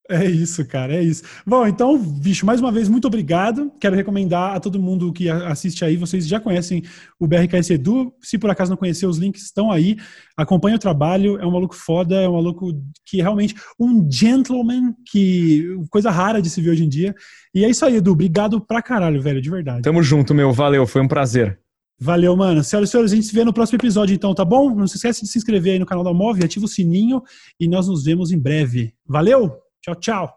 é 0.10 0.26
isso, 0.26 0.64
cara, 0.66 0.94
é 0.96 1.02
isso. 1.02 1.24
Bom, 1.46 1.66
então, 1.66 1.98
bicho, 1.98 2.46
mais 2.46 2.62
uma 2.62 2.72
vez, 2.72 2.88
muito 2.88 3.08
obrigado. 3.08 3.72
Quero 3.80 3.96
recomendar 3.96 4.56
a 4.56 4.60
todo 4.60 4.80
mundo 4.80 5.12
que 5.12 5.30
assiste 5.30 5.84
aí, 5.84 5.98
vocês 5.98 6.28
já 6.28 6.40
conhecem 6.40 6.84
o 7.20 7.26
BRKS 7.26 7.72
Edu. 7.72 8.14
Se 8.22 8.38
por 8.38 8.50
acaso 8.50 8.70
não 8.70 8.78
conhecer, 8.78 9.08
os 9.08 9.18
links 9.18 9.44
estão 9.44 9.72
aí. 9.72 9.98
Acompanhe 10.38 10.76
o 10.76 10.80
trabalho, 10.80 11.40
é 11.40 11.46
um 11.46 11.52
maluco 11.52 11.76
foda, 11.76 12.16
é 12.16 12.30
um 12.30 12.34
maluco 12.34 12.72
que 13.06 13.20
é 13.20 13.24
realmente 13.24 13.56
um 13.80 14.08
gentleman, 14.10 14.94
que 15.12 15.66
coisa 15.90 16.12
rara 16.12 16.42
de 16.42 16.50
se 16.50 16.62
ver 16.62 16.72
hoje 16.72 16.84
em 16.84 16.90
dia. 16.90 17.16
E 17.54 17.66
é 17.66 17.70
isso 17.70 17.86
aí, 17.86 17.96
Edu. 17.96 18.12
Obrigado 18.12 18.62
pra 18.62 18.82
caralho, 18.82 19.22
velho, 19.22 19.42
de 19.42 19.50
verdade. 19.50 19.82
Tamo 19.82 20.04
junto, 20.04 20.36
meu. 20.36 20.52
Valeu, 20.52 20.86
foi 20.86 21.02
um 21.02 21.08
prazer. 21.08 21.60
Valeu, 22.00 22.36
mano. 22.36 22.64
Senhoras 22.64 22.90
e 22.90 22.92
senhores, 22.92 23.12
a 23.12 23.16
gente 23.16 23.28
se 23.28 23.34
vê 23.34 23.44
no 23.44 23.54
próximo 23.54 23.78
episódio, 23.78 24.14
então, 24.14 24.36
tá 24.36 24.46
bom? 24.46 24.76
Não 24.76 24.86
se 24.86 24.98
esquece 24.98 25.22
de 25.22 25.30
se 25.30 25.38
inscrever 25.38 25.74
aí 25.74 25.80
no 25.80 25.86
canal 25.86 26.04
da 26.04 26.14
Move, 26.14 26.44
ativa 26.44 26.66
o 26.66 26.68
sininho 26.68 27.24
e 27.60 27.68
nós 27.68 27.88
nos 27.88 28.04
vemos 28.04 28.32
em 28.32 28.38
breve. 28.38 28.94
Valeu! 29.08 29.65
Tchau, 29.86 29.94
tchau. 30.02 30.30